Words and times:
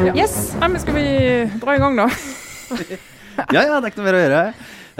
Ja. 0.00 0.14
Yes, 0.16 0.34
Nei, 0.60 0.68
men 0.72 0.80
Skal 0.80 0.96
vi 0.96 1.06
dra 1.60 1.74
i 1.76 1.80
gang, 1.82 1.98
da? 1.98 2.06
ja, 3.54 3.64
ja, 3.66 3.80
det 3.80 3.82
er 3.82 3.90
ikke 3.90 4.00
noe 4.00 4.06
mer 4.08 4.16
å 4.16 4.22
gjøre. 4.22 4.42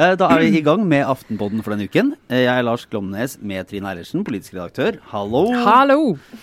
Eh, 0.00 0.12
Da 0.20 0.28
er 0.34 0.42
vi 0.44 0.50
i 0.60 0.64
gang 0.66 0.84
med 0.88 1.06
Aftenpodden 1.08 1.62
for 1.64 1.72
denne 1.74 1.88
uken. 1.88 2.12
Eh, 2.28 2.42
Jeg 2.44 2.52
er 2.52 2.66
Lars 2.66 2.84
Glomnes 2.90 3.38
med 3.40 3.68
Trine 3.70 3.88
Eilertsen, 3.94 4.24
politisk 4.26 4.58
redaktør. 4.58 5.00
Hallo. 5.14 5.46
Hallo! 5.64 5.98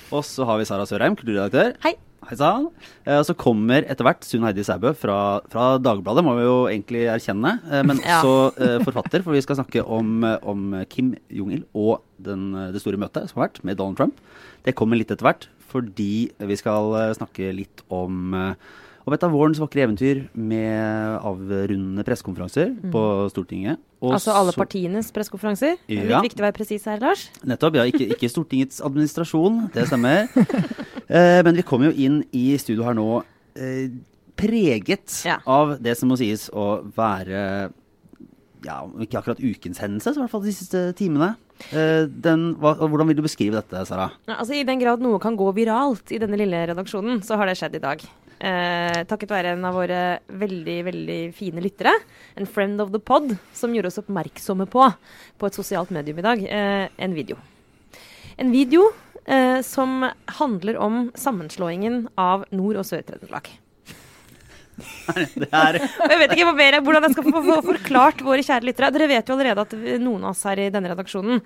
Og 0.09 0.25
så 0.25 0.47
har 0.49 0.57
vi 0.61 0.65
Sara 0.69 0.87
Sørheim, 0.89 1.17
kulturredaktør. 1.19 1.75
Hei. 1.85 1.93
Hei 2.25 2.35
sann. 2.35 2.65
Eh, 3.05 3.19
så 3.23 3.35
kommer 3.37 3.85
etter 3.85 4.03
hvert 4.07 4.25
Sunn 4.25 4.43
Heidi 4.43 4.63
Sæbø 4.65 4.89
fra, 4.97 5.17
fra 5.53 5.67
Dagbladet, 5.79 6.23
må 6.25 6.33
vi 6.35 6.47
jo 6.47 6.55
egentlig 6.67 7.03
erkjenne. 7.13 7.51
eh, 7.69 7.83
Men 7.85 8.01
også 8.03 8.31
ja. 8.57 8.79
forfatter, 8.83 9.21
for 9.23 9.37
vi 9.37 9.43
skal 9.45 9.59
snakke 9.59 9.83
om, 9.85 10.23
eh, 10.25 10.39
om 10.41 10.73
Kim 10.89 11.13
Jong-il 11.29 11.63
og 11.77 12.01
den, 12.19 12.49
eh, 12.57 12.71
det 12.73 12.81
store 12.81 12.97
møtet 12.99 13.29
som 13.29 13.39
har 13.39 13.47
vært 13.47 13.61
med 13.63 13.77
Donald 13.77 13.99
Trump. 14.01 14.17
Det 14.65 14.73
kommer 14.75 14.97
litt 14.99 15.13
etter 15.13 15.29
hvert, 15.29 15.47
fordi 15.69 16.31
vi 16.41 16.57
skal 16.59 16.89
eh, 17.03 17.13
snakke 17.19 17.53
litt 17.55 17.85
om 17.93 18.33
om 19.07 19.13
et 19.15 19.23
av 19.23 19.31
vårens 19.31 19.59
vakre 19.61 19.85
eventyr 19.85 20.25
med 20.35 21.19
avrundende 21.25 22.03
pressekonferanser 22.07 22.73
på 22.91 23.03
Stortinget. 23.31 23.79
Og 24.01 24.11
Mm. 24.11 24.15
Altså 24.17 24.33
alle 24.35 24.51
så- 24.51 24.59
partienes 24.61 25.11
pressekonferanser. 25.11 25.77
Det 25.87 25.97
er 25.97 26.09
Ja. 26.09 26.21
Litt 26.21 26.31
viktig 26.33 26.43
å 26.43 26.51
være 26.51 26.57
presis 26.57 26.85
her, 26.85 26.99
Lars. 26.99 27.29
Nettopp. 27.45 27.75
Ja, 27.75 27.83
ikke, 27.83 28.09
ikke 28.13 28.29
Stortingets 28.29 28.81
administrasjon, 28.81 29.71
det 29.73 29.87
stemmer. 29.87 30.27
Eh, 31.09 31.41
men 31.41 31.55
vi 31.55 31.61
kommer 31.63 31.85
jo 31.89 31.93
inn 32.05 32.25
i 32.33 32.57
studio 32.57 32.83
her 32.83 32.93
nå 32.93 33.23
eh, 33.55 33.87
preget 34.35 35.23
Ja. 35.25 35.37
av 35.47 35.81
det 35.81 35.95
som 35.97 36.09
må 36.09 36.17
sies 36.17 36.49
å 36.51 36.83
være 36.93 37.71
ja, 38.65 38.81
om 38.83 38.91
ikke 38.99 39.15
akkurat 39.23 39.39
ukens 39.39 39.77
hendelse, 39.79 40.11
så 40.11 40.17
i 40.17 40.21
hvert 40.25 40.29
fall 40.33 40.41
de 40.43 40.51
siste 40.51 40.93
timene. 40.97 41.37
Eh, 41.71 42.05
den, 42.11 42.55
hva, 42.59 42.75
hvordan 42.75 43.07
vil 43.07 43.15
du 43.15 43.21
beskrive 43.23 43.53
dette, 43.53 43.85
Sara? 43.87 44.11
Ja, 44.27 44.35
altså 44.41 44.53
I 44.59 44.63
den 44.67 44.79
grad 44.81 44.99
noe 44.99 45.17
kan 45.23 45.37
gå 45.37 45.47
viralt 45.55 46.11
i 46.11 46.19
denne 46.19 46.35
lille 46.37 46.67
redaksjonen, 46.67 47.21
så 47.23 47.37
har 47.37 47.45
det 47.47 47.55
skjedd 47.55 47.75
i 47.75 47.79
dag. 47.79 48.01
Eh, 48.37 48.99
takket 49.09 49.31
være 49.33 49.55
en 49.55 49.65
av 49.65 49.73
våre 49.73 50.01
veldig 50.29 50.77
veldig 50.85 51.19
fine 51.33 51.61
lyttere, 51.63 51.93
en 52.37 52.45
friend 52.45 52.81
of 52.83 52.91
the 52.93 53.01
pod, 53.01 53.33
som 53.57 53.73
gjorde 53.73 53.89
oss 53.89 53.97
oppmerksomme 54.03 54.67
på, 54.69 54.85
på 55.41 55.49
et 55.49 55.57
sosialt 55.57 55.93
medium 55.95 56.21
i 56.21 56.25
dag, 56.25 56.43
eh, 56.45 56.85
en 57.01 57.15
video. 57.17 57.39
En 58.37 58.51
video 58.53 58.91
eh, 59.25 59.61
som 59.65 60.05
handler 60.37 60.77
om 60.77 61.07
sammenslåingen 61.17 62.03
av 62.13 62.45
Nord- 62.53 62.83
og 62.83 62.85
Sør-Trøndelag. 62.85 63.49
Jeg 64.77 66.19
vet 66.21 66.35
ikke 66.35 66.53
mer, 66.53 66.77
hvordan 66.85 67.07
jeg 67.07 67.15
skal 67.15 67.31
få 67.33 67.61
forklart 67.65 68.21
våre 68.21 68.45
kjære 68.45 68.67
lyttere. 68.67 68.91
Dere 68.93 69.07
vet 69.09 69.25
jo 69.29 69.33
allerede 69.33 69.63
at 69.65 69.73
noen 70.03 70.27
av 70.27 70.35
oss 70.35 70.43
her 70.45 70.61
i 70.61 70.69
denne 70.69 70.91
redaksjonen 70.91 71.41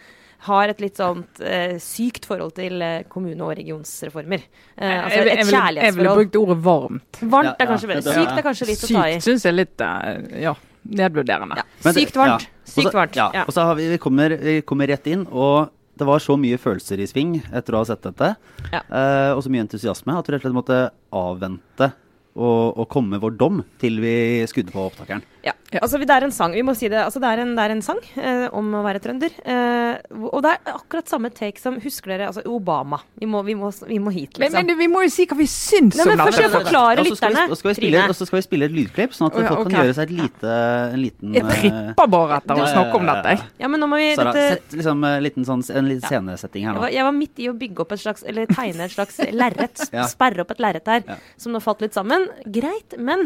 har 0.48 0.72
et 0.72 0.80
litt 0.82 0.98
sånt 0.98 1.42
eh, 1.46 1.76
sykt 1.82 2.26
forhold 2.30 2.56
til 2.58 2.82
eh, 2.82 3.04
kommune- 3.12 3.46
og 3.46 3.54
regionsreformer. 3.60 4.46
Eh, 4.76 4.96
altså 4.96 5.20
et 5.20 5.28
kjærlighetsforhold. 5.28 5.82
jeg 5.86 5.98
ville 5.98 6.16
brukt 6.18 6.40
ordet 6.40 6.58
varmt. 6.66 7.20
Varmt 7.36 7.62
er 7.62 7.70
kanskje 7.70 7.92
bedre. 7.92 8.16
Sykt 8.18 8.40
er 8.40 8.48
kanskje 8.48 8.70
litt 8.72 8.86
å 8.88 8.90
ta 8.90 9.04
i. 9.06 9.20
Sykt 9.20 9.28
syns 9.28 9.46
jeg 9.46 9.58
litt 9.58 9.84
eh, 9.86 10.40
ja, 10.48 10.56
nedvurderende. 11.02 11.62
Ja. 11.62 11.92
Sykt 11.92 12.18
varmt. 12.18 12.48
ja. 12.48 12.72
Sykt 12.72 12.98
varmt. 12.98 13.20
Ja. 13.20 13.46
Og 13.46 13.54
så 13.54 13.68
har 13.70 13.78
vi, 13.78 13.88
vi, 13.92 14.02
kommer, 14.02 14.34
vi 14.42 14.58
kommer 14.66 14.90
rett 14.90 15.10
inn, 15.12 15.28
og 15.30 15.70
det 16.02 16.08
var 16.08 16.24
så 16.24 16.38
mye 16.40 16.58
følelser 16.58 17.04
i 17.04 17.10
sving 17.10 17.36
etter 17.52 17.76
å 17.76 17.84
ha 17.84 17.90
sett 17.92 18.02
dette. 18.08 18.34
Ja. 18.72 18.82
eh, 18.82 19.34
og 19.36 19.44
så 19.46 19.52
mye 19.54 19.68
entusiasme 19.68 20.18
at 20.18 20.26
vi 20.26 20.34
rett 20.34 20.42
og 20.42 20.50
slett 20.50 20.58
måtte 20.58 20.80
avvente 21.14 21.92
og, 22.32 22.80
og 22.80 22.88
komme 22.90 23.18
med 23.18 23.22
vår 23.22 23.36
dom 23.38 23.62
til 23.82 24.00
vi 24.02 24.16
skudde 24.50 24.74
på 24.74 24.88
opptakeren. 24.88 25.22
Ja. 25.42 25.54
Altså, 25.80 25.98
det 25.98 26.12
er 26.14 26.26
en 26.28 26.34
sang. 26.36 26.52
Vi 26.54 26.62
må 26.68 26.74
si 26.78 26.90
det. 26.92 27.00
Altså, 27.02 27.18
det 27.24 27.30
er 27.32 27.40
en, 27.42 27.56
det 27.58 27.64
er 27.64 27.72
en 27.74 27.82
sang 27.82 28.00
eh, 28.20 28.44
om 28.54 28.68
å 28.78 28.82
være 28.86 29.00
trønder. 29.02 29.32
Eh, 29.42 30.18
og 30.28 30.42
det 30.46 30.52
er 30.52 30.74
akkurat 30.76 31.08
samme 31.10 31.32
take 31.34 31.58
som 31.62 31.80
Husker 31.82 32.12
dere 32.14 32.28
altså, 32.28 32.44
Obama? 32.52 33.00
Vi 33.18 33.26
må, 33.30 33.42
vi, 33.48 33.56
må, 33.58 33.72
vi 33.88 33.98
må 34.04 34.12
hit, 34.14 34.38
liksom. 34.38 34.54
men 34.60 34.68
men, 34.70 34.78
vi 34.78 34.88
må 34.92 35.02
jo 35.06 35.10
si 35.14 35.26
hva 35.30 35.38
vi 35.40 35.48
syns 35.50 35.98
Nei, 35.98 36.06
om 36.14 36.20
først 36.22 36.38
skal 36.38 36.46
jeg 36.46 36.54
forklare 36.54 37.06
lytterne, 37.08 37.46
Og 37.48 37.56
så 37.56 37.62
skal, 37.64 37.72
vi 37.72 38.44
spille- 38.46 38.68
et 38.70 38.76
lydklipp, 38.76 39.16
sånn 39.18 39.32
at 39.32 39.40
ja, 39.40 39.48
folk 39.48 39.64
ok. 39.64 39.72
kan 39.72 39.88
gjøre 39.88 39.96
seg 39.98 40.12
et 40.12 40.14
lite, 40.20 40.58
en 40.92 41.02
liten 41.02 41.40
Jeg 41.40 41.48
tripper 41.50 42.12
bare 42.18 42.38
etter 42.42 42.54
å 42.54 42.60
Ja, 42.62 42.68
ja, 42.68 42.76
snakke 42.76 43.00
om 43.02 43.10
dette. 43.10 43.34
ja. 43.64 43.72
men 43.72 43.84
nå 43.86 43.90
må 43.90 44.02
vi 44.04 44.12
eh, 44.12 44.16
Sara, 44.20 44.36
dette, 44.38 44.60
sett 44.60 44.78
liksom, 44.82 45.04
eh, 45.10 45.18
liten 45.26 45.48
sånn, 45.50 45.66
en 45.82 45.90
liten 45.90 46.06
scenesetting 46.06 46.68
her 46.68 46.76
Jeg 46.78 46.84
var, 46.86 46.96
jeg 47.00 47.08
var 47.10 47.18
midt 47.18 47.42
i 47.42 47.50
å 47.50 47.56
bygge 47.66 47.86
opp 47.88 47.96
et 47.98 48.04
slags, 48.06 48.28
eller 48.28 48.52
tegne 48.52 48.86
et 48.86 48.94
slags 48.94 49.18
lerret. 49.42 49.88
Ja. 49.96 50.06
Sperre 50.12 50.46
opp 50.46 50.54
et 50.54 50.62
lerret 50.68 50.94
her, 50.94 51.04
Ja. 51.08 51.18
som 51.42 51.56
nå 51.56 51.64
falt 51.64 51.82
litt 51.82 51.98
sammen. 51.98 52.28
Greit, 52.46 53.00
men 53.02 53.26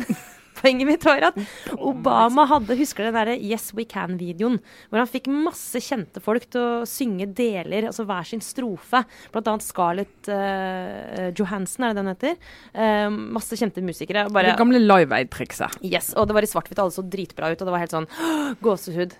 poenget 0.57 0.89
mitt 0.89 1.05
var 1.07 1.27
at 1.29 1.39
Obama 1.75 2.45
hadde, 2.49 2.77
husker 2.79 3.07
den 3.07 3.15
derre 3.17 3.35
Yes 3.37 3.69
We 3.75 3.85
Can-videoen? 3.89 4.57
Hvor 4.89 5.01
han 5.01 5.11
fikk 5.11 5.29
masse 5.31 5.81
kjente 5.83 6.21
folk 6.23 6.47
til 6.53 6.61
å 6.61 6.87
synge 6.89 7.27
deler, 7.37 7.89
altså 7.89 8.05
hver 8.07 8.27
sin 8.29 8.43
strofe. 8.43 9.03
Blant 9.33 9.51
annet 9.51 9.65
Scarlett 9.65 10.31
uh, 10.31 11.29
Johansen, 11.35 11.85
er 11.87 11.93
det 11.93 12.01
den 12.01 12.11
heter? 12.13 12.39
Uh, 12.73 13.07
masse 13.37 13.59
kjente 13.59 13.83
musikere. 13.85 14.27
Bare, 14.33 14.53
Det 14.53 14.61
gamle 14.61 14.81
Live 14.83 15.15
Aid-trikset. 15.15 15.79
yes, 15.85 16.13
og 16.15 16.29
det 16.29 16.37
var 16.37 16.47
i 16.47 16.51
svart-hvitt, 16.51 16.81
alle 16.81 16.95
så 16.95 17.05
dritbra 17.05 17.51
ut, 17.53 17.59
og 17.61 17.67
det 17.67 17.75
var 17.75 17.83
helt 17.85 17.95
sånn 17.95 18.09
gåsehud. 18.65 19.15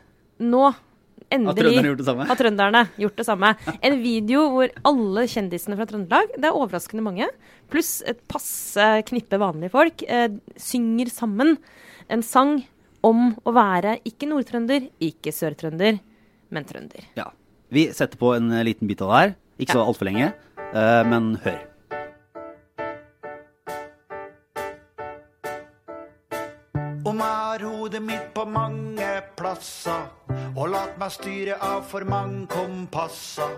Nå, 0.46 0.66
Har 1.26 1.40
endelig 1.40 1.56
trønderne 1.58 1.90
gjort 1.90 2.02
det 2.02 2.08
samme? 2.08 2.26
har 2.30 2.40
trønderne 2.40 2.82
gjort 3.02 3.18
det 3.18 3.26
samme. 3.26 3.50
En 3.82 3.98
video 4.04 4.44
hvor 4.54 4.74
alle 4.92 5.26
kjendisene 5.32 5.78
fra 5.80 5.88
Trøndelag, 5.90 6.36
det 6.38 6.50
er 6.50 6.56
overraskende 6.56 7.06
mange, 7.06 7.30
pluss 7.74 8.00
et 8.06 8.22
passe 8.32 8.88
knippe 9.10 9.40
vanlige 9.42 9.74
folk, 9.74 10.04
eh, 10.08 10.30
synger 10.58 11.10
sammen 11.10 11.58
en 12.10 12.24
sang 12.26 12.60
om 13.06 13.34
å 13.46 13.54
være 13.56 13.98
ikke 14.06 14.30
nordtrønder, 14.30 14.90
ikke 15.04 15.34
sørtrønder, 15.34 16.00
men 16.54 16.70
trønder. 16.70 17.10
Ja. 17.18 17.32
Vi 17.74 17.90
setter 17.92 18.20
på 18.22 18.36
en 18.38 18.52
eh, 18.54 18.66
liten 18.66 18.88
bit 18.88 19.02
av 19.02 19.12
det 19.12 19.22
her. 19.22 19.36
Ikke 19.60 19.78
så 19.78 19.86
altfor 19.86 20.10
lenge, 20.10 20.34
eh, 20.72 21.02
men 21.10 21.36
hør. 21.44 21.75
Hodet 27.86 28.02
mitt 28.02 28.34
på 28.34 28.46
mange 28.50 29.08
plasser 29.38 30.08
og 30.58 30.72
latt 30.74 30.96
meg 30.98 31.12
styre 31.14 31.54
av 31.62 31.84
for 31.86 32.02
mange 32.10 32.48
kompasser. 32.50 33.52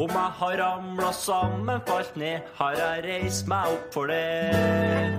Om 0.00 0.08
jeg 0.08 0.30
har 0.38 0.54
ramla 0.62 1.10
sammen, 1.12 1.82
falt 1.84 2.16
ned, 2.16 2.46
har 2.56 2.78
jeg 2.78 3.02
reist 3.04 3.50
meg 3.50 3.68
opp 3.74 3.90
for 3.92 4.08
det. 4.08 5.12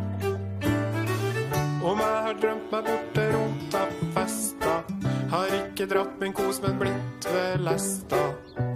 Om 1.86 2.02
jeg 2.02 2.24
har 2.26 2.40
drømt 2.42 2.74
meg 2.74 2.90
bort 2.90 3.14
til 3.20 3.38
av 3.78 3.90
festa, 4.18 4.74
har 5.36 5.54
ikke 5.60 5.86
dratt 5.94 6.18
min 6.24 6.34
kos, 6.34 6.58
men 6.66 6.80
blitt 6.82 7.30
ved 7.30 7.62
lesta. 7.68 8.24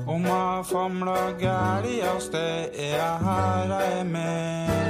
Om 0.06 0.22
jeg 0.30 0.38
har 0.38 0.64
famla 0.70 1.18
gæli 1.42 1.98
av 2.12 2.22
sted, 2.22 2.78
er 2.78 2.94
jeg 3.00 3.18
her 3.26 3.74
jeg 3.74 3.98
er 4.04 4.06
med. 4.14 4.84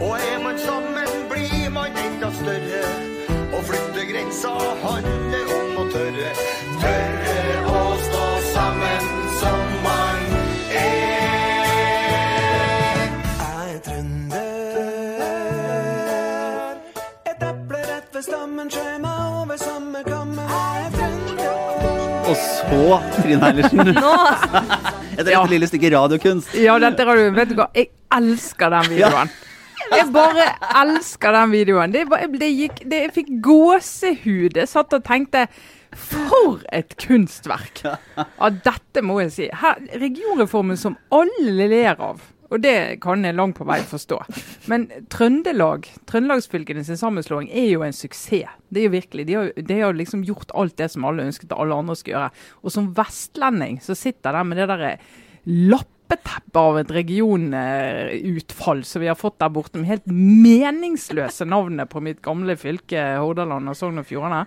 Og 0.00 0.12
er 0.18 0.38
man 0.44 0.60
sammen, 0.60 1.09
blir 1.40 1.70
man 1.72 1.90
enda 1.96 2.28
større. 2.36 2.80
Å 3.56 3.60
flytte 3.66 4.02
grensa 4.08 4.52
handler 4.82 5.46
om 5.56 5.78
å 5.80 5.84
tørre. 5.92 6.30
Tørre 6.82 7.36
å 7.70 7.80
stå 8.04 8.26
sammen 8.50 9.08
som 9.40 9.62
man 9.84 10.20
er. 10.76 11.00
Jeg 13.40 13.74
er 13.74 13.80
trønder. 13.88 14.38
Et 17.32 17.40
eple 17.50 17.80
rett 17.88 18.08
ved 18.14 18.24
stammen 18.28 18.68
skjær 18.72 18.96
meg 19.02 19.18
over 19.42 19.56
samme 19.64 20.00
kamme. 20.06 20.44
Jeg 20.54 20.86
er 20.86 20.90
trønder. 20.98 21.54
Og 22.30 22.36
så, 22.38 22.82
Trine 23.16 23.44
Eilertsen, 23.50 23.94
Nå! 24.04 24.16
et 25.20 25.28
ja. 25.32 25.40
lille 25.50 25.66
stykke 25.68 25.88
radiokunst. 25.96 26.52
Ja, 26.60 26.76
dette 26.80 27.04
har 27.08 27.14
du 27.18 27.30
Vet 27.34 27.50
du 27.50 27.56
hva, 27.58 27.66
jeg 27.76 27.90
elsker 28.14 28.68
den 28.76 28.92
videoen. 28.94 29.28
Jeg 29.90 30.08
bare 30.14 30.46
elsker 30.82 31.34
den 31.34 31.54
videoen. 31.54 31.94
Det, 31.94 32.06
bare, 32.10 32.30
det 32.40 32.50
gikk, 32.54 32.82
det, 32.86 33.04
jeg 33.06 33.14
fikk 33.16 33.30
gåsehud. 33.44 34.58
Jeg 34.58 34.70
satt 34.70 34.96
og 34.96 35.06
tenkte 35.06 35.46
For 35.98 36.60
et 36.72 36.94
kunstverk! 37.02 37.82
Ja, 37.84 38.50
dette 38.50 39.02
må 39.02 39.20
jeg 39.24 39.32
si. 39.34 39.48
Her, 39.62 39.80
regionreformen 39.98 40.78
som 40.78 40.98
alle 41.14 41.66
ler 41.70 41.98
av. 41.98 42.22
Og 42.50 42.58
det 42.62 42.98
kan 43.02 43.22
jeg 43.22 43.36
langt 43.38 43.58
på 43.60 43.66
vei 43.66 43.78
forstå. 43.86 44.18
Men 44.70 44.88
Trøndelag, 45.12 45.86
Trøndelagsfylkene 46.10 46.82
sin 46.86 46.98
sammenslåing 46.98 47.46
er 47.54 47.68
jo 47.70 47.84
en 47.86 47.94
suksess. 47.94 48.56
Det 48.70 48.82
er 48.82 48.88
jo 48.88 48.94
virkelig, 48.96 49.26
De 49.28 49.36
har, 49.38 49.52
de 49.54 49.78
har 49.78 49.94
liksom 49.94 50.24
gjort 50.26 50.50
alt 50.58 50.76
det 50.78 50.90
som 50.90 51.06
alle 51.06 51.28
ønsket 51.30 51.52
at 51.52 51.58
alle 51.62 51.78
andre 51.78 51.94
skulle 51.98 52.16
gjøre. 52.16 52.44
Og 52.62 52.74
som 52.74 52.90
vestlending 52.96 53.78
så 53.82 53.94
sitter 53.98 54.34
der 54.34 54.46
med 54.46 54.58
det 54.58 54.68
derre 54.70 54.92
lappeteppet 56.10 56.56
av 56.56 56.78
et 56.78 56.90
regionutfall 56.90 58.84
som 58.84 59.00
vi 59.02 59.08
har 59.08 59.18
fått 59.18 59.38
der 59.38 59.50
borte, 59.50 59.78
med 59.78 59.88
helt 59.88 60.06
meningsløse 60.06 61.44
navnet 61.44 61.90
på 61.90 62.00
mitt 62.00 62.22
gamle 62.22 62.56
fylke 62.56 63.18
Hordaland 63.18 63.68
og 63.68 63.76
Sogn 63.76 63.98
og 63.98 64.06
Fjordane. 64.06 64.46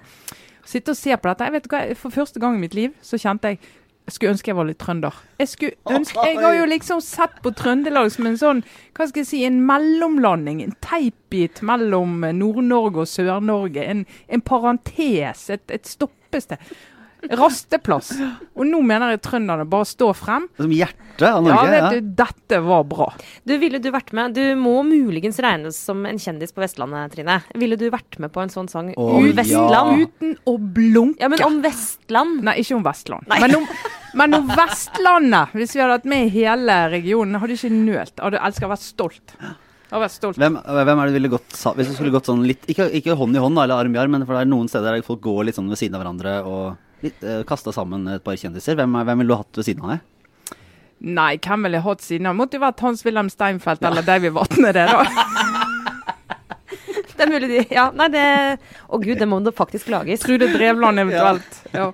Sitte 0.65 0.93
og 0.93 0.97
se 0.97 1.15
på 1.15 1.27
dette. 1.27 1.43
Jeg 1.43 1.53
vet 1.57 1.71
hva, 1.71 1.81
For 1.95 2.09
første 2.09 2.39
gang 2.39 2.55
i 2.55 2.61
mitt 2.63 2.75
liv 2.75 2.93
så 3.01 3.17
kjente 3.19 3.53
jeg 3.53 3.59
jeg 4.03 4.17
skulle 4.17 4.33
ønske 4.33 4.49
jeg 4.49 4.55
var 4.57 4.65
litt 4.67 4.79
trønder. 4.83 5.19
Jeg, 5.39 5.47
skulle 5.47 5.95
ønske, 5.95 6.23
jeg 6.27 6.39
har 6.43 6.57
jo 6.57 6.65
liksom 6.67 6.99
sett 6.99 7.37
på 7.39 7.53
Trøndelag 7.55 8.09
som 8.11 8.25
en 8.27 8.35
sånn, 8.35 8.59
hva 8.97 9.05
skal 9.07 9.21
jeg 9.21 9.29
si, 9.29 9.39
en 9.47 9.61
mellomlanding. 9.63 10.59
En 10.59 10.73
teipbit 10.83 11.61
mellom 11.63 12.17
Nord-Norge 12.35 13.05
og 13.05 13.07
Sør-Norge. 13.07 13.85
En, 13.93 14.03
en 14.27 14.43
parentes, 14.43 15.45
et, 15.55 15.63
et 15.71 15.87
stoppested. 15.87 16.59
Rasteplass. 17.31 18.11
Og 18.57 18.65
nå 18.67 18.81
mener 18.83 19.13
jeg 19.13 19.21
trønderne 19.25 19.65
bare 19.69 19.87
står 19.87 20.13
frem. 20.17 20.47
Som 20.59 20.73
hjertet 20.75 21.23
av 21.27 21.39
Ja, 21.39 21.39
Norge. 21.45 21.69
vet 21.71 21.79
Ja, 21.83 21.89
du, 21.93 22.11
dette 22.19 22.59
var 22.65 22.83
bra. 22.89 23.07
Du, 23.45 23.55
Ville 23.61 23.79
du 23.79 23.89
vært 23.93 24.11
med? 24.17 24.33
Du 24.35 24.43
må 24.59 24.75
muligens 24.87 25.39
regnes 25.43 25.77
som 25.77 26.03
en 26.09 26.19
kjendis 26.19 26.51
på 26.55 26.63
Vestlandet, 26.63 27.13
Trine. 27.15 27.39
Ville 27.55 27.77
du 27.79 27.87
vært 27.93 28.19
med 28.19 28.33
på 28.33 28.41
en 28.43 28.49
sånn 28.53 28.67
sang 28.71 28.91
oh, 28.97 29.19
U 29.21 29.31
Vestland? 29.31 29.71
ja. 29.73 30.07
Uten 30.07 30.35
å 30.49 30.57
blunke. 30.59 31.21
Ja, 31.23 31.29
men 31.31 31.43
om 31.45 31.61
Vestland. 31.63 32.41
Nei, 32.43 32.57
ikke 32.63 32.75
om 32.79 32.83
Vestland. 32.85 33.29
Men 33.29 33.55
om, 33.61 33.67
men 34.19 34.39
om 34.41 34.47
Vestlandet, 34.51 35.53
hvis 35.57 35.75
vi 35.77 35.83
hadde 35.83 35.99
hatt 36.01 36.09
med 36.09 36.31
hele 36.33 36.79
regionen, 36.91 37.39
hadde 37.41 37.55
ikke 37.57 37.71
nølt. 37.73 38.17
Hadde 38.19 38.41
elska 38.43 38.67
å 38.67 38.73
være 38.73 38.83
stolt. 38.83 39.37
Vært. 39.93 40.23
Hvem, 40.41 40.55
hvem 40.57 40.99
er 40.99 41.05
det 41.05 41.11
du 41.13 41.17
ville 41.19 41.29
gått 41.29 41.53
Hvis 41.77 41.91
du 41.91 41.93
skulle 41.93 42.09
gått 42.15 42.25
sånn 42.25 42.39
litt 42.49 42.63
Ikke, 42.71 42.87
ikke 42.97 43.13
hånd 43.19 43.37
i 43.37 43.41
hånd 43.43 43.59
eller 43.61 43.77
arm 43.77 43.93
i 43.93 43.99
arm, 44.01 44.15
men 44.15 44.23
for 44.25 44.33
det 44.33 44.39
er 44.41 44.49
noen 44.49 44.65
steder 44.71 44.95
der 44.95 45.03
folk 45.05 45.21
går 45.21 45.43
litt 45.45 45.59
sånn 45.59 45.67
ved 45.69 45.77
siden 45.77 45.93
av 45.93 46.01
hverandre 46.01 46.31
og 46.49 46.82
litt, 47.03 47.23
eh, 47.23 47.43
kasta 47.47 47.71
sammen 47.75 48.07
et 48.15 48.23
par 48.23 48.35
kjendiser. 48.39 48.75
Hvem, 48.79 48.95
er- 48.99 49.05
hvem 49.09 49.21
ville 49.23 49.33
du 49.35 49.39
hatt 49.39 49.59
ved 49.61 49.65
siden 49.67 49.83
av 49.85 49.93
deg? 49.95 50.57
Nei, 51.03 51.35
hvem 51.37 51.63
ville 51.67 51.77
jeg 51.81 51.83
hatt 51.83 52.01
siden 52.05 52.27
av? 52.31 52.35
Måtte 52.39 52.55
jo 52.55 52.63
vært 52.63 52.79
Hans-Wilhelm 52.79 53.29
Steinfeld 53.29 53.83
eller 53.83 54.05
David 54.07 54.31
Vatne, 54.37 54.71
det, 54.73 54.87
da. 54.87 55.03
Det 57.13 57.27
er 57.27 57.29
mulig 57.29 57.47
de 57.51 57.59
Ja, 57.75 57.85
nei, 57.95 58.07
det 58.11 58.23
Å 58.89 58.97
gud, 59.01 59.17
det 59.21 59.27
må 59.29 59.37
det 59.45 59.53
faktisk 59.55 59.89
lages. 59.93 60.23
Trude 60.25 60.47
Drevland 60.51 60.99
eventuelt. 61.03 61.59
Ja. 61.73 61.91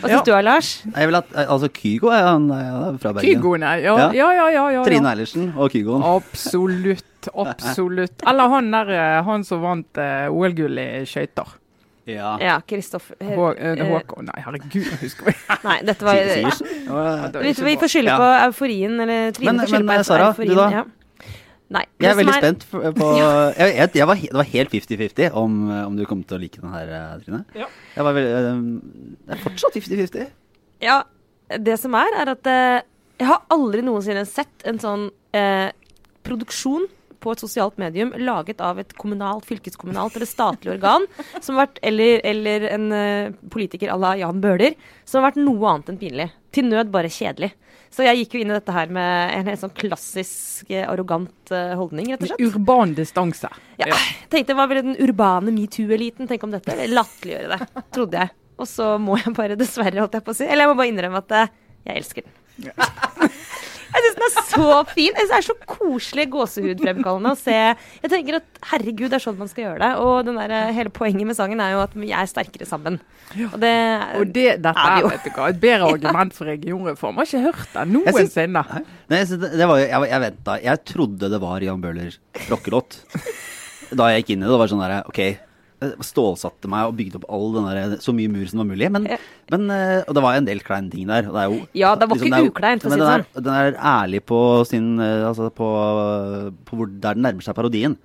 Hva 0.00 0.08
syns 0.10 0.24
du, 0.26 0.32
Lars? 0.42 0.70
Jeg 0.84 1.06
vil 1.08 1.14
hatt 1.14 1.28
eh, 1.36 1.46
Altså, 1.52 1.68
Kygo 1.72 2.10
er 2.12 2.24
han 2.26 2.48
er 2.50 2.96
fra 3.00 3.12
Bergen. 3.14 3.36
Kygo, 3.38 3.52
nei. 3.62 3.76
Ja, 3.84 3.94
Ja. 3.96 4.08
ja, 4.16 4.30
ja. 4.34 4.46
ja, 4.56 4.64
ja, 4.74 4.82
Trine 4.88 5.06
ja. 5.06 5.12
Eilertsen 5.14 5.52
og 5.54 5.70
Kygoen. 5.72 6.02
Absolutt. 6.08 7.28
Absolutt. 7.32 8.24
Eller 8.28 8.50
han 8.50 8.72
der, 8.74 8.90
eh, 8.96 9.20
han 9.28 9.44
som 9.46 9.62
vant 9.62 10.02
eh, 10.02 10.26
OL-gull 10.32 10.82
i 10.82 10.88
skøyter. 11.08 11.54
Ja. 12.06 12.36
Ja, 12.38 12.60
Kristoffer 12.62 13.16
Hå- 13.18 13.54
eh, 13.58 13.72
eh, 13.72 13.88
Håkon 13.90 14.28
Nei, 14.28 14.42
herregud, 14.44 14.76
jeg 14.86 14.98
husker 15.00 15.32
ikke. 15.32 15.56
Nei, 15.64 15.78
dette 15.88 16.06
var 16.06 16.20
Sivertsen. 16.22 16.68
Ja. 16.86 17.30
Vi, 17.42 17.52
vi 17.66 17.74
får 17.80 17.90
skylde 17.90 18.12
Ja. 18.12 18.18
på 18.20 18.28
euforien, 18.46 19.00
eller 19.02 19.32
Trine 19.34 19.52
Men- 19.52 19.60
får 19.64 19.72
skylde 19.72 19.88
men, 19.90 19.98
på 19.98 20.04
Sara, 20.06 20.28
euforien. 20.30 20.48
du 20.48 20.60
da? 20.60 20.68
Ja. 20.70 20.84
Nei. 21.68 21.82
Jeg 21.98 22.10
er 22.12 22.14
veldig 22.20 22.34
er... 22.36 22.42
spent 22.44 22.66
på 22.70 22.80
jeg, 23.18 23.74
jeg, 23.74 23.90
jeg 23.98 24.06
var, 24.06 24.14
Det 24.22 24.38
var 24.38 24.46
helt 24.52 24.70
50-50 24.70 25.32
om, 25.34 25.56
eh, 25.70 25.86
om 25.88 25.96
du 25.98 26.04
kom 26.06 26.22
til 26.22 26.38
å 26.38 26.40
like 26.40 26.60
den 26.62 26.70
her, 26.70 26.92
eh, 26.94 27.16
Trine. 27.24 27.44
Ja. 27.58 27.66
Jeg 27.96 28.04
var 28.06 28.14
veldig, 28.14 28.34
eh, 28.38 28.60
det 29.26 29.34
er 29.34 29.42
fortsatt 29.42 29.74
50-50. 29.74 30.28
Ja, 30.86 31.00
det 31.58 31.78
som 31.82 31.94
er, 31.98 32.06
er 32.22 32.30
at 32.36 32.46
eh, 32.46 32.82
jeg 33.18 33.26
har 33.32 33.42
aldri 33.50 33.82
noensinne 33.82 34.22
sett 34.30 34.62
en 34.64 34.78
sånn 34.78 35.08
eh, 35.34 35.72
produksjon 36.22 36.86
på 37.26 37.34
et 37.34 37.42
sosialt 37.42 37.76
medium 37.82 38.14
laget 38.22 38.62
av 38.62 38.78
et 38.80 38.94
kommunalt, 38.98 39.46
fylkeskommunalt 39.48 40.16
eller 40.16 40.30
statlig 40.30 40.76
organ, 40.76 41.06
som 41.40 41.56
har 41.56 41.66
vært, 41.66 41.82
eller, 41.90 42.22
eller 42.30 42.66
en 42.70 42.88
uh, 42.94 43.36
politiker 43.52 43.90
à 43.90 43.98
la 44.00 44.14
Jan 44.22 44.42
Bøhler, 44.42 44.78
som 45.04 45.20
har 45.20 45.32
vært 45.32 45.42
noe 45.42 45.72
annet 45.72 45.92
enn 45.92 46.00
pinlig. 46.00 46.28
Til 46.54 46.70
nød 46.70 46.92
bare 46.94 47.10
kjedelig. 47.12 47.52
Så 47.92 48.04
jeg 48.04 48.18
gikk 48.20 48.36
jo 48.36 48.40
inn 48.42 48.50
i 48.50 48.56
dette 48.56 48.74
her 48.74 48.90
med 48.92 49.32
en 49.32 49.48
helt 49.48 49.60
sånn 49.62 49.72
klassisk 49.76 50.68
eh, 50.68 50.84
arrogant 50.84 51.52
eh, 51.54 51.72
holdning, 51.78 52.10
rett 52.12 52.24
og 52.24 52.32
slett. 52.32 52.42
Urban 52.44 52.92
distanse. 52.96 53.50
Ja, 53.80 53.96
tenkte 54.32 54.56
hva 54.58 54.66
ville 54.68 54.82
den 54.84 54.98
urbane 55.00 55.54
metoo-eliten 55.54 56.28
tenke 56.28 56.48
om 56.48 56.52
dette? 56.52 56.74
Eller 56.74 56.92
Latterliggjøre 56.98 57.56
det, 57.56 57.84
trodde 57.94 58.24
jeg. 58.24 58.34
Og 58.60 58.68
så 58.68 58.90
må 59.00 59.16
jeg 59.20 59.32
bare 59.36 59.56
dessverre, 59.60 60.02
holdt 60.02 60.18
jeg 60.18 60.26
på 60.26 60.34
å 60.34 60.36
si. 60.36 60.48
Eller 60.48 60.66
jeg 60.66 60.72
må 60.72 60.76
bare 60.80 60.92
innrømme 60.92 61.22
at 61.24 61.36
jeg 61.38 61.96
elsker 62.02 62.26
den. 62.26 62.70
jeg 63.96 64.04
syns 64.04 64.16
den 64.16 64.24
er 64.26 64.46
så 64.52 64.68
fin. 64.92 65.10
Jeg 65.16 65.26
synes 65.26 65.32
Det 65.32 65.38
er 65.40 65.46
så 65.46 65.56
koselig 65.72 66.26
gåsehudfremkallende 66.34 67.32
å 67.32 67.38
se. 67.40 67.56
Jeg 68.02 68.10
tenker 68.12 68.38
at 68.38 68.60
herregud, 68.72 69.08
det 69.12 69.18
er 69.18 69.24
sånn 69.24 69.38
man 69.40 69.50
skal 69.50 69.64
gjøre 69.64 69.80
det. 69.82 69.90
Og 70.04 70.14
den 70.28 70.38
der, 70.40 70.54
eh, 70.56 70.72
hele 70.76 70.92
poenget 70.94 71.26
med 71.28 71.38
sangen 71.38 71.60
er 71.64 71.72
jo 71.76 71.80
at 71.84 71.96
vi 71.96 72.12
er 72.12 72.28
sterkere 72.30 72.68
sammen. 72.68 73.00
Og 73.52 73.58
det, 73.62 73.72
Og 74.20 74.26
det, 74.34 74.46
dette 74.62 74.84
er 74.86 75.00
jo. 75.02 75.08
vet 75.14 75.24
du 75.26 75.30
hva, 75.34 75.48
et 75.50 75.60
bedre 75.60 75.90
argument 75.96 76.36
for 76.36 76.46
regionreform. 76.52 77.18
Jeg 77.24 77.26
har 77.26 77.32
ikke 77.32 77.46
hørt 77.48 77.74
det 77.74 77.86
noensinne. 77.96 78.64
Nei, 79.10 79.22
så 79.24 79.40
det, 79.40 79.52
det 79.56 79.66
var, 79.70 79.78
jeg, 79.82 80.10
jeg 80.10 80.20
venta 80.26 80.58
Jeg 80.62 80.84
trodde 80.92 81.30
det 81.32 81.40
var 81.42 81.60
Jan 81.66 81.80
Bøhlers 81.82 82.20
rockelåt. 82.50 83.00
Da 83.96 84.08
jeg 84.10 84.22
gikk 84.24 84.30
inn 84.34 84.42
i 84.42 84.46
det, 84.46 84.52
det 84.54 84.58
var 84.60 84.70
sånn 84.72 84.82
derre 84.82 85.02
OK. 85.06 85.20
Jeg 85.82 86.06
Stålsatte 86.08 86.70
meg 86.72 86.86
og 86.88 86.94
bygde 86.96 87.18
opp 87.20 87.26
all 87.36 87.50
den 87.52 87.66
der, 87.68 87.96
så 88.00 88.14
mye 88.16 88.30
mur 88.32 88.46
som 88.48 88.62
var 88.62 88.68
mulig. 88.70 88.88
Men, 88.94 89.04
men 89.52 89.66
eh, 89.74 89.98
Og 90.08 90.14
det 90.16 90.22
var 90.24 90.38
en 90.38 90.46
del 90.48 90.62
kleine 90.64 90.88
ting 90.92 91.04
der. 91.10 91.28
Det 91.28 91.42
er 91.42 91.50
jo, 91.52 91.58
Ja, 91.76 91.90
det 92.00 92.08
var 92.08 92.16
ikke 92.16 92.30
det 92.32 92.38
er 92.40 92.48
ukleint, 92.48 92.86
for 92.86 92.88
å 92.88 92.94
men 92.94 92.98
si 92.98 93.04
det 93.04 93.10
sånn. 93.12 93.44
den 93.44 93.52
er, 93.52 93.68
Den 93.68 93.76
er 93.76 93.84
ærlig 93.92 94.22
på 94.24 94.40
sin 94.70 94.88
eh, 95.04 95.26
Altså 95.28 95.50
på, 95.52 95.68
på 96.64 96.78
hvor, 96.80 96.88
der 96.88 97.18
den 97.18 97.26
nærmer 97.28 97.44
seg 97.44 97.56
parodien 97.58 97.98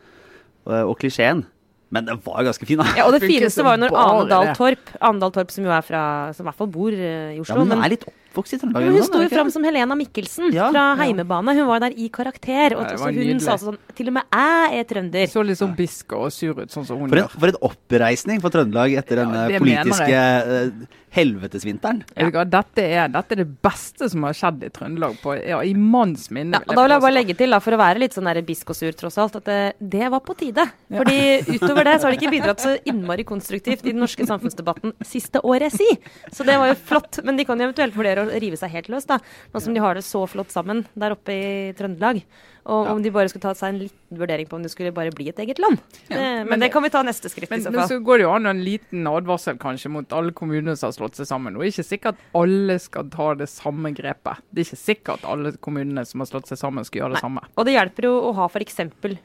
og, 0.68 0.76
og 0.92 0.96
klisjeen. 1.02 1.46
Men 1.92 2.06
den 2.08 2.20
var 2.24 2.44
ganske 2.48 2.64
fin, 2.68 2.80
da. 2.80 2.86
ja, 2.96 3.04
og 3.08 3.16
det 3.18 3.24
fineste 3.26 3.64
var 3.68 3.76
jo 3.76 3.82
når 3.86 3.96
Ane 4.00 4.28
Dahl. 4.30 4.52
Torp, 4.56 4.92
Ane 5.04 5.20
Dahl 5.20 5.34
Torp 5.36 5.50
som 5.52 5.66
jo 5.68 5.74
er 5.76 5.84
fra 5.84 6.04
Som 6.38 6.46
i 6.46 6.48
hvert 6.48 6.60
fall 6.62 6.70
bor 6.72 6.94
i 6.96 7.40
Oslo 7.42 7.58
Ja, 7.58 7.66
men 7.66 7.74
hun 7.76 7.84
er 7.88 7.92
litt 7.96 8.06
oppvokst 8.32 8.56
i 8.56 8.60
Trøndelag. 8.62 8.96
Hun 8.96 9.04
sto 9.08 9.22
jo 9.22 9.30
fram 9.32 9.52
som 9.52 9.66
Helena 9.68 9.98
Mikkelsen 10.00 10.52
Ja, 10.56 10.70
fra. 10.72 10.86
Heimebane. 11.02 11.56
Hun 11.58 11.68
var 11.68 11.84
der 11.84 11.96
i 11.98 12.08
karakter. 12.10 12.78
Og 12.78 12.88
var 12.88 13.12
hun 13.12 13.20
nydelig. 13.20 13.42
sa 13.44 13.58
sånn 13.60 13.78
Til 13.96 14.08
og 14.08 14.14
med 14.14 14.24
jeg 14.32 14.80
er 14.80 14.88
trønder. 14.90 15.28
Så 15.32 15.44
litt 15.46 15.60
sånn 15.60 15.76
biska 15.76 16.18
og 16.18 16.32
sur 16.32 16.56
ut, 16.62 16.72
sånn 16.72 16.88
som 16.88 17.00
hun 17.02 17.12
For 17.12 17.20
en, 17.20 17.28
gjør. 17.28 17.38
for 17.44 17.52
en 17.52 17.62
oppreisning 17.72 18.42
for 18.42 18.54
Trøndelag 18.54 18.96
etter 19.02 19.22
Ja, 19.22 19.28
denne 19.28 19.60
politiske 19.60 20.24
eh, 20.24 20.98
helvetesvinteren. 21.12 22.04
Ja. 22.16 22.30
Dette 22.48 22.84
er, 22.86 23.10
dette 23.12 23.36
er 23.36 23.42
det 23.44 23.48
beste 23.64 24.08
som 24.12 24.24
har 24.28 24.36
skjedd 24.38 24.64
i 24.64 24.70
Trøndelag 24.74 25.18
på, 25.22 25.36
ja, 25.44 25.60
i 25.64 25.74
manns 25.76 26.30
minne. 26.32 26.62
Ja, 26.62 26.76
da 26.76 26.86
vil 26.86 26.96
jeg 26.96 27.04
bare 27.04 27.16
legge 27.18 27.36
til, 27.42 27.52
da, 27.52 27.60
for 27.64 27.76
å 27.76 27.80
være 27.82 28.02
litt 28.04 28.16
sånn 28.16 28.30
bisk 28.48 28.72
og 28.72 28.78
sur 28.78 28.96
tross 28.98 29.18
alt, 29.22 29.36
at 29.42 29.50
det, 29.50 29.60
det 29.98 30.08
var 30.14 30.24
på 30.24 30.36
tide. 30.40 30.66
Fordi 30.92 31.20
utover 31.58 31.90
det 31.90 31.98
så 32.00 32.08
har 32.08 32.16
de 32.16 32.22
ikke 32.22 32.34
bidratt 32.38 32.64
så 32.64 32.76
innmari 32.88 33.26
konstruktivt 33.28 33.84
i 33.86 33.92
den 33.92 34.02
norske 34.04 34.28
samfunnsdebatten 34.30 34.96
siste 35.08 35.44
året, 35.44 35.76
si. 35.76 35.90
Så 36.32 36.48
det 36.48 36.56
var 36.62 36.72
jo 36.72 36.80
flott. 36.80 37.20
Men 37.28 37.40
de 37.40 37.48
kan 37.48 37.60
jo 37.60 37.68
eventuelt 37.68 37.98
vurdere 37.98 38.21
å 38.22 38.40
rive 38.42 38.60
seg 38.60 38.74
helt 38.76 38.92
løs, 38.94 39.08
da. 39.10 39.20
Nå 39.52 39.62
som 39.64 39.76
de 39.76 39.84
har 39.84 39.98
det 39.98 40.06
så 40.08 40.24
flott 40.30 40.54
sammen 40.54 40.86
der 40.94 41.16
oppe 41.18 41.36
i 41.36 41.52
Trøndelag. 41.78 42.22
Og 42.66 42.88
om 42.92 43.02
de 43.02 43.10
bare 43.10 43.28
skulle 43.32 43.42
ta 43.42 43.54
seg 43.58 43.70
en 43.74 43.80
liten 43.82 44.18
vurdering 44.20 44.46
på 44.48 44.54
om 44.56 44.62
det 44.62 44.70
skulle 44.70 44.92
bare 44.94 45.10
bli 45.16 45.30
et 45.32 45.40
eget 45.42 45.58
land. 45.60 45.80
Det, 46.08 46.14
men, 46.16 46.48
men 46.48 46.60
det 46.60 46.68
det- 46.68 46.72
kan 46.74 46.84
vi 46.84 46.90
ta 46.94 47.02
neste 47.04 47.30
skritt 47.32 47.50
Men, 47.50 47.60
i 47.60 47.64
så 47.64 47.72
fall. 47.72 47.80
men 47.80 47.88
så 47.90 47.98
går 48.06 48.18
det 48.18 48.26
jo 48.28 48.32
an 48.36 48.46
en 48.46 48.64
liten 48.64 49.08
advarsel 49.10 49.58
kanskje 49.58 49.90
mot 49.90 50.14
alle 50.14 50.32
kommuner 50.32 50.76
som 50.78 50.88
har 50.92 50.94
slått 50.94 51.16
seg 51.18 51.26
sammen. 51.26 51.56
Og 51.58 51.64
ikke 51.66 51.84
sikkert 51.88 52.16
alle 52.38 52.78
skal 52.80 53.10
ta 53.10 53.34
det 53.36 53.50
samme 53.50 53.92
grepet. 53.98 54.44
Det 54.54 54.62
er 54.62 54.70
ikke 54.70 54.82
sikkert 54.84 55.26
alle 55.26 55.54
kommunene 55.58 56.06
som 56.06 56.22
har 56.22 56.30
slått 56.30 56.48
seg 56.52 56.58
sammen, 56.62 56.86
skal 56.86 57.02
gjøre 57.02 57.16
det 57.18 57.24
samme. 57.26 57.42
Og 57.58 57.66
det 57.66 57.74
hjelper 57.80 58.10
jo 58.12 58.14
å 58.30 58.34
ha 58.38 58.46
f.eks. 58.52 58.78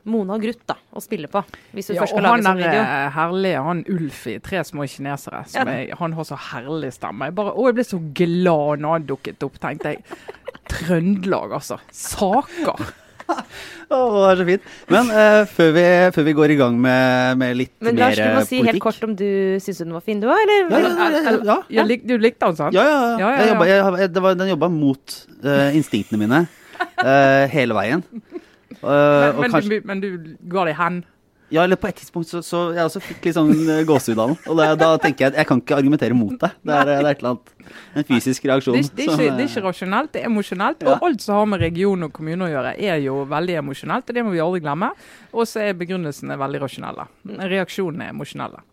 Mona 0.05 0.39
Gruth 0.39 0.65
da, 0.67 0.79
å 0.97 1.03
spille 1.05 1.29
på, 1.29 1.45
hvis 1.77 1.87
du 1.93 1.95
Ja, 1.95 2.03
først 2.03 2.17
og 2.17 2.19
skal 2.23 2.29
lage 2.31 2.43
sånn 2.49 2.57
video. 2.57 2.81
Og 2.81 2.87
han 2.87 3.05
er 3.05 3.11
herlig, 3.21 3.55
han 3.69 3.85
Ulf 3.99 4.27
i 4.33 4.39
Tre 4.41 4.65
små 4.65 4.87
kinesere, 4.89 5.45
som 5.49 5.69
Ja. 5.69 5.73
er, 5.83 5.95
han 6.01 6.13
har 6.17 6.25
så 6.25 6.37
herlig 6.53 6.93
stemme. 6.97 7.29
Jeg 7.29 7.35
bare, 7.35 7.53
å, 7.53 7.67
jeg 7.69 7.75
ble 7.75 7.85
så 7.85 8.01
glad 8.15 8.81
når 8.81 8.93
han 8.97 9.07
dukket 9.13 9.43
opp, 9.45 9.59
tenkte 9.61 9.93
jeg. 9.97 10.05
Trøndelag, 10.73 11.53
altså. 11.61 11.79
Saker. 11.93 12.87
Å, 13.95 13.97
det 13.97 14.29
er 14.31 14.41
så 14.41 14.47
fint. 14.49 14.69
Men 14.91 15.11
uh, 15.15 15.43
før, 15.51 15.73
vi, 15.77 15.85
før 16.17 16.27
vi 16.27 16.35
går 16.41 16.55
i 16.55 16.59
gang 16.59 16.79
med, 16.83 17.39
med 17.43 17.59
litt 17.61 17.75
Men 17.85 17.99
mer 17.99 18.09
Lars, 18.09 18.19
du 18.19 18.39
må 18.39 18.45
si 18.49 18.63
helt 18.67 18.83
kort 18.83 19.07
om 19.07 19.15
du 19.19 19.29
syns 19.63 19.83
den 19.85 19.95
var 19.95 20.05
fin, 20.07 20.23
du 20.23 20.29
òg, 20.31 20.39
eller? 20.43 20.71
Ja, 20.71 20.81
ja, 20.83 20.91
ja, 20.91 21.21
ja, 21.27 21.37
ja. 21.51 21.59
Ja, 21.79 21.87
lik, 21.87 22.07
du 22.07 22.17
likte 22.19 22.51
han, 22.51 22.59
sant? 22.59 22.77
Ja, 22.77 22.87
ja, 22.87 22.97
ja. 22.97 23.17
Ja, 23.17 23.31
ja, 23.31 23.43
ja. 23.43 23.51
jobba, 23.53 23.69
jeg, 23.71 24.15
var, 24.23 24.39
den 24.43 24.55
jobba 24.55 24.71
mot 24.73 25.21
uh, 25.47 25.69
instinktene 25.77 26.23
mine 26.25 26.45
uh, 26.47 27.45
hele 27.53 27.79
veien. 27.79 28.05
Eh, 28.77 28.87
og 28.87 28.91
Men, 28.91 29.41
men, 29.41 29.51
kanskje, 29.51 29.71
du, 29.71 29.87
men 29.89 30.03
du 30.03 30.09
ga 30.53 30.67
deg 30.69 30.77
hen? 30.79 31.05
Ja, 31.49 31.63
eller 31.63 31.79
på 31.79 31.87
et 31.87 31.95
tidspunkt 32.01 32.29
så, 32.29 32.41
så 32.43 32.61
jeg 32.75 32.83
også 32.89 33.01
fikk 33.05 33.29
litt 33.29 33.37
sånn 33.37 33.53
uh, 33.55 33.83
gåsehud 33.87 34.19
av 34.19 34.33
den. 34.33 34.39
Og 34.51 34.59
det, 34.59 34.67
da 34.81 34.89
tenker 35.03 35.27
jeg 35.27 35.33
at 35.33 35.39
jeg 35.41 35.49
kan 35.51 35.61
ikke 35.63 35.77
argumentere 35.79 36.17
mot 36.19 36.35
deg. 36.35 36.57
Det 36.59 36.75
er, 36.75 36.89
det 36.89 36.97
er 36.97 37.11
et 37.13 37.23
eller 37.23 37.37
annet 37.37 37.53
En 38.01 38.07
fysisk 38.09 38.49
reaksjon. 38.51 38.79
Det, 38.79 38.91
det, 38.97 39.05
er 39.05 39.13
ikke, 39.13 39.27
eh, 39.29 39.37
det 39.37 39.45
er 39.45 39.53
ikke 39.53 39.65
rasjonelt, 39.65 40.13
det 40.15 40.23
er 40.23 40.31
emosjonelt. 40.31 40.83
Ja. 40.83 40.97
Og 40.97 41.07
alt 41.07 41.23
som 41.23 41.39
har 41.39 41.49
med 41.53 41.63
region 41.63 42.09
og 42.09 42.13
kommune 42.17 42.49
å 42.49 42.51
gjøre, 42.51 42.75
er 42.91 42.99
jo 43.05 43.21
veldig 43.31 43.61
emosjonelt. 43.63 44.11
Og 44.11 44.19
det 44.19 44.27
må 44.27 44.35
vi 44.35 44.43
aldri 44.43 44.63
glemme. 44.65 44.91
Og 45.35 45.47
så 45.47 45.63
er 45.63 45.79
begrunnelsene 45.79 46.39
veldig 46.41 46.63
rasjonelle. 46.67 47.07
Reaksjonene 47.55 48.09
er 48.09 48.17
emosjonelle. 48.17 48.65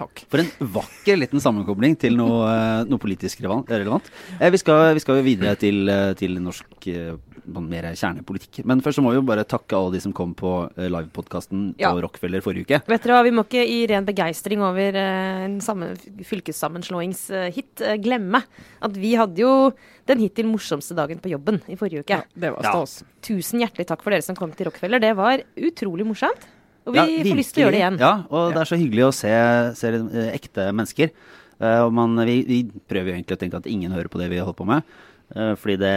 Takk. 0.00 0.22
For 0.32 0.40
en 0.40 0.48
vakker 0.72 1.18
liten 1.20 1.42
sammenkobling 1.44 1.96
til 2.00 2.16
noe, 2.16 2.44
eh, 2.54 2.84
noe 2.88 3.00
politisk 3.02 3.42
relevant. 3.44 4.08
Eh, 4.40 4.48
Vi, 4.50 4.60
skal, 4.62 4.94
vi 4.96 5.02
skal 5.04 5.20
videre 5.26 5.56
til, 5.60 5.82
eh, 5.92 6.14
til 6.16 6.38
norsk 6.40 6.88
eh, 6.88 7.18
mer 7.60 7.88
kjernepolitikk. 7.98 8.62
Men 8.68 8.80
først 8.84 9.00
så 9.00 9.02
må 9.04 9.12
vi 9.12 9.18
jo 9.18 9.24
bare 9.26 9.44
takke 9.48 9.76
alle 9.76 9.96
de 9.96 10.00
som 10.04 10.12
kom 10.16 10.32
på 10.38 10.52
livepodkasten 10.76 11.00
livepodkasten 11.10 11.62
Ja. 11.80 11.90
på 11.92 12.02
Rockefeller 12.04 12.40
forrige 12.44 12.64
uke. 12.68 12.80
Vet 12.88 13.02
dere 13.04 13.16
hva, 13.16 13.24
Vi 13.26 13.32
må 13.34 13.44
ikke 13.44 13.64
i 13.66 13.78
ren 13.90 14.06
begeistring 14.06 14.62
over 14.62 14.96
en 15.00 15.58
sammen, 15.64 15.96
fylkessammenslåingshit 16.24 17.82
glemme 18.04 18.42
at 18.80 18.96
vi 18.96 19.14
hadde 19.18 19.42
jo 19.42 19.72
den 20.06 20.22
hittil 20.22 20.48
morsomste 20.50 20.94
dagen 20.96 21.20
på 21.22 21.32
jobben 21.32 21.60
i 21.68 21.76
forrige 21.80 22.04
uke. 22.04 22.22
Det 22.34 22.52
var 22.54 22.62
Ja. 22.64 22.84
Tusen 23.20 23.60
hjertelig 23.60 23.86
takk 23.90 24.02
for 24.02 24.10
dere 24.14 24.22
som 24.24 24.36
kom 24.36 24.52
til 24.52 24.66
Rockefeller. 24.70 25.00
Det 25.00 25.14
var 25.16 25.42
utrolig 25.56 26.06
morsomt. 26.06 26.46
Og 26.90 26.96
vi 26.96 27.02
Ja, 27.20 27.26
får 27.28 27.38
lyst 27.38 27.54
til 27.54 27.62
å 27.62 27.68
gjøre 27.68 27.76
det 27.76 27.82
igjen. 27.84 28.00
Ja, 28.02 28.14
og 28.26 28.54
det 28.54 28.62
er 28.62 28.70
så 28.70 28.78
hyggelig 28.80 29.06
å 29.06 29.12
se, 29.14 29.34
se 29.78 29.92
eh, 29.94 30.32
ekte 30.34 30.70
mennesker. 30.74 31.12
Uh, 31.60 31.84
og 31.84 31.94
man, 31.94 32.16
vi, 32.24 32.40
vi 32.48 32.58
prøver 32.88 33.12
jo 33.12 33.18
egentlig 33.18 33.36
å 33.36 33.40
tenke 33.42 33.60
at 33.60 33.68
ingen 33.68 33.92
hører 33.92 34.08
på 34.10 34.18
det 34.20 34.30
vi 34.32 34.40
holder 34.40 34.56
på 34.56 34.66
med. 34.68 34.94
Uh, 35.36 35.52
fordi 35.60 35.76
det, 35.82 35.92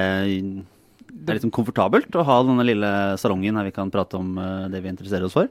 er 1.24 1.38
liksom 1.38 1.54
komfortabelt 1.56 2.14
å 2.20 2.26
ha 2.28 2.42
denne 2.44 2.68
lille 2.68 2.92
salongen 3.22 3.58
her 3.58 3.70
vi 3.70 3.76
kan 3.76 3.92
prate 3.94 4.20
om 4.20 4.36
uh, 4.38 4.68
det 4.72 4.84
vi 4.84 4.92
interesserer 4.92 5.30
oss 5.30 5.38
for. 5.40 5.50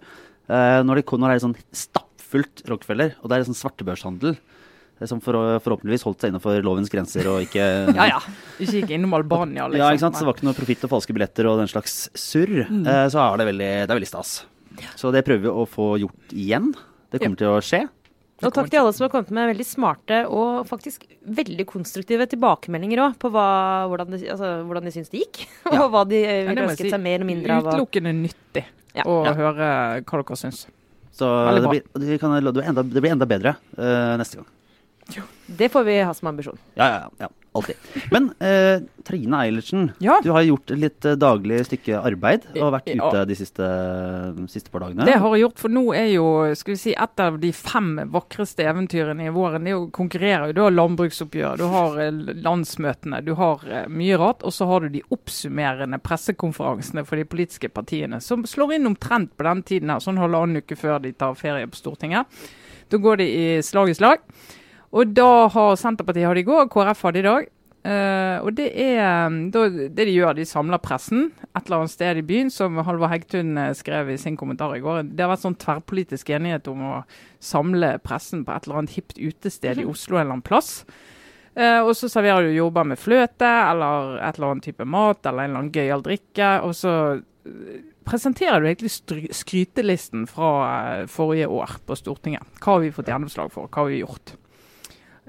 Når, 0.53 0.99
det, 0.99 1.05
når 1.07 1.31
det 1.31 1.35
er 1.37 1.41
sånn 1.41 1.55
stappfullt 1.71 2.65
Rockefeller, 2.69 3.13
og 3.23 3.31
det 3.31 3.37
er 3.39 3.45
sånn 3.47 3.57
svartebørshandel 3.57 4.35
som 5.09 5.21
for, 5.23 5.39
forhåpentligvis 5.63 6.05
holdt 6.05 6.21
seg 6.21 6.33
innenfor 6.33 6.59
lovens 6.67 6.91
grenser 6.93 7.27
og 7.31 7.47
ikke 7.47 7.63
Ja 7.97 8.09
ja. 8.11 8.19
Ikke 8.59 8.83
gikk 8.83 8.93
innom 8.99 9.15
Albania, 9.17 9.69
liksom. 9.71 9.81
Ja, 9.81 9.95
ikke 9.95 10.03
sant? 10.03 10.19
Så 10.19 10.27
det 10.27 10.29
var 10.29 10.37
ikke 10.37 10.49
noe 10.51 10.59
profitt 10.59 10.85
og 10.85 10.93
falske 10.93 11.17
billetter 11.17 11.49
og 11.49 11.63
den 11.63 11.71
slags 11.71 11.97
surr. 12.19 12.67
Mm. 12.69 12.85
Så 13.15 13.23
er 13.23 13.41
det 13.41 13.49
veldig, 13.49 13.71
det 13.87 13.89
er 13.89 13.97
veldig 13.97 14.11
stas. 14.11 14.35
Så 14.97 15.13
det 15.15 15.25
prøver 15.27 15.47
vi 15.47 15.53
å 15.53 15.67
få 15.69 15.97
gjort 16.03 16.33
igjen. 16.35 16.73
Det 17.13 17.21
kommer 17.23 17.37
til 17.41 17.51
å 17.53 17.59
skje. 17.65 17.83
Og 18.43 18.51
takk 18.57 18.71
til 18.73 18.81
alle 18.81 18.91
som 18.97 19.05
har 19.07 19.11
kommet 19.13 19.31
med 19.31 19.53
veldig 19.53 19.65
smarte 19.69 20.17
og 20.27 20.65
faktisk 20.67 21.05
veldig 21.23 21.63
konstruktive 21.71 22.27
tilbakemeldinger 22.27 22.99
òg 23.05 23.13
på 23.23 23.31
hva, 23.31 23.87
hvordan, 23.87 24.17
de, 24.17 24.23
altså, 24.35 24.49
hvordan 24.67 24.89
de 24.89 24.95
syns 24.97 25.13
det 25.13 25.21
gikk. 25.23 25.45
Og 25.71 25.77
Ja. 25.79 25.89
hva 25.93 26.03
de 26.11 26.19
eh, 26.25 26.41
Ja, 26.43 26.49
ville 26.51 26.65
ønsket 26.67 26.89
si. 26.89 26.91
seg 26.91 27.01
mer 27.05 27.15
eller 27.21 27.29
mindre 27.29 27.59
av. 27.61 27.67
og- 27.69 27.77
Utelukkende 27.77 28.13
nyttig 28.19 28.65
Ja. 28.97 29.05
å 29.07 29.25
Ja. 29.29 29.35
høre 29.39 29.69
hva 30.03 30.25
dere 30.25 30.37
syns. 30.37 30.67
Så 31.13 31.29
det 31.29 31.69
blir, 31.69 31.83
det, 31.95 32.19
kan, 32.19 32.33
det, 32.43 32.53
blir 32.53 32.65
enda, 32.67 32.83
det 32.83 33.01
blir 33.05 33.13
enda 33.13 33.27
bedre 33.29 33.55
uh, 33.79 34.17
neste 34.19 34.41
gang. 34.41 34.47
Det 35.47 35.69
får 35.73 35.85
vi 35.85 36.01
ha 36.07 36.15
som 36.15 36.29
ambisjon. 36.33 36.59
Ja, 36.79 36.87
ja, 36.89 37.09
ja. 37.27 37.29
Alltid. 37.55 37.77
Men 38.11 38.31
eh, 38.41 38.81
Trine 39.05 39.37
Eilertsen, 39.45 39.91
Ja. 40.01 40.15
du 40.25 40.31
har 40.33 40.41
gjort 40.47 40.71
litt 40.73 41.05
eh, 41.05 41.19
daglig 41.21 41.59
stykke 41.69 41.99
arbeid 42.01 42.47
og 42.57 42.71
vært 42.73 42.87
Ja. 42.95 43.11
ute 43.11 43.27
de 43.29 43.35
siste, 43.37 43.67
siste 44.49 44.71
par 44.73 44.81
dagene. 44.87 45.05
Det 45.05 45.19
har 45.21 45.35
jeg 45.37 45.43
gjort, 45.45 45.59
for 45.61 45.69
nå 45.69 45.83
er 45.93 46.07
jo 46.15 46.25
skal 46.57 46.73
vi 46.73 46.79
si, 46.81 46.95
et 46.97 47.21
av 47.21 47.37
de 47.43 47.51
fem 47.53 47.91
vakreste 48.15 48.65
eventyrene 48.65 49.27
i 49.29 49.35
våren. 49.35 49.65
Det 49.69 49.75
er 49.75 49.77
jo 49.77 49.91
konkurrerer 49.93 50.47
jo. 50.49 50.57
Du 50.57 50.63
har 50.65 50.71
landbruksoppgjør, 50.79 51.59
du 51.61 51.67
har 51.75 52.01
eh, 52.07 52.23
landsmøtene, 52.41 53.21
du 53.29 53.35
har 53.37 53.61
eh, 53.69 53.85
mye 54.01 54.17
rart. 54.17 54.43
Og 54.49 54.57
så 54.57 54.71
har 54.73 54.81
du 54.81 54.89
de 54.97 55.05
oppsummerende 55.13 56.01
pressekonferansene 56.01 57.05
for 57.05 57.21
de 57.21 57.29
politiske 57.29 57.69
partiene, 57.69 58.23
som 58.25 58.47
slår 58.49 58.79
inn 58.79 58.89
omtrent 58.89 59.37
på 59.37 59.45
den 59.45 59.61
tiden 59.69 59.93
her, 59.93 60.01
sånn 60.01 60.17
halvannen 60.23 60.63
uke 60.65 60.79
før 60.81 61.03
de 61.05 61.13
tar 61.13 61.37
ferie 61.37 61.69
på 61.69 61.77
Stortinget. 61.77 62.25
Da 62.89 62.97
går 62.97 63.21
de 63.21 63.29
i 63.29 63.47
slag 63.65 63.93
i 63.93 63.95
slag. 64.01 64.25
Og 64.93 65.13
da 65.17 65.49
har 65.53 65.77
Senterpartiet 65.81 66.29
hadde 66.29 66.43
i 66.43 66.49
går, 66.49 66.69
KrF 66.73 67.07
hadde 67.09 67.23
i 67.23 67.27
dag. 67.27 67.51
Uh, 67.83 68.39
og 68.47 68.53
det 68.55 68.69
er 68.79 69.27
um, 69.27 69.49
da, 69.51 69.65
det 69.67 70.05
de 70.07 70.13
gjør, 70.15 70.37
de 70.39 70.45
samler 70.47 70.79
pressen 70.79 71.33
et 71.49 71.65
eller 71.65 71.81
annet 71.81 71.91
sted 71.91 72.21
i 72.21 72.23
byen, 72.27 72.51
som 72.53 72.77
Halvor 72.87 73.11
Hegtun 73.11 73.57
eh, 73.59 73.73
skrev 73.75 74.13
i 74.13 74.19
sin 74.21 74.37
kommentar 74.39 74.77
i 74.77 74.83
går. 74.85 75.01
Det 75.11 75.25
har 75.25 75.33
vært 75.33 75.43
sånn 75.43 75.59
tverrpolitisk 75.59 76.31
enighet 76.31 76.71
om 76.71 76.85
å 76.87 76.93
samle 77.43 77.97
pressen 78.05 78.45
på 78.47 78.55
et 78.55 78.69
eller 78.69 78.83
annet 78.83 78.95
hipt 78.95 79.19
utested 79.19 79.83
i 79.83 79.89
Oslo 79.89 80.15
en 80.15 80.23
eller 80.23 80.37
annen 80.37 80.47
plass. 80.47 80.85
Uh, 81.59 81.83
og 81.83 81.91
så 81.99 82.09
serverer 82.13 82.47
du 82.47 82.55
jordbær 82.55 82.87
med 82.93 83.03
fløte 83.03 83.51
eller 83.51 84.15
et 84.23 84.39
eller 84.39 84.55
annet 84.55 84.69
type 84.71 84.87
mat 84.89 85.27
eller 85.27 85.43
en 85.43 85.51
eller 85.51 85.65
annen 85.65 85.75
gøyal 85.75 86.07
drikke. 86.07 86.53
Og 86.69 86.77
så 86.79 86.95
presenterer 88.07 88.63
du 88.63 88.71
egentlig 88.71 89.35
skrytelisten 89.35 90.29
fra 90.31 90.53
forrige 91.11 91.51
år 91.51 91.81
på 91.83 91.99
Stortinget. 91.99 92.47
Hva 92.63 92.77
har 92.77 92.87
vi 92.87 92.95
fått 92.95 93.11
gjennomslag 93.11 93.51
for? 93.51 93.67
Hva 93.67 93.83
har 93.83 93.91
vi 93.91 94.05
gjort? 94.05 94.37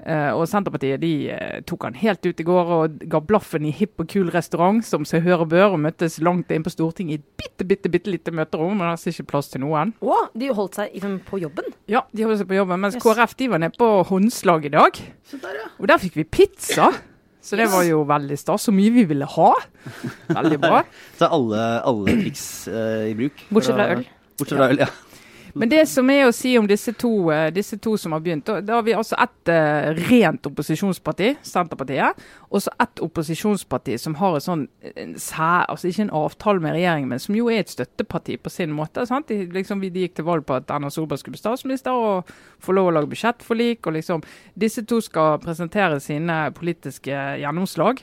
Eh, 0.02 0.30
og 0.34 0.48
Senterpartiet 0.50 0.98
de 1.04 1.12
eh, 1.30 1.60
tok 1.68 1.86
han 1.86 1.94
helt 2.00 2.26
ut 2.26 2.40
i 2.42 2.46
går 2.46 2.70
og 2.76 2.96
ga 3.12 3.20
blaffen 3.22 3.68
i 3.68 3.70
hipp 3.72 4.02
og 4.02 4.08
kul 4.10 4.32
restaurant, 4.34 4.82
som 4.84 5.06
seg 5.06 5.22
høre 5.24 5.46
bør, 5.48 5.76
og 5.76 5.84
møttes 5.86 6.18
langt 6.24 6.50
inn 6.50 6.66
på 6.66 6.72
Stortinget 6.74 7.14
i 7.14 7.20
et 7.22 7.40
bitte, 7.40 7.66
bitte, 7.70 7.92
bitte 7.92 8.10
lite 8.10 8.34
møterom. 8.34 8.74
Men 8.80 8.90
det 8.90 9.06
er 9.06 9.14
ikke 9.14 9.30
plass 9.36 9.52
til 9.52 9.62
noen. 9.62 9.94
Og 10.04 10.34
de 10.34 10.50
holdt 10.50 10.80
seg 10.80 10.92
liksom, 10.96 11.16
på 11.28 11.40
jobben. 11.44 11.70
Ja, 11.90 12.04
de 12.10 12.26
holdt 12.26 12.42
seg 12.42 12.50
på 12.50 12.58
jobben, 12.58 12.82
mens 12.82 12.98
Yes. 12.98 13.02
KrF 13.02 13.34
de 13.38 13.48
var 13.50 13.62
nede 13.62 13.78
på 13.78 13.88
håndslag 14.10 14.68
i 14.68 14.74
dag. 14.74 15.00
Og 15.78 15.88
der 15.90 16.02
fikk 16.02 16.18
vi 16.20 16.26
pizza. 16.26 16.92
Så 17.44 17.58
det 17.60 17.66
var 17.68 17.84
jo 17.84 18.02
veldig 18.08 18.36
stas. 18.40 18.66
Så 18.66 18.72
mye 18.72 18.92
vi 18.94 19.04
ville 19.08 19.26
ha. 19.28 19.50
Veldig 20.32 20.60
bra. 20.62 20.84
Så 21.18 21.28
alle, 21.28 21.64
alle 21.84 22.14
triks 22.22 22.44
uh, 22.72 23.04
i 23.04 23.16
bruk. 23.18 23.42
Bortsett 23.52 23.76
fra 23.76 23.90
øl. 23.92 24.06
Bortsett 24.38 24.60
fra 24.62 24.70
øl, 24.72 24.80
ja. 24.86 24.88
Men 25.54 25.70
det 25.70 25.84
som 25.86 26.08
er 26.10 26.24
å 26.26 26.32
si 26.34 26.56
om 26.58 26.66
disse 26.66 26.90
to, 26.98 27.30
eh, 27.30 27.46
disse 27.54 27.76
to 27.78 27.92
som 28.00 28.12
har 28.12 28.22
begynt, 28.24 28.48
da, 28.48 28.74
har 28.74 28.82
vi 28.82 28.94
altså 28.96 29.14
ett 29.22 29.50
uh, 29.54 29.94
rent 30.08 30.48
opposisjonsparti, 30.50 31.28
Senterpartiet, 31.46 32.18
og 32.50 32.64
så 32.64 32.72
ett 32.82 33.02
opposisjonsparti 33.04 33.94
som 34.02 34.16
har 34.18 34.34
et 34.34 34.46
sånn 34.48 34.64
en 34.98 35.14
sæ, 35.14 35.52
altså 35.70 35.92
ikke 35.92 36.08
en 36.08 36.12
avtale 36.24 36.64
med 36.64 36.74
regjeringen, 36.74 37.12
men 37.12 37.22
som 37.22 37.38
jo 37.38 37.46
er 37.54 37.62
et 37.62 37.70
støtteparti 37.70 38.40
på 38.42 38.50
sin 38.50 38.74
måte. 38.74 39.06
sant? 39.06 39.30
De, 39.30 39.46
liksom, 39.54 39.84
de 39.84 40.06
gikk 40.08 40.18
til 40.18 40.26
valg 40.26 40.42
på 40.48 40.58
at 40.58 40.74
Erna 40.74 40.90
Solberg 40.90 41.22
skulle 41.22 41.38
bli 41.38 41.44
statsminister 41.44 41.94
og 41.94 42.34
få 42.58 42.74
lov 42.74 42.90
å 42.90 42.98
lage 42.98 43.12
budsjettforlik. 43.14 43.86
og 43.86 43.94
liksom, 44.00 44.26
Disse 44.58 44.82
to 44.82 44.98
skal 45.04 45.38
presentere 45.38 46.02
sine 46.02 46.48
politiske 46.56 47.14
gjennomslag. 47.38 48.02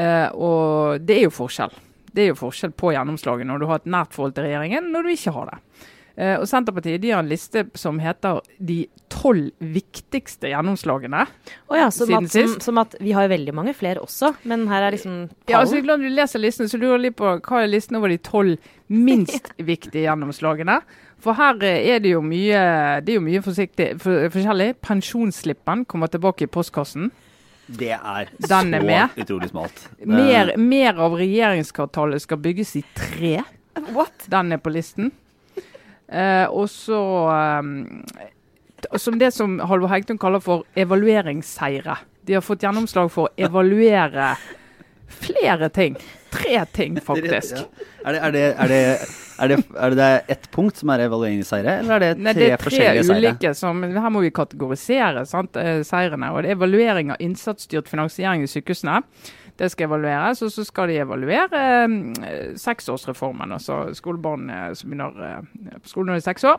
Uh, 0.00 0.28
og 0.32 1.04
det 1.04 1.20
er 1.20 1.26
jo 1.28 1.40
forskjell. 1.44 1.76
Det 2.14 2.24
er 2.24 2.32
jo 2.32 2.40
forskjell 2.40 2.72
på 2.72 2.94
gjennomslaget 2.94 3.52
når 3.52 3.60
du 3.60 3.68
har 3.68 3.82
et 3.82 3.90
nært 3.90 4.16
forhold 4.16 4.32
til 4.32 4.48
regjeringen, 4.48 4.94
når 4.94 5.04
du 5.04 5.12
ikke 5.12 5.34
har 5.36 5.52
det. 5.52 5.90
Eh, 6.16 6.36
og 6.38 6.46
Senterpartiet 6.46 7.00
de 7.02 7.10
har 7.10 7.24
en 7.24 7.28
liste 7.28 7.64
som 7.74 7.96
heter 7.98 8.38
de 8.62 8.84
tolv 9.10 9.48
viktigste 9.58 10.46
gjennomslagene. 10.52 11.24
oh 11.70 11.76
ja, 11.78 11.88
som 11.90 12.06
Siden 12.06 12.28
at, 12.28 12.30
sist. 12.30 12.62
som 12.62 12.78
at 12.78 12.94
vi 13.00 13.10
har 13.16 13.26
veldig 13.28 13.54
mange 13.54 13.74
flere 13.74 14.02
også, 14.04 14.34
men 14.44 14.68
her 14.70 14.82
er 14.86 14.94
liksom 14.94 15.28
Ja, 15.50 15.58
altså. 15.60 15.80
Når 15.82 16.04
du 16.04 16.08
leser 16.14 16.38
listen, 16.38 16.68
så 16.70 16.78
lurer 16.78 17.02
litt 17.02 17.16
på 17.18 17.32
hva 17.40 17.62
er 17.64 17.66
listen 17.72 17.96
over 17.98 18.08
de 18.08 18.18
tolv 18.22 18.58
minst 18.88 19.50
viktige 19.72 20.04
gjennomslagene. 20.06 20.78
For 21.24 21.34
her 21.34 21.58
eh, 21.66 21.82
er 21.96 21.98
det 22.04 22.14
jo 22.14 22.22
mye, 22.22 22.62
det 23.02 23.14
er 23.14 23.18
jo 23.18 23.24
mye 23.26 23.42
for, 23.42 24.30
forskjellig. 24.30 24.70
Pensjonsslippen 24.86 25.84
kommer 25.90 26.06
tilbake 26.12 26.46
i 26.46 26.50
postkassen. 26.50 27.10
Det 27.66 27.94
er 27.96 28.28
Den 28.38 28.74
er 28.74 28.80
så 28.82 28.86
med. 28.86 29.18
utrolig 29.24 29.48
smalt. 29.50 29.86
Mer, 30.04 30.54
mer 30.60 30.98
av 31.00 31.14
regjeringskvartalet 31.16 32.22
skal 32.22 32.38
bygges 32.44 32.76
i 32.76 32.84
tre. 32.94 33.38
What? 33.96 34.26
Den 34.30 34.52
er 34.52 34.60
på 34.62 34.70
listen. 34.70 35.10
Eh, 36.08 36.46
og 36.52 36.68
så 36.68 37.00
eh, 37.32 38.98
Som 39.00 39.16
det 39.18 39.30
som 39.32 39.56
Halvor 39.64 39.88
Hegtun 39.88 40.20
kaller 40.20 40.42
for 40.44 40.66
evalueringsseire. 40.76 41.96
De 42.24 42.36
har 42.36 42.44
fått 42.44 42.64
gjennomslag 42.66 43.10
for 43.12 43.30
å 43.30 43.34
evaluere 43.48 44.34
flere 45.08 45.68
ting. 45.68 45.96
Tre 46.34 46.64
ting, 46.72 47.00
faktisk. 47.10 47.56
Er, 48.04 48.12
det, 48.12 48.20
er, 48.20 48.32
det, 48.32 48.42
er, 48.58 48.68
det, 48.68 48.80
er, 49.38 49.48
det, 49.48 49.58
er 49.80 49.96
det 49.96 50.08
ett 50.34 50.50
punkt 50.52 50.76
som 50.80 50.90
er 50.92 51.06
evalueringsseire, 51.06 51.78
eller 51.80 51.96
er 51.96 52.02
det 52.02 52.10
tre 52.16 52.24
Nei, 52.26 52.34
det 52.36 52.48
er 52.48 52.56
tre 52.56 52.64
forskjellige 52.66 53.06
seire? 53.08 53.20
ulike 53.22 53.54
som 53.56 53.80
Her 53.86 54.12
må 54.12 54.24
vi 54.24 54.32
kategorisere 54.34 55.24
sant, 55.30 55.56
eh, 55.60 55.80
seirene. 55.86 56.32
Og 56.34 56.42
det 56.42 56.52
er 56.52 56.58
evaluering 56.58 57.14
av 57.14 57.22
innsatsstyrt 57.24 57.88
finansiering 57.88 58.44
i 58.44 58.50
sykehusene. 58.50 59.00
Det 59.58 59.70
skal 59.70 59.88
evalueres. 59.88 60.42
Og 60.42 60.52
så 60.52 60.64
skal 60.66 60.90
de 60.90 61.00
evaluere 61.02 61.60
eh, 61.84 62.54
seksårsreformen. 62.60 63.52
Altså 63.54 63.86
skolebarn 63.94 64.50
eh, 64.50 64.72
som 64.74 64.90
begynner 64.90 65.28
eh, 65.28 65.78
på 65.78 65.92
skolen 65.92 66.12
når 66.12 66.18
de 66.18 66.24
er 66.24 66.28
seks 66.30 66.48
år. 66.50 66.58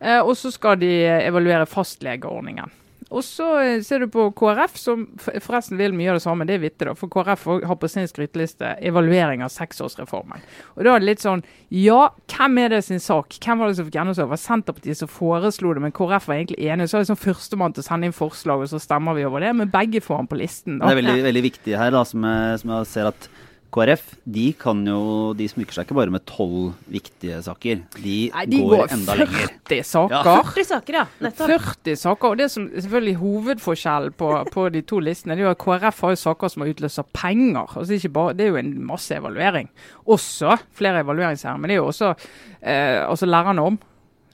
Eh, 0.00 0.20
og 0.20 0.34
så 0.36 0.50
skal 0.54 0.80
de 0.80 0.92
evaluere 1.06 1.66
fastlegeordningen. 1.70 2.72
Og 3.14 3.22
så 3.22 3.46
eh, 3.62 3.82
ser 3.86 4.02
du 4.02 4.08
på 4.10 4.24
KrF, 4.34 4.74
som 4.80 5.04
forresten 5.22 5.78
vil 5.78 5.94
mye 5.94 6.10
av 6.10 6.18
det 6.18 6.24
samme. 6.24 6.46
Det 6.48 6.56
er 6.56 6.64
vittig, 6.64 6.88
da. 6.88 6.94
For 6.98 7.10
KrF 7.12 7.44
har 7.70 7.78
på 7.78 7.90
sin 7.90 8.08
skryteliste 8.10 8.72
evaluering 8.82 9.44
av 9.46 9.52
seksårsreformen. 9.54 10.42
Og 10.74 10.82
da 10.82 10.96
er 10.96 11.04
det 11.04 11.10
litt 11.12 11.22
sånn 11.22 11.44
Ja, 11.70 12.08
hvem 12.32 12.58
er 12.64 12.74
det 12.74 12.82
sin 12.88 13.02
sak? 13.02 13.38
Hvem 13.42 13.62
var 13.62 13.70
det 13.70 13.78
som 13.78 13.86
fikk 13.86 14.00
gjennomslag? 14.00 14.30
Var 14.32 14.42
Senterpartiet 14.42 15.00
som 15.00 15.10
foreslo 15.12 15.74
det, 15.76 15.84
men 15.86 15.94
KrF 15.94 16.26
var 16.26 16.40
egentlig 16.40 16.66
enig. 16.66 16.90
Så 16.90 16.98
er 16.98 17.06
det 17.06 17.12
sånn 17.12 17.22
førstemann 17.22 17.76
til 17.76 17.84
å 17.84 17.88
sende 17.88 18.10
inn 18.10 18.16
forslag, 18.16 18.66
og 18.66 18.72
så 18.72 18.82
stemmer 18.82 19.18
vi 19.18 19.26
over 19.28 19.46
det. 19.46 19.54
Men 19.60 19.70
begge 19.70 20.02
får 20.02 20.24
han 20.24 20.30
på 20.30 20.40
listen. 20.42 20.80
Da. 20.80 20.90
Det 20.90 20.96
er 20.96 21.02
veldig, 21.04 21.26
veldig 21.30 21.46
viktig 21.46 21.78
her, 21.78 21.94
da, 21.94 22.02
som 22.08 22.26
jeg, 22.26 22.62
som 22.64 22.74
jeg 22.74 22.90
ser 22.90 23.12
at 23.14 23.30
KrF 23.74 24.02
de 24.36 24.44
kan 24.58 24.78
jo, 24.86 25.00
de 25.36 25.46
smykker 25.50 25.76
seg 25.76 25.86
ikke 25.86 25.96
bare 25.98 26.12
med 26.14 26.24
tolv 26.28 26.74
viktige 26.92 27.40
saker. 27.44 27.80
De, 27.98 28.16
Nei, 28.32 28.44
de 28.50 28.60
går, 28.62 28.84
går 28.84 28.94
enda 28.96 29.16
lenger. 29.18 29.50
40 29.68 29.88
saker. 29.90 30.30
40 30.52 30.68
saker, 30.70 30.98
ja. 31.00 31.04
Nettopp. 31.26 31.52
40 31.66 31.98
saker. 32.02 32.28
Og 32.30 32.40
det 32.40 32.48
som 32.54 32.68
er 32.70 32.86
selvfølgelig 32.86 33.16
hovedforskjellen 33.22 34.16
på, 34.22 34.30
på 34.54 34.68
de 34.74 34.84
to 34.86 35.00
listene, 35.02 35.36
det 35.36 35.44
er 35.44 35.48
jo 35.48 35.54
at 35.54 35.62
KrF 35.64 36.04
har 36.06 36.14
jo 36.14 36.22
saker 36.22 36.52
som 36.54 36.64
har 36.64 36.72
utløser 36.72 37.08
penger. 37.16 37.76
Altså 37.82 37.98
ikke 37.98 38.12
bare, 38.20 38.36
det 38.38 38.46
er 38.46 38.54
jo 38.54 38.62
en 38.62 38.72
masse 38.92 39.18
evaluering. 39.18 39.68
Også 40.06 40.56
flere 40.76 41.02
evalueringsherrer. 41.04 41.60
Men 41.60 41.70
det 41.72 41.76
er 41.76 41.82
jo 41.82 41.90
også 41.90 42.14
eh, 42.14 43.02
altså 43.02 43.28
lærerne 43.28 43.68
om. 43.72 43.78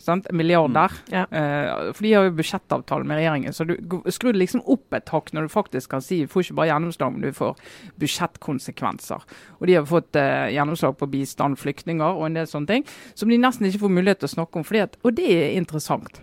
Sant? 0.03 0.27
milliarder. 0.35 0.93
Mm. 1.07 1.13
Ja. 1.15 1.25
Eh, 1.31 1.93
for 1.95 2.07
de 2.07 2.13
har 2.13 2.27
jo 2.27 2.35
budsjettavtale 2.39 3.07
med 3.07 3.21
regjeringen. 3.21 3.55
Så 3.55 3.67
du 3.69 3.77
skrur 4.11 4.35
det 4.35 4.43
liksom 4.43 4.65
opp 4.67 4.97
et 4.97 5.13
hakk 5.15 5.31
når 5.33 5.47
du 5.47 5.53
faktisk 5.53 5.93
kan 5.95 6.03
si 6.05 6.23
du 6.25 6.33
får 6.33 6.49
ikke 6.49 6.59
bare 6.59 6.73
gjennomslag, 6.73 7.15
men 7.15 7.27
du 7.27 7.37
får 7.37 7.55
budsjettkonsekvenser. 8.03 9.29
Og 9.61 9.71
de 9.71 9.79
har 9.79 9.87
fått 9.89 10.19
eh, 10.19 10.51
gjennomslag 10.57 10.99
på 10.99 11.11
bistand, 11.13 11.61
flyktninger 11.63 12.19
og 12.19 12.27
en 12.27 12.41
del 12.41 12.51
sånne 12.51 12.71
ting 12.71 12.91
som 13.15 13.31
de 13.31 13.41
nesten 13.41 13.69
ikke 13.69 13.85
får 13.87 13.97
mulighet 14.01 14.23
til 14.25 14.33
å 14.33 14.37
snakke 14.37 14.61
om. 14.61 14.67
Fordi 14.67 14.85
at, 14.89 14.99
og 15.07 15.17
det 15.19 15.31
er 15.31 15.57
interessant. 15.61 16.23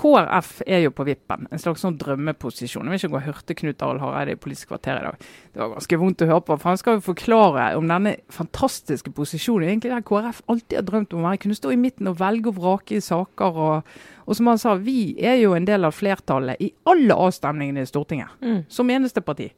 KrF 0.00 0.62
er 0.64 0.84
jo 0.86 0.92
på 0.96 1.04
vippen, 1.04 1.44
en 1.52 1.60
slags 1.60 1.82
sånn 1.84 1.98
drømmeposisjon. 2.00 2.86
Jeg 2.88 2.92
vil 2.92 3.00
ikke 3.00 3.12
gå 3.12 3.20
hørt 3.26 3.52
Knut 3.58 3.82
Arild 3.84 4.00
Hareide 4.00 4.32
i 4.32 4.38
Politisk 4.40 4.70
kvarter 4.70 4.96
i 4.96 5.04
dag. 5.04 5.26
Det 5.52 5.60
var 5.60 5.74
ganske 5.74 5.98
vondt 6.00 6.24
å 6.24 6.28
høre 6.30 6.44
på, 6.46 6.56
for 6.56 6.70
han 6.70 6.80
skal 6.80 6.96
jo 6.96 7.04
forklare 7.10 7.66
om 7.76 7.90
denne 7.90 8.14
fantastiske 8.32 9.12
posisjonen. 9.16 9.68
Egentlig 9.68 9.92
der 9.92 10.06
KrF 10.08 10.40
alltid 10.48 10.78
har 10.78 10.86
drømt 10.88 11.12
om 11.12 11.20
å 11.20 11.28
være. 11.28 11.42
Kunne 11.44 11.58
stå 11.58 11.74
i 11.74 11.80
midten 11.80 12.08
og 12.08 12.16
velge 12.22 12.48
og 12.48 12.60
vrake 12.62 12.96
i 12.96 13.04
saker. 13.04 13.60
Og, 13.66 13.94
og 14.24 14.38
som 14.38 14.48
han 14.52 14.62
sa, 14.62 14.76
vi 14.80 15.00
er 15.20 15.36
jo 15.42 15.52
en 15.58 15.68
del 15.68 15.84
av 15.84 15.96
flertallet 15.96 16.64
i 16.64 16.72
alle 16.88 17.20
avstemningene 17.28 17.84
i 17.84 17.90
Stortinget. 17.90 18.32
Mm. 18.40 18.62
Som 18.72 18.92
eneste 18.94 19.24
parti. 19.26 19.50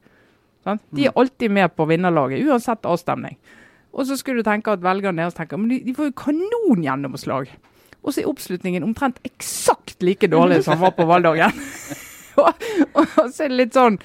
Sånn? 0.67 0.81
De 0.91 1.07
er 1.07 1.19
alltid 1.19 1.55
med 1.55 1.71
på 1.77 1.87
vinnerlaget, 1.87 2.43
uansett 2.43 2.87
avstemning. 2.87 3.39
Og 3.93 4.07
så 4.09 4.17
skulle 4.19 4.41
du 4.41 4.47
tenke 4.47 4.73
at 4.73 4.83
velgerne 4.83 5.21
deres 5.21 5.37
tenker 5.37 5.59
men 5.61 5.71
de, 5.71 5.83
de 5.85 5.95
får 5.95 6.09
jo 6.09 6.19
kanongjennomslag. 6.23 7.51
Og 8.03 8.13
så 8.13 8.21
er 8.21 8.29
oppslutningen 8.31 8.83
omtrent 8.83 9.21
eksakt 9.23 10.03
like 10.03 10.27
dårlig 10.27 10.63
som 10.65 10.81
var 10.81 10.91
på 10.97 11.07
valgdagen. 11.07 11.55
og, 12.41 12.53
og 12.97 13.33
så 13.33 13.45
er 13.45 13.51
det 13.51 13.59
litt 13.59 13.77
sånn 13.77 13.99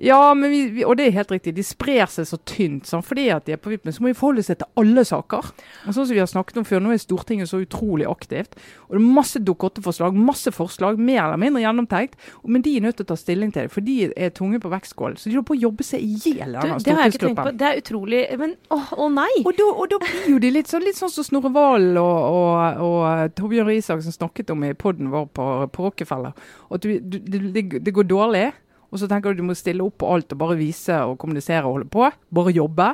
ja, 0.00 0.34
men 0.34 0.50
vi, 0.52 0.58
vi, 0.76 0.84
og 0.86 0.94
det 0.98 1.08
er 1.08 1.14
helt 1.16 1.32
riktig. 1.34 1.52
De 1.56 1.62
sprer 1.66 2.06
seg 2.06 2.26
så 2.28 2.36
tynt. 2.46 2.86
Sånn, 2.86 3.02
fordi 3.02 3.24
at 3.34 3.48
de 3.48 3.56
er 3.56 3.58
på 3.58 3.72
vippen, 3.72 3.90
så 3.92 4.04
må 4.04 4.12
vi 4.12 4.16
forholde 4.18 4.44
seg 4.46 4.60
til 4.60 4.68
alle 4.78 5.02
saker. 5.08 5.48
Og 5.88 5.90
sånn 5.96 6.06
som 6.06 6.12
vi 6.14 6.20
har 6.22 6.28
snakket 6.30 6.60
om 6.60 6.66
før, 6.68 6.84
Nå 6.84 6.92
er 6.94 7.00
Stortinget 7.02 7.50
så 7.50 7.58
utrolig 7.64 8.06
aktivt. 8.06 8.54
Og 8.86 8.94
det 8.94 9.00
er 9.02 9.08
masse 9.18 9.42
Dokument 9.42 9.80
8-forslag, 9.80 10.14
masse 10.14 10.52
forslag, 10.54 11.00
mer 11.02 11.24
eller 11.24 11.40
mindre 11.42 11.64
gjennomtenkt. 11.64 12.14
Men 12.46 12.62
de 12.62 12.76
er 12.78 12.84
nødt 12.86 13.00
til 13.00 13.08
å 13.08 13.10
ta 13.10 13.16
stilling 13.18 13.50
til 13.52 13.66
det, 13.66 13.72
for 13.74 13.82
de 13.88 13.96
er 14.14 14.30
tunge 14.38 14.60
på 14.62 14.70
vektskålen. 14.70 15.18
Så 15.18 15.28
de 15.32 15.34
holder 15.34 15.48
på 15.50 15.56
å 15.56 15.60
jobbe 15.64 15.88
seg 15.88 16.04
i 16.06 16.12
hjel. 16.28 16.54
Det 16.54 16.94
har 16.94 17.02
jeg 17.08 17.16
ikke 17.16 17.24
tenkt 17.26 17.42
på. 17.42 17.56
Det 17.58 17.68
er 17.72 17.82
utrolig 17.82 18.22
Men 18.38 18.54
å 18.70 18.78
å 19.02 19.10
nei! 19.12 19.32
Og 19.42 19.50
da, 19.58 19.66
og 19.74 19.90
da 19.90 19.98
blir 20.04 20.30
jo 20.36 20.38
de 20.46 20.52
litt 20.54 20.70
sånn, 20.70 20.86
litt 20.86 20.96
sånn 21.00 21.10
som 21.10 21.26
Snorre 21.26 21.50
Valen 21.54 21.98
og, 21.98 22.38
og, 22.38 22.86
og 22.86 23.34
Torbjørn 23.38 23.66
Røe 23.68 23.82
Isaksen 23.82 24.14
snakket 24.14 24.54
om 24.54 24.62
i 24.66 24.72
poden 24.78 25.10
vår 25.12 25.26
på, 25.34 25.48
på 25.74 25.88
Rockefeller. 25.90 26.38
At 26.70 26.86
det, 26.86 27.00
det- 27.02 27.82
det 27.82 27.92
går 27.98 28.06
dårlig, 28.14 28.46
og 28.88 29.00
så 29.00 29.08
tenker 29.10 29.34
du 29.34 29.42
du 29.42 29.48
må 29.50 29.56
stille 29.58 29.84
opp 29.84 29.98
på 30.00 30.10
alt 30.14 30.32
og 30.32 30.40
bare 30.40 30.58
vise 30.58 30.96
og 31.04 31.18
kommunisere 31.20 31.64
og 31.66 31.78
holde 31.78 31.90
på. 31.92 32.08
Bare 32.34 32.54
jobbe. 32.56 32.92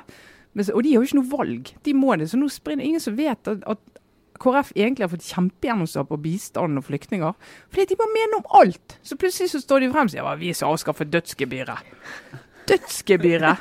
Men, 0.55 0.71
og 0.75 0.83
de 0.83 0.95
har 0.95 1.03
jo 1.03 1.09
ikke 1.09 1.21
noe 1.21 1.33
valg. 1.33 1.75
De 1.87 1.95
må 1.95 2.17
det. 2.19 2.31
Så 2.31 2.39
nå 2.39 2.49
sprinter 2.51 2.87
ingen 2.87 3.03
som 3.03 3.17
vet 3.19 3.51
at, 3.51 3.63
at 3.67 4.01
KrF 4.43 4.73
egentlig 4.75 5.07
har 5.07 5.13
fått 5.13 5.29
kjempegjennomslag 5.29 6.09
på 6.11 6.19
bistand 6.25 6.81
og 6.81 6.87
flyktninger. 6.89 7.37
Fordi 7.71 7.87
de 7.91 7.99
må 8.01 8.09
mene 8.11 8.41
om 8.41 8.49
alt. 8.63 8.99
Så 9.07 9.19
plutselig 9.21 9.53
så 9.55 9.63
står 9.63 9.85
de 9.85 9.93
frem 9.95 10.11
og 10.11 10.15
sier 10.15 10.27
at 10.31 10.43
vi 10.43 10.51
skal 10.55 10.75
avskaffe 10.75 11.07
dødsgebyret. 11.11 11.95
Dødsgebyret! 12.69 13.57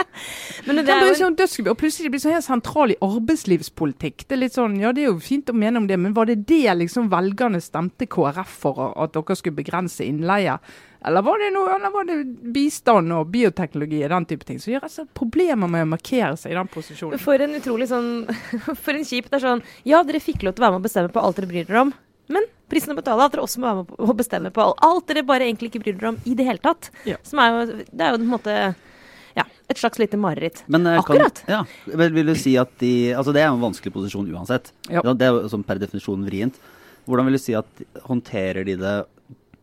Men 0.66 0.80
det 0.82 0.92
er 0.92 1.12
jo 1.20 1.28
dødsgebyr, 1.36 1.70
og 1.72 1.78
plutselig 1.80 2.10
blir 2.10 2.18
det 2.18 2.24
sånn 2.24 2.34
helt 2.36 2.46
sentral 2.46 2.92
i 2.92 2.98
arbeidslivspolitikk. 3.04 4.24
Det 4.26 4.36
er 4.36 4.40
litt 4.40 4.56
sånn, 4.56 4.78
ja 4.80 4.92
det 4.96 5.04
er 5.04 5.10
jo 5.10 5.20
fint 5.22 5.52
å 5.52 5.56
mene 5.56 5.82
om 5.82 5.86
det, 5.88 5.98
men 6.00 6.16
var 6.16 6.28
det 6.28 6.40
det 6.48 6.64
liksom 6.80 7.10
velgerne 7.12 7.60
stemte 7.62 8.08
KrF 8.10 8.56
for, 8.64 8.80
at 8.96 9.14
dere 9.14 9.36
skulle 9.38 9.60
begrense 9.60 10.04
innleie? 10.04 10.56
Eller 11.06 11.22
var 11.22 11.38
det 11.38 11.52
noe, 11.54 11.68
eller 11.76 11.92
var 11.94 12.04
det 12.08 12.16
bistand 12.52 13.12
og 13.14 13.28
bioteknologi 13.30 14.00
og 14.04 14.10
den 14.10 14.24
type 14.26 14.44
ting? 14.48 14.58
som 14.58 14.72
gjør 14.72 14.86
altså 14.88 15.04
problemer 15.14 15.70
med 15.70 15.84
å 15.86 15.90
markere 15.92 16.34
seg 16.36 16.50
i 16.50 16.56
den 16.58 16.66
posisjonen. 16.72 17.20
for 17.22 17.38
en 17.44 17.54
utrolig 17.54 17.86
sånn 17.92 18.08
For 18.84 18.92
en 18.96 19.04
kjip. 19.06 19.28
Det 19.30 19.38
er 19.38 19.44
sånn 19.46 19.62
Ja, 19.86 20.02
dere 20.02 20.18
fikk 20.24 20.42
lov 20.42 20.56
til 20.56 20.64
å 20.64 20.66
være 20.66 20.74
med 20.76 20.82
og 20.82 20.88
bestemme 20.88 21.12
på 21.14 21.22
alt 21.22 21.36
dere 21.38 21.46
bryr 21.52 21.68
dere 21.70 21.84
om. 21.86 21.92
Men 22.28 22.42
prisen 22.68 22.90
å 22.90 22.98
betale 22.98 23.22
at 23.22 23.32
dere 23.36 23.44
også 23.46 23.60
må 23.62 23.68
være 23.70 23.84
med 23.84 24.02
og 24.10 24.16
bestemme 24.18 24.50
på 24.50 24.64
alt, 24.82 25.06
dere 25.06 25.22
bare 25.22 25.46
egentlig 25.46 25.70
ikke 25.70 25.84
bryr 25.84 25.94
dere 26.00 26.08
om 26.14 26.18
i 26.26 26.34
det 26.34 26.46
hele 26.48 26.58
tatt. 26.64 26.90
Ja. 27.06 27.16
Som 27.22 27.38
er 27.38 27.52
jo 27.54 27.64
Det 27.86 28.02
er 28.02 28.10
jo 28.10 28.18
på 28.18 28.24
en 28.26 28.32
måte 28.34 28.56
ja, 29.36 29.44
et 29.70 29.76
slags 29.78 29.98
lite 30.02 30.16
mareritt. 30.18 30.64
Men, 30.66 30.86
eh, 30.90 30.96
kan- 31.04 31.20
Akkurat. 31.20 31.42
ja, 31.46 31.62
vel, 31.86 32.10
vil 32.16 32.26
du 32.26 32.34
si 32.34 32.56
at 32.58 32.72
de 32.80 33.12
Altså 33.14 33.32
det 33.36 33.42
er 33.44 33.52
en 33.52 33.60
vanskelig 33.62 33.92
posisjon 33.94 34.26
uansett. 34.34 34.72
Ja. 34.90 35.02
Det 35.06 35.22
er 35.22 35.36
jo 35.38 35.48
sånn 35.54 35.62
per 35.64 35.78
definisjon 35.78 36.24
vrient. 36.26 36.58
Hvordan 37.06 37.28
vil 37.30 37.36
du 37.38 37.38
si 37.38 37.54
at 37.54 37.66
håndterer 38.08 38.64
de 38.66 38.74
det 38.80 38.94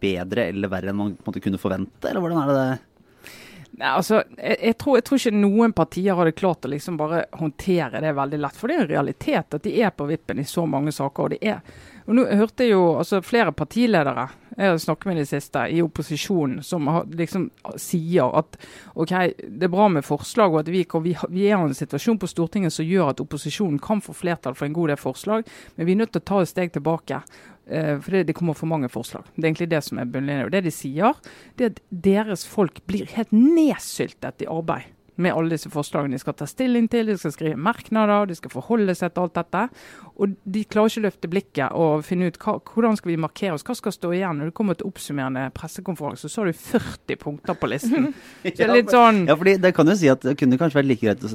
bedre 0.04 0.50
eller 0.52 0.72
verre 0.72 0.92
enn 0.92 1.00
man 1.00 1.16
en 1.16 1.44
kunne 1.44 1.62
forvente, 1.62 2.10
eller 2.10 2.24
hvordan 2.24 2.44
er 2.44 2.52
det 2.52 2.58
det? 2.60 2.82
Nei, 3.74 3.90
altså, 3.90 4.20
jeg, 4.38 4.58
jeg, 4.60 4.76
tror, 4.78 4.98
jeg 5.00 5.06
tror 5.08 5.22
ikke 5.22 5.40
noen 5.40 5.74
partier 5.74 6.18
hadde 6.18 6.36
klart 6.38 6.68
å 6.68 6.70
liksom 6.70 6.98
bare 7.00 7.24
håndtere 7.40 8.04
det 8.04 8.12
veldig 8.14 8.40
lett. 8.44 8.60
For 8.60 8.70
det 8.70 8.76
er 8.76 8.84
en 8.84 8.92
realitet 8.92 9.58
at 9.58 9.66
de 9.66 9.74
er 9.82 9.96
på 9.98 10.06
vippen 10.12 10.42
i 10.44 10.46
så 10.46 10.68
mange 10.70 10.94
saker. 10.94 11.24
og 11.24 11.34
det 11.34 11.40
er 11.42 11.64
og 12.06 12.18
nå 12.18 12.26
hørte 12.28 12.66
jeg 12.66 12.74
jo 12.76 12.98
altså, 13.00 13.22
flere 13.26 13.54
partiledere 13.56 14.30
jeg 14.58 14.70
har 14.70 14.78
snakket 14.78 15.06
med 15.10 15.18
de 15.18 15.26
siste, 15.26 15.62
i 15.70 15.82
opposisjonen, 15.82 16.64
som 16.64 16.88
har, 16.92 17.08
liksom 17.18 17.48
sier 17.80 18.36
at 18.38 18.58
OK, 18.94 19.14
det 19.42 19.68
er 19.68 19.74
bra 19.74 19.88
med 19.90 20.06
forslag, 20.06 20.54
og 20.54 20.62
at 20.62 20.70
vi, 20.70 20.84
vi, 20.86 21.16
vi 21.34 21.48
er 21.48 21.58
i 21.58 21.58
en 21.58 21.74
situasjon 21.74 22.20
på 22.22 22.30
Stortinget 22.30 22.76
som 22.76 22.86
gjør 22.86 23.14
at 23.14 23.24
opposisjonen 23.24 23.82
kan 23.82 24.04
få 24.04 24.14
flertall 24.14 24.58
for 24.58 24.70
en 24.70 24.78
god 24.78 24.94
del 24.94 25.02
forslag, 25.02 25.50
men 25.76 25.90
vi 25.90 25.96
er 25.96 26.04
nødt 26.04 26.14
til 26.14 26.22
å 26.22 26.30
ta 26.30 26.42
et 26.44 26.54
steg 26.54 26.74
tilbake. 26.76 27.24
Uh, 27.64 27.96
for 28.04 28.12
det, 28.12 28.26
det 28.28 28.36
kommer 28.36 28.58
for 28.60 28.70
mange 28.70 28.90
forslag. 28.92 29.26
Det 29.34 29.46
er 29.46 29.54
egentlig 29.54 29.72
det 29.72 29.84
som 29.86 30.02
er 30.02 30.10
bunnlinja. 30.12 30.50
Det 30.52 30.66
de 30.66 30.74
sier, 30.76 31.16
det 31.58 31.66
er 31.66 31.72
at 31.72 31.80
deres 32.12 32.44
folk 32.50 32.84
blir 32.90 33.08
helt 33.16 33.32
nedsyltet 33.34 34.44
i 34.44 34.52
arbeid 34.52 34.92
med 35.16 35.34
alle 35.34 35.54
disse 35.54 35.70
forslagene 35.74 36.18
de 36.18 36.22
skal 36.22 36.36
ta 36.38 36.48
stilling 36.50 36.88
til, 36.92 37.12
de 37.12 37.18
skal 37.20 37.34
skrive 37.36 37.60
merknader, 37.60 38.28
de 38.30 38.38
skal 38.38 38.54
forholde 38.54 38.96
seg 38.98 39.14
til 39.14 39.26
alt 39.26 39.36
dette. 39.38 39.64
Og 40.14 40.36
de 40.44 40.64
klarer 40.66 40.92
ikke 40.92 41.04
å 41.04 41.06
løfte 41.08 41.32
blikket 41.32 41.78
og 41.78 42.06
finne 42.08 42.30
ut 42.32 42.40
hva, 42.42 42.56
hvordan 42.74 42.98
skal 43.00 43.14
vi 43.14 43.20
markere 43.22 43.58
oss, 43.58 43.66
hva 43.68 43.78
skal 43.78 43.96
stå 43.96 44.14
igjen. 44.18 44.40
Når 44.42 44.52
det 44.52 44.58
kommer 44.58 44.80
til 44.80 44.90
oppsummerende 44.90 45.48
pressekonferanse, 45.58 46.30
så 46.32 46.44
har 46.44 46.52
du 46.52 46.62
40 46.64 47.20
punkter 47.22 47.60
på 47.60 47.70
listen. 47.72 48.14
Så 48.44 48.56
det 48.58 48.66
er 48.66 48.74
litt 48.76 48.92
sånn 48.94 49.24
Ja, 49.30 49.36
fordi 49.40 49.56
det 49.62 49.74
kan 49.76 49.90
jo 49.90 49.96
si 49.98 50.10
at 50.12 50.24
det 50.26 50.36
kunne 50.40 50.58
kanskje 50.60 50.82
vært 50.82 50.90
like 50.90 51.06
greit 51.06 51.24
å, 51.26 51.30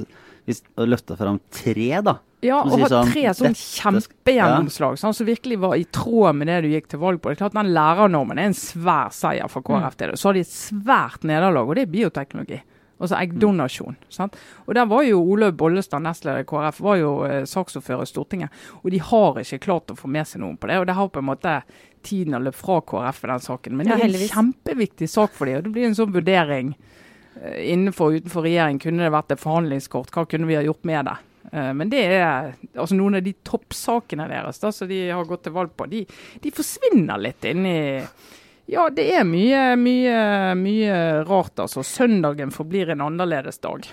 hvis, 0.47 0.61
å 0.79 0.85
løfte 0.87 1.17
fram 1.19 1.39
tre, 1.53 1.89
da. 2.05 2.19
Ja, 2.45 2.61
og 2.63 2.79
ha 2.79 2.87
sånn, 2.87 3.09
tre 3.11 3.25
sånn 3.35 3.55
kjempegjennomslag 3.57 4.95
sånn, 5.01 5.15
som 5.15 5.27
virkelig 5.27 5.57
var 5.59 5.75
i 5.75 5.83
tråd 5.91 6.37
med 6.39 6.47
det 6.47 6.61
du 6.63 6.69
gikk 6.71 6.87
til 6.93 7.01
valg 7.01 7.19
på. 7.19 7.31
Det 7.31 7.35
er 7.35 7.41
klart 7.41 7.57
Den 7.57 7.73
lærernormen 7.75 8.39
er 8.39 8.51
en 8.51 8.55
svær 8.55 9.11
seier 9.15 9.51
for 9.51 9.65
KrF. 9.65 9.97
Mm. 9.99 10.15
Så 10.15 10.29
har 10.29 10.37
de 10.37 10.43
et 10.45 10.53
svært 10.53 11.27
nederlag, 11.27 11.67
og 11.67 11.75
det 11.75 11.83
er 11.83 11.91
bioteknologi. 11.91 12.61
Altså 12.99 13.15
eggdonasjon. 13.15 13.95
sant? 14.11 14.35
Og 14.67 14.73
Der 14.75 14.85
var 14.85 15.03
jo 15.07 15.21
Olaug 15.23 15.55
Bollestad, 15.57 16.01
nestleder 16.03 16.43
i 16.43 16.47
KrF, 16.49 16.81
var 16.83 16.97
jo 16.99 17.11
eh, 17.23 17.45
saksordfører 17.47 18.03
i 18.03 18.09
Stortinget. 18.11 18.49
Og 18.83 18.91
de 18.91 18.99
har 18.99 19.39
ikke 19.39 19.59
klart 19.63 19.93
å 19.93 19.95
få 19.95 20.09
med 20.11 20.27
seg 20.27 20.41
noen 20.43 20.57
på 20.59 20.67
det. 20.67 20.79
Og 20.81 20.87
det 20.89 20.97
har 20.97 21.07
på 21.09 21.19
en 21.23 21.29
måte 21.29 21.53
tiden 22.03 22.33
har 22.35 22.43
løpt 22.43 22.59
fra 22.59 22.81
KrF 22.81 23.23
i 23.23 23.31
den 23.31 23.39
saken. 23.45 23.77
Men 23.79 23.87
det 23.87 23.95
er 23.97 24.05
en 24.09 24.27
kjempeviktig 24.35 25.07
sak 25.09 25.31
for 25.35 25.47
dem. 25.47 25.57
Og 25.61 25.63
det 25.69 25.71
blir 25.77 25.87
en 25.87 25.95
sånn 25.95 26.11
vurdering 26.15 26.73
eh, 27.41 27.71
innenfor 27.71 28.11
og 28.11 28.19
utenfor 28.19 28.43
regjering. 28.49 28.79
Kunne 28.83 29.07
det 29.07 29.15
vært 29.15 29.31
et 29.35 29.43
forhandlingskort? 29.47 30.11
Hva 30.15 30.25
kunne 30.27 30.47
vi 30.51 30.59
ha 30.59 30.65
gjort 30.67 30.83
med 30.91 31.07
det? 31.07 31.15
Eh, 31.53 31.71
Men 31.79 31.89
det 31.95 32.03
er 32.19 32.51
altså 32.75 32.99
noen 32.99 33.15
av 33.21 33.23
de 33.23 33.33
toppsakene 33.47 34.27
deres 34.27 34.59
da, 34.59 34.73
som 34.75 34.91
de 34.91 35.05
har 35.07 35.23
gått 35.27 35.47
til 35.47 35.55
valg 35.55 35.71
på, 35.79 35.87
de, 35.87 36.03
de 36.43 36.51
forsvinner 36.51 37.17
litt 37.23 37.47
inn 37.47 37.63
i 37.65 37.79
Ja, 38.69 38.85
det 38.93 39.07
er 39.17 39.25
mye, 39.25 39.73
mye, 39.81 40.19
mye 40.59 40.99
rart, 41.25 41.57
altså. 41.57 41.81
Søndagen 41.85 42.51
forblir 42.53 42.91
en 42.93 43.01
annerledes 43.01 43.57
dag. 43.63 43.87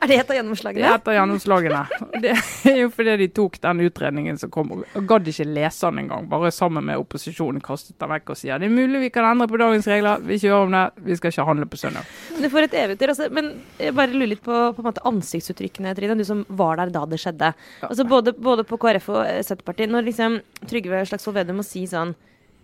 Er 0.00 0.08
det 0.08 0.16
et 0.16 0.30
av 0.32 0.36
Det 0.74 0.80
er 0.80 0.94
et 0.94 1.08
av 1.08 1.14
gjennomslagene. 1.14 1.80
Det 2.22 2.30
er 2.70 2.78
jo 2.78 2.86
fordi 2.92 3.16
de 3.20 3.26
tok 3.36 3.58
den 3.62 3.82
utredningen 3.84 4.38
som 4.40 4.50
kom, 4.50 4.70
og 4.72 5.04
gadd 5.10 5.28
ikke 5.28 5.44
lese 5.46 5.90
den 5.90 6.00
engang. 6.04 6.24
Bare 6.30 6.50
sammen 6.54 6.86
med 6.88 7.02
opposisjonen 7.02 7.60
kastet 7.64 7.98
den 8.00 8.10
vekk 8.14 8.32
og 8.32 8.40
sier 8.40 8.62
det 8.62 8.70
er 8.70 8.74
mulig 8.74 9.02
vi 9.04 9.10
kan 9.14 9.28
endre 9.28 9.48
på 9.50 9.60
dagens 9.60 9.88
regler, 9.90 10.24
vi 10.24 10.38
ikke 10.38 10.48
gjør 10.48 10.64
om 10.70 10.72
det, 10.74 10.84
vi 11.04 11.18
skal 11.20 11.34
ikke 11.34 11.46
handle 11.50 11.68
på 11.68 11.80
søndag. 11.82 12.08
Du 12.40 12.48
får 12.54 12.68
et 12.68 12.78
eventyr. 12.80 13.12
Altså, 13.12 13.28
men 13.36 13.52
jeg 13.82 13.96
bare 14.00 14.16
lurer 14.16 14.32
litt 14.32 14.44
på, 14.46 14.62
på 14.78 14.86
måte 14.88 15.04
ansiktsuttrykkene, 15.12 15.94
Trine. 15.98 16.16
Du 16.16 16.24
som 16.26 16.42
var 16.48 16.80
der 16.80 16.94
da 16.94 17.04
det 17.10 17.20
skjedde. 17.20 17.52
Altså 17.84 18.08
både, 18.08 18.34
både 18.40 18.64
på 18.66 18.80
KrF 18.80 19.12
og 19.12 19.22
Senterpartiet. 19.44 19.92
Når 19.92 20.08
liksom 20.08 20.40
Trygve 20.64 21.04
Slagsvold 21.12 21.42
Vedum 21.42 21.60
må 21.60 21.66
si 21.66 21.84
sånn 21.90 22.16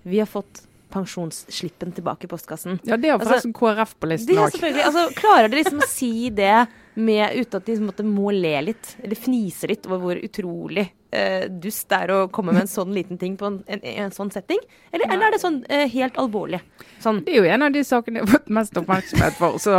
Vi 0.08 0.22
har 0.22 0.28
fått 0.30 0.64
pensjonsslippen 0.90 1.94
tilbake 1.96 2.26
i 2.26 2.30
postkassen. 2.30 2.78
Ja, 2.84 2.96
det 2.96 3.12
har 3.12 3.18
Altså, 3.18 3.32
forresten 3.32 3.56
KrF 3.56 3.96
på 4.00 4.10
listen 4.10 4.38
òg. 4.38 4.56
altså, 4.84 5.08
klarer 5.16 5.48
de 5.48 5.60
liksom 5.60 5.82
å 5.82 5.88
si 5.88 6.30
det 6.30 6.66
med, 6.94 7.36
uten 7.36 7.60
at 7.60 7.66
de 7.66 7.76
en 8.04 8.10
må 8.10 8.32
le 8.34 8.56
litt, 8.70 8.96
eller 9.02 9.16
fnise 9.16 9.68
litt 9.70 9.86
over 9.86 10.02
hvor 10.02 10.20
utrolig 10.20 10.88
eh, 11.14 11.46
dust 11.62 11.88
det 11.90 12.00
er 12.04 12.12
å 12.14 12.18
komme 12.32 12.52
med 12.54 12.66
en 12.66 12.70
sånn 12.70 12.92
liten 12.94 13.18
ting 13.20 13.36
på 13.38 13.46
en, 13.46 13.58
en, 13.70 13.82
en 14.04 14.14
sånn 14.14 14.30
setting? 14.34 14.60
Eller, 14.90 15.06
eller 15.06 15.28
er 15.28 15.36
det 15.36 15.42
sånn 15.42 15.62
eh, 15.70 15.86
helt 15.92 16.18
alvorlig? 16.20 16.60
Sånn 17.02 17.22
Det 17.26 17.34
er 17.34 17.42
jo 17.44 17.50
en 17.54 17.66
av 17.66 17.74
de 17.74 17.84
sakene 17.86 18.20
jeg 18.20 18.28
har 18.28 18.38
fått 18.38 18.54
mest 18.60 18.80
oppmerksomhet 18.80 19.38
for, 19.38 19.58
så, 19.62 19.74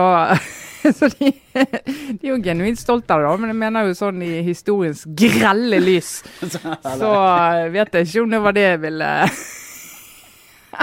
så 0.97 1.12
de, 1.17 1.34
de 1.54 2.15
er 2.15 2.30
jo 2.32 2.39
genuint 2.43 2.80
stolte 2.80 3.15
av 3.15 3.24
det, 3.24 3.30
da, 3.30 3.38
men 3.43 3.54
jeg 3.54 3.62
mener 3.63 3.89
jo 3.91 3.97
sånn 4.02 4.21
i 4.26 4.34
historiens 4.47 5.04
grelle 5.06 5.82
lys. 5.84 6.19
Så 7.02 7.10
eh, 7.12 7.67
vet 7.74 8.00
jeg 8.00 8.08
ikke 8.08 8.24
om 8.26 8.32
det 8.34 8.39
var 8.43 8.56
det 8.58 8.67
jeg 8.69 8.82
ville 8.88 9.10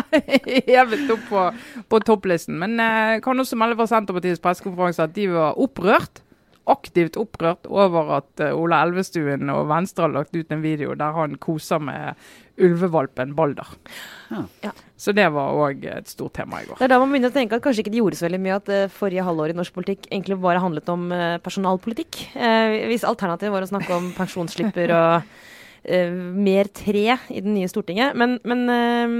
hevet 0.72 1.12
opp 1.14 1.26
på, 1.30 1.44
på 1.88 2.00
topplisten. 2.06 2.58
Men 2.60 2.78
jeg 2.82 3.22
kan 3.26 3.40
også 3.40 3.58
melde 3.60 3.78
fra 3.78 3.88
Senterpartiets 3.90 4.42
pressekonferanse 4.44 5.06
at 5.08 5.14
de 5.16 5.28
var 5.32 5.60
opprørt. 5.60 6.22
Aktivt 6.68 7.16
opprørt 7.16 7.64
over 7.70 8.10
at 8.18 8.42
eh, 8.44 8.52
Ola 8.52 8.82
Elvestuen 8.84 9.48
og 9.48 9.70
Venstre 9.70 10.04
har 10.04 10.12
lagt 10.12 10.36
ut 10.36 10.52
en 10.52 10.60
video 10.60 10.92
der 10.98 11.16
han 11.16 11.38
koser 11.40 11.80
med 11.80 12.18
ulvevalpen 12.60 13.32
Balder. 13.38 13.70
Ja. 14.62 14.72
Så 14.98 15.14
det 15.14 15.28
var 15.34 15.56
òg 15.56 15.84
et 15.88 16.10
stort 16.10 16.34
tema 16.38 16.60
i 16.60 16.68
går. 16.68 16.78
Det 16.80 16.88
er 16.88 16.92
da 16.92 16.98
man 17.00 17.12
begynner 17.12 17.32
å 17.32 17.36
tenke 17.36 17.58
at 17.58 17.64
kanskje 17.64 17.84
ikke 17.84 17.92
det 17.94 18.00
gjorde 18.02 18.18
så 18.18 18.26
veldig 18.26 18.40
mye 18.44 18.56
at 18.58 18.72
eh, 18.74 18.86
forrige 18.92 19.26
halvår 19.26 19.54
i 19.54 19.58
norsk 19.58 19.76
politikk 19.76 20.08
egentlig 20.10 20.40
bare 20.42 20.62
handlet 20.62 20.90
om 20.92 21.08
eh, 21.14 21.36
personalpolitikk. 21.44 22.20
Eh, 22.34 22.78
hvis 22.90 23.06
alternativet 23.08 23.54
var 23.54 23.66
å 23.66 23.70
snakke 23.70 23.94
om 23.96 24.10
pensjonsslipper 24.16 24.94
og 24.98 25.30
eh, 25.84 26.10
mer 26.12 26.70
tre 26.74 27.04
i 27.30 27.44
det 27.44 27.52
nye 27.52 27.70
Stortinget. 27.70 28.18
Men, 28.18 28.36
men 28.48 28.66
eh, 28.74 29.16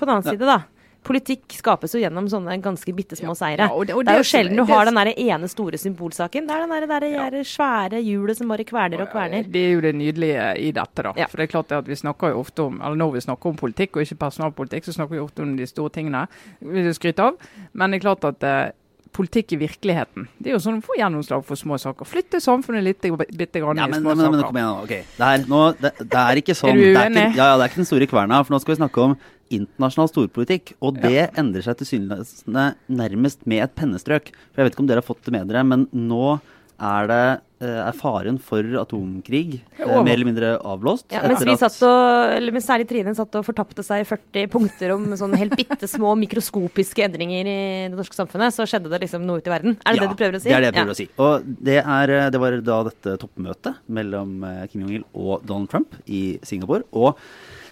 på 0.00 0.08
den 0.08 0.16
annen 0.16 0.26
side, 0.30 0.46
da. 0.48 0.62
Politikk 1.00 1.54
skapes 1.56 1.94
jo 1.96 2.00
gjennom 2.02 2.26
sånne 2.28 2.58
ganske 2.60 2.92
bitte 2.92 3.16
små 3.16 3.32
seire. 3.32 3.64
Ja, 3.64 3.72
og 3.72 3.86
det- 3.88 3.94
og 3.96 4.04
det 4.04 4.12
er 4.12 4.18
jo 4.20 4.26
sjelden 4.28 4.56
du 4.56 4.64
har 4.68 4.84
den 4.84 4.94
der 5.00 5.14
ene 5.16 5.48
store 5.48 5.78
symbolsaken. 5.80 6.46
Det 6.46 6.50
er 6.54 6.66
den 6.66 6.68
der, 6.68 6.86
der, 6.86 7.30
der 7.30 7.44
svære 7.44 8.02
hjulet 8.04 8.36
som 8.36 8.48
bare 8.48 8.64
kverner 8.68 9.00
og 9.00 9.08
kverner. 9.08 9.48
Det 9.50 9.56
er 9.64 9.72
jo 9.72 9.80
det 9.80 9.94
nydelige 9.94 10.58
i 10.60 10.70
dette. 10.70 11.02
da. 11.02 11.12
Ja. 11.16 11.26
For 11.26 11.38
det 11.38 11.48
er 11.48 11.52
klart 11.56 11.72
at 11.72 11.86
vi 11.88 11.94
snakker 11.96 12.34
jo 12.34 12.40
ofte 12.40 12.66
om, 12.66 12.80
eller 12.82 12.96
Når 12.96 13.12
vi 13.14 13.20
snakker 13.20 13.46
om 13.48 13.56
politikk 13.56 13.96
og 13.96 14.02
ikke 14.04 14.18
personalpolitikk, 14.18 14.84
så 14.84 14.92
snakker 14.92 15.16
vi 15.16 15.24
ofte 15.24 15.40
om 15.40 15.56
de 15.56 15.66
store 15.66 15.88
tingene. 15.88 16.28
vil 16.60 16.92
skryter 16.92 17.14
skryte 17.14 17.18
av. 17.20 17.36
Men 17.72 17.90
det 17.92 18.04
er 18.04 18.08
klart 18.08 18.24
at 18.28 18.44
eh, 18.44 18.70
politikk 19.10 19.52
i 19.52 19.56
virkeligheten. 19.56 20.28
Det 20.38 20.50
er 20.50 20.54
jo 20.58 20.62
sånn 20.62 20.82
å 20.82 20.84
få 20.84 20.98
gjennomslag 20.98 21.44
for 21.44 21.56
små 21.56 21.78
saker. 21.80 22.04
Flytte 22.04 22.40
samfunnet 22.44 22.84
litt 22.84 23.00
bitte 23.00 23.58
grann 23.58 23.76
Ja, 23.76 23.86
i 23.86 23.90
men, 23.90 24.02
små 24.02 24.14
men, 24.14 24.30
men, 24.30 24.40
saker. 24.40 24.46
kom 24.46 24.56
igjen 24.60 24.70
nå. 24.70 24.82
ok. 24.84 24.94
Det 25.16 25.26
er, 25.26 25.44
nå, 25.48 25.80
det, 25.80 25.92
det 25.98 26.20
er 26.20 26.36
ikke 26.42 26.54
sånn 26.54 26.70
Er 26.70 26.74
du 26.74 26.92
det 26.92 26.96
er 26.96 27.10
ikke, 27.10 27.36
ja, 27.36 27.44
ja, 27.50 27.56
det 27.56 27.64
er 27.64 27.68
ikke 27.72 27.82
den 27.82 27.90
store 27.90 28.06
kverna. 28.06 28.44
For 28.44 28.54
nå 28.54 28.60
skal 28.60 28.74
vi 28.74 28.80
snakke 28.84 28.98
om 29.08 29.16
internasjonal 29.50 30.10
storpolitikk. 30.12 30.74
Og 30.84 31.00
det 31.02 31.28
endrer 31.38 31.66
seg 31.66 31.80
tilsynelatende 31.82 32.70
nærmest 33.02 33.44
med 33.50 33.66
et 33.66 33.76
pennestrøk. 33.78 34.32
For 34.50 34.62
jeg 34.62 34.70
vet 34.70 34.76
ikke 34.78 34.86
om 34.86 34.90
dere 34.90 35.02
har 35.04 35.10
fått 35.10 35.26
det 35.26 35.36
med 35.36 35.50
dere, 35.50 35.66
men 35.66 35.88
nå 35.92 36.38
er 36.80 37.08
det 37.10 37.24
eh, 37.60 37.80
er 37.90 37.92
faren 37.92 38.38
for 38.40 38.64
atomkrig 38.80 39.58
eh, 39.76 39.90
mer 40.00 40.14
eller 40.14 40.24
mindre 40.30 40.52
avblåst. 40.64 41.10
Ja, 41.12 41.20
mens 41.28 41.42
vi 41.44 41.56
satt 41.60 41.76
og, 41.84 42.32
eller 42.38 42.56
mens 42.56 42.64
særlig 42.64 42.86
Trine 42.88 43.12
satt 43.18 43.36
og 43.36 43.44
fortapte 43.44 43.84
seg 43.84 44.00
i 44.00 44.06
40 44.08 44.48
punkter 44.54 44.94
om 44.94 45.04
sånne 45.20 45.36
helt 45.42 45.58
bitte 45.60 45.90
små 45.90 46.14
mikroskopiske 46.22 47.04
endringer 47.04 47.44
i 47.44 47.58
det 47.90 47.98
norske 47.98 48.16
samfunnet, 48.16 48.56
så 48.56 48.64
skjedde 48.64 48.88
det 48.94 49.02
liksom 49.04 49.28
noe 49.28 49.42
ute 49.44 49.52
i 49.52 49.54
verden. 49.54 49.76
Er 49.84 49.92
det 49.92 50.00
ja, 50.00 50.06
det 50.06 50.16
du 50.16 50.22
prøver 50.22 50.40
å 50.40 50.42
si? 50.46 50.48
Ja, 50.48 50.56
Det 50.56 50.56
er 50.56 50.64
det 50.64 50.72
jeg 50.72 50.78
prøver 50.80 50.94
Ja. 50.94 50.96
å 50.96 51.00
si. 51.02 51.08
Og 51.20 51.52
det, 51.68 51.78
er, 51.84 52.16
eh, 52.16 52.30
det 52.32 52.40
var 52.46 52.60
da 52.72 52.82
dette 52.88 53.16
toppmøtet 53.26 53.84
mellom 54.00 54.34
Kim 54.72 54.86
Jong-il 54.86 55.04
og 55.12 55.44
Donald 55.44 55.68
Trump 55.68 56.00
i 56.08 56.24
Singapore. 56.48 56.88
Og 56.96 57.12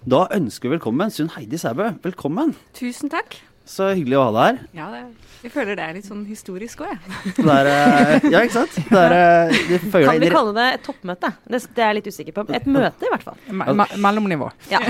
da 0.09 0.25
ønsker 0.33 0.71
vi 0.71 0.77
velkommen 0.79 1.11
Sunn 1.13 1.29
Heidi 1.35 1.59
Sæbø. 1.61 1.91
Velkommen. 2.05 2.55
Tusen 2.77 3.11
takk. 3.13 3.37
Så 3.69 3.91
hyggelig 3.93 4.17
å 4.17 4.23
ha 4.29 4.31
deg 4.33 4.47
her. 4.47 4.61
Ja, 4.79 4.87
det, 4.95 5.01
jeg 5.45 5.53
føler 5.53 5.77
det 5.77 5.85
er 5.85 5.97
litt 5.99 6.07
sånn 6.09 6.23
historisk 6.25 6.81
òg, 6.87 6.95
jeg. 6.95 7.35
Det 7.37 7.53
er, 7.53 7.69
eh, 7.69 8.29
ja, 8.33 8.41
ikke 8.47 8.55
sant? 8.55 8.79
Det 8.89 9.03
er, 9.03 9.15
eh, 9.19 9.59
det 9.69 9.81
Kan 9.93 10.23
vi 10.23 10.31
kalle 10.33 10.55
det 10.57 10.69
et 10.79 10.87
toppmøte? 10.87 11.33
Det, 11.45 11.61
det 11.77 11.85
er 11.85 11.93
jeg 11.93 11.99
litt 11.99 12.09
usikker 12.09 12.37
på. 12.39 12.47
Et 12.57 12.71
møte, 12.73 13.05
i 13.05 13.13
hvert 13.13 13.27
fall. 13.27 13.37
Me 13.53 13.69
me 13.83 13.89
mellomnivå. 14.07 14.49
Ja. 14.73 14.81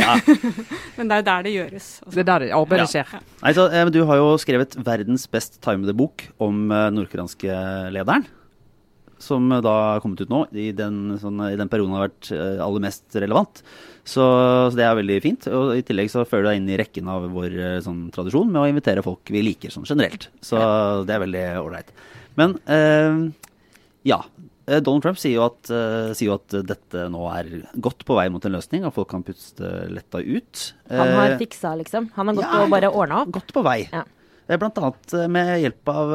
Men 1.00 1.10
det 1.10 1.18
er 1.18 1.24
jo 1.24 1.26
der 1.32 1.48
det 1.48 1.56
gjøres. 1.56 1.90
Også. 2.04 2.14
Det 2.14 2.22
er 2.22 2.30
der 2.30 2.46
det 2.46 2.54
arbeidet 2.60 2.88
skjer. 2.94 3.18
Nei, 3.42 3.54
så, 3.58 3.66
eh, 3.74 3.92
Du 3.98 4.00
har 4.12 4.22
jo 4.22 4.32
skrevet 4.38 4.78
verdens 4.86 5.26
best 5.26 5.58
timede 5.64 5.96
bok 5.98 6.28
om 6.38 6.68
nordkoreanske 6.70 7.60
lederen. 7.98 8.30
Som 9.18 9.50
da 9.50 9.74
har 9.96 10.00
kommet 10.04 10.20
ut 10.22 10.30
nå, 10.30 10.44
i 10.54 10.70
den, 10.70 11.16
sånn, 11.18 11.42
i 11.50 11.58
den 11.58 11.66
perioden 11.66 11.96
har 11.98 12.06
vært 12.06 12.30
aller 12.62 12.84
mest 12.86 13.18
relevant. 13.18 13.64
Så, 14.08 14.24
så 14.24 14.76
det 14.78 14.86
er 14.86 14.96
veldig 14.96 15.18
fint. 15.24 15.48
Og 15.52 15.74
i 15.76 15.84
tillegg 15.86 16.08
så 16.12 16.24
føler 16.28 16.46
du 16.46 16.50
deg 16.52 16.60
inn 16.62 16.70
i 16.72 16.78
rekken 16.80 17.10
av 17.12 17.26
vår 17.34 17.56
eh, 17.58 17.80
sånn, 17.84 18.06
tradisjon 18.14 18.48
med 18.48 18.62
å 18.62 18.68
invitere 18.70 19.04
folk 19.04 19.28
vi 19.34 19.44
liker 19.44 19.74
sånn 19.74 19.88
generelt. 19.88 20.30
Så 20.44 20.58
det 21.08 21.16
er 21.16 21.24
veldig 21.26 21.44
ålreit. 21.60 21.92
Men 22.38 22.56
eh, 22.70 23.18
ja. 24.08 24.22
Eh, 24.68 24.80
Donald 24.84 25.04
Trump 25.04 25.20
sier 25.20 25.38
jo, 25.38 25.46
at, 25.48 25.72
eh, 25.72 26.12
sier 26.16 26.30
jo 26.30 26.36
at 26.38 26.58
dette 26.70 27.08
nå 27.12 27.24
er 27.32 27.50
godt 27.76 28.04
på 28.08 28.16
vei 28.18 28.28
mot 28.32 28.44
en 28.44 28.56
løsning, 28.56 28.86
og 28.86 28.94
folk 28.96 29.10
kan 29.12 29.24
puste 29.26 29.72
letta 29.92 30.22
ut. 30.22 30.68
Han 30.92 31.14
har 31.16 31.36
fiksa, 31.40 31.74
liksom. 31.80 32.12
Han 32.16 32.32
har 32.32 32.40
gått 32.40 32.48
ja, 32.48 32.62
og 32.62 32.72
bare 32.76 32.92
ordna 32.92 33.22
opp. 33.24 33.34
godt 33.40 33.54
på 33.56 33.64
vei. 33.66 33.80
Ja. 33.92 34.06
Blant 34.48 34.78
annet 34.80 35.12
med 35.28 35.58
hjelp 35.60 35.90
av 35.92 36.12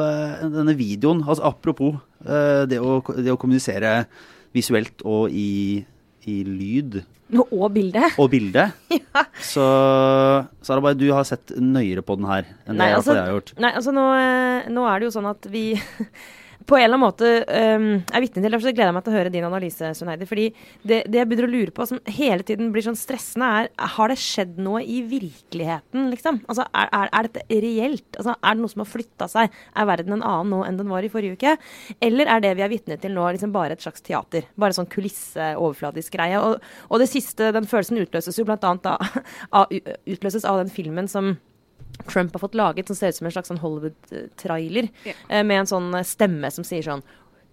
denne 0.50 0.72
videoen. 0.74 1.20
Altså 1.22 1.44
apropos 1.46 2.00
det 2.18 2.80
å, 2.82 2.96
det 3.14 3.30
å 3.30 3.38
kommunisere 3.38 3.92
visuelt 4.56 5.04
og 5.06 5.30
i, 5.30 5.84
i 6.30 6.40
lyd 6.46 7.02
Og 7.34 7.66
bilde. 7.74 8.04
og 8.20 8.28
bilde. 8.30 8.66
Så 9.42 9.64
Sara, 10.62 10.80
bare 10.84 10.96
du 10.98 11.06
har 11.12 11.24
sett 11.26 11.54
nøyere 11.58 12.04
på 12.04 12.16
den 12.20 12.28
her 12.28 12.44
enn 12.66 12.76
det 12.76 12.78
Nei, 12.78 12.88
det 12.92 12.98
altså, 13.00 13.16
jeg 13.16 13.24
har 13.24 13.34
gjort. 13.38 13.52
nei, 13.64 13.72
altså 13.80 13.94
nå, 13.96 14.04
eh, 14.20 14.68
nå 14.74 14.84
er 14.90 15.00
det 15.00 15.08
jo 15.08 15.14
sånn 15.16 15.30
at 15.32 15.48
vi 15.50 15.64
på 16.64 16.76
en 16.78 16.84
eller 16.84 16.96
annen 16.96 17.04
måte 17.04 17.30
um, 17.44 17.86
er 18.08 18.24
vitne 18.24 18.40
til 18.40 18.54
Derfor 18.54 18.72
gleder 18.72 18.90
jeg 18.90 18.96
meg 18.96 19.04
til 19.04 19.12
å 19.12 19.16
høre 19.18 19.32
din 19.32 19.46
analyse, 19.46 19.90
Suneidi. 19.98 20.28
Fordi 20.28 20.46
det, 20.82 21.02
det 21.10 21.20
jeg 21.20 21.28
begynner 21.28 21.48
å 21.48 21.52
lure 21.52 21.74
på, 21.74 21.86
som 21.88 22.00
hele 22.16 22.46
tiden 22.46 22.70
blir 22.72 22.86
sånn 22.86 22.98
stressende, 22.98 23.50
er 23.64 23.94
har 23.96 24.12
det 24.12 24.18
skjedd 24.22 24.56
noe 24.62 24.80
i 24.80 25.00
virkeligheten, 25.08 26.08
liksom? 26.14 26.40
Altså, 26.48 26.66
er, 26.72 26.88
er, 26.88 27.10
er 27.10 27.28
dette 27.28 27.60
reelt? 27.64 28.08
Altså, 28.16 28.36
er 28.36 28.56
det 28.56 28.64
noe 28.64 28.72
som 28.72 28.84
har 28.84 28.90
flytta 28.90 29.28
seg? 29.30 29.62
Er 29.74 29.88
verden 29.90 30.16
en 30.16 30.24
annen 30.24 30.54
nå 30.54 30.60
enn 30.66 30.80
den 30.80 30.92
var 30.92 31.06
i 31.06 31.12
forrige 31.12 31.38
uke? 31.38 31.56
Eller 32.04 32.30
er 32.32 32.44
det 32.44 32.54
vi 32.58 32.66
er 32.66 32.72
vitne 32.72 33.00
til 33.00 33.16
nå, 33.16 33.26
liksom 33.36 33.54
bare 33.54 33.76
et 33.76 33.84
slags 33.84 34.04
teater? 34.04 34.48
Bare 34.60 34.76
sånn 34.76 34.90
kulisseoverfladisk 34.92 36.16
greie? 36.16 36.40
Og, 36.40 36.62
og 36.88 37.02
det 37.02 37.10
siste, 37.12 37.52
den 37.54 37.68
følelsen 37.70 38.00
utløses 38.04 38.40
jo 38.40 38.48
annet 38.54 38.86
av, 38.94 39.18
av, 39.52 39.74
utløses 40.08 40.46
av 40.48 40.62
den 40.62 40.72
filmen 40.72 41.10
som 41.10 41.34
Trump 42.08 42.34
har 42.34 42.42
fått 42.42 42.58
laget, 42.58 42.90
som 42.90 42.96
ser 42.96 43.12
ut 43.12 43.20
som 43.20 43.28
en 43.28 43.34
slags 43.34 43.50
sånn 43.52 43.62
Hollywood-trailer, 43.62 44.90
eh, 45.06 45.42
med 45.42 45.62
en 45.62 45.70
sånn 45.70 45.94
eh, 45.94 46.06
stemme 46.06 46.50
som 46.52 46.66
sier 46.66 46.84
sånn 46.86 47.04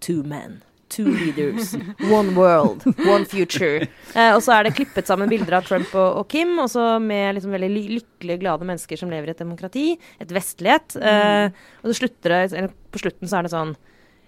Two 0.01 0.23
men, 0.25 0.61
two 0.89 1.11
leaders, 1.21 1.75
one 2.09 2.33
world, 2.35 2.83
one 3.05 3.25
future. 3.25 3.87
Eh, 4.15 4.31
og 4.33 4.41
så 4.43 4.57
er 4.57 4.67
det 4.67 4.75
klippet 4.79 5.09
sammen 5.09 5.29
bilder 5.31 5.59
av 5.59 5.69
Trump 5.69 5.93
og, 5.93 6.23
og 6.23 6.27
Kim, 6.31 6.55
og 6.59 6.71
så 6.73 6.95
med 7.03 7.37
liksom 7.37 7.53
veldig 7.55 7.71
ly 7.71 7.85
lykkelige, 7.99 8.41
glade 8.43 8.67
mennesker 8.67 8.99
som 8.99 9.13
lever 9.13 9.31
i 9.31 9.35
et 9.35 9.45
demokrati, 9.45 9.85
et 10.21 10.33
vestlighet. 10.35 10.97
Eh, 10.97 11.47
og 11.83 11.91
så 11.91 12.01
slutter 12.01 12.35
det, 12.35 12.43
eller 12.51 12.75
på 12.91 13.05
slutten 13.05 13.29
så 13.29 13.39
er 13.39 13.47
det 13.47 13.55
sånn 13.55 13.77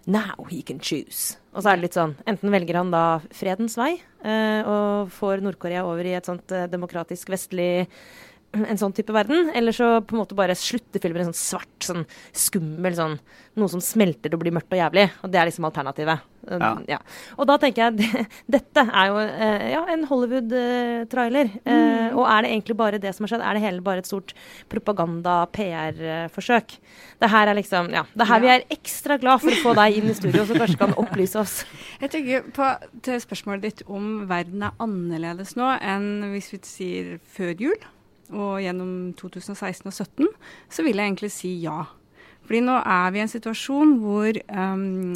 Now 0.06 0.44
he 0.50 0.62
can 0.62 0.82
choose. 0.84 1.38
Og 1.54 1.64
så 1.64 1.72
er 1.72 1.78
det 1.78 1.86
litt 1.86 1.96
sånn 1.96 2.16
Enten 2.28 2.52
velger 2.52 2.76
han 2.76 2.92
da 2.92 3.22
fredens 3.32 3.78
vei 3.80 3.94
eh, 3.96 4.62
og 4.68 5.14
får 5.16 5.44
Nord-Korea 5.46 5.86
over 5.88 6.08
i 6.08 6.16
et 6.18 6.28
sånt 6.28 6.52
eh, 6.52 6.68
demokratisk, 6.72 7.32
vestlig 7.32 7.88
en 8.54 8.82
sånn 8.82 8.94
type 8.94 9.14
verden, 9.16 9.52
eller 9.56 9.76
så 9.76 9.96
på 10.02 10.18
en 10.18 10.24
måte 10.24 10.38
bare 10.38 10.58
slutter 10.58 11.02
filmen 11.02 11.24
i 11.24 11.30
sånn 11.30 11.38
svart, 11.38 11.80
sånn 11.86 12.06
skummel 12.36 12.98
sånn 12.98 13.18
Noe 13.54 13.70
som 13.70 13.78
smelter 13.86 14.34
og 14.34 14.40
blir 14.42 14.50
mørkt 14.50 14.72
og 14.74 14.80
jævlig. 14.80 15.04
Og 15.22 15.30
det 15.30 15.38
er 15.38 15.46
liksom 15.46 15.68
alternativet. 15.68 16.24
Ja. 16.50 16.72
Ja. 16.90 16.98
Og 17.38 17.46
da 17.46 17.60
tenker 17.62 17.84
jeg 17.84 17.98
det, 18.00 18.24
dette 18.56 18.82
er 18.90 19.12
jo 19.12 19.20
eh, 19.22 19.66
ja, 19.76 19.84
en 19.94 20.08
Hollywood-trailer. 20.10 21.52
Eh, 21.62 22.16
og 22.18 22.26
er 22.26 22.42
det 22.42 22.50
egentlig 22.50 22.78
bare 22.80 22.98
det 23.04 23.12
som 23.14 23.28
har 23.28 23.36
skjedd? 23.36 23.44
Er 23.46 23.54
det 23.54 23.62
hele 23.62 23.86
bare 23.86 24.02
et 24.02 24.10
stort 24.10 24.34
propaganda-PR-forsøk? 24.74 26.74
Det 27.22 27.30
her 27.30 27.52
er 27.52 27.60
liksom 27.60 27.94
Ja. 27.94 28.02
Det 28.10 28.26
her 28.26 28.34
her 28.34 28.42
vi 28.42 28.52
er 28.52 28.66
ekstra 28.74 29.18
glad 29.22 29.42
for 29.44 29.54
å 29.54 29.62
få 29.62 29.74
deg 29.78 30.00
inn 30.00 30.10
i 30.10 30.16
studio, 30.18 30.46
så 30.48 30.58
kanskje 30.58 30.80
kan 30.82 30.96
opplyse 31.00 31.40
oss. 31.40 31.56
Jeg 32.04 32.14
tenker 32.14 32.48
på 32.56 32.70
til 33.06 33.20
spørsmålet 33.22 33.68
ditt 33.68 33.84
om 33.88 34.24
verden 34.30 34.66
er 34.66 34.78
annerledes 34.84 35.56
nå 35.60 35.70
enn 35.80 36.32
hvis 36.34 36.54
vi 36.56 36.62
sier 36.68 37.12
før 37.36 37.54
jul 37.60 37.90
og 38.34 38.62
gjennom 38.64 39.14
2016 39.20 39.88
og 39.88 39.94
2017, 39.94 40.32
så 40.74 40.86
vil 40.86 41.00
jeg 41.00 41.12
egentlig 41.12 41.32
si 41.34 41.54
ja. 41.64 41.84
Fordi 42.44 42.64
nå 42.66 42.80
er 42.82 43.14
vi 43.14 43.22
i 43.22 43.24
en 43.24 43.32
situasjon 43.32 43.94
hvor 44.04 44.40
um, 44.52 45.14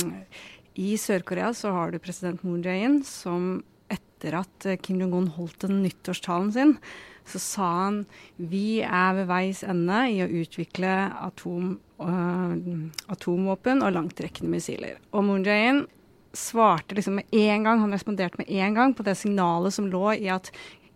i 0.78 0.94
Sør-Korea 1.02 1.52
så 1.58 1.74
har 1.76 1.92
du 1.92 2.00
president 2.00 2.44
Moon 2.46 2.62
Jae-in 2.64 3.02
som 3.06 3.58
etter 3.92 4.38
at 4.40 4.68
eh, 4.68 4.80
Kim 4.82 5.02
Jong-un 5.02 5.30
holdt 5.36 5.66
den 5.66 5.82
nyttårstalen 5.84 6.52
sin, 6.54 6.76
så 7.28 7.42
sa 7.44 7.68
han 7.82 8.00
vi 8.38 8.80
er 8.86 9.18
ved 9.18 9.28
veis 9.30 9.64
ende 9.68 10.06
i 10.14 10.22
å 10.24 10.30
utvikle 10.42 10.94
atom, 11.26 11.76
uh, 12.00 12.56
atomvåpen 13.12 13.84
og 13.84 13.94
langtrekkende 13.98 14.54
missiler. 14.54 15.02
Og 15.12 15.28
Moon 15.28 15.46
Jae-in 15.46 15.84
svarte 16.38 16.96
liksom 16.96 17.18
med 17.20 17.34
en 17.34 17.64
gang, 17.66 17.82
han 17.82 17.94
responderte 17.94 18.38
med 18.40 18.50
en 18.50 18.78
gang 18.78 18.94
på 18.96 19.04
det 19.08 19.18
signalet 19.18 19.74
som 19.74 19.90
lå 19.92 20.14
i 20.14 20.30
at 20.32 20.52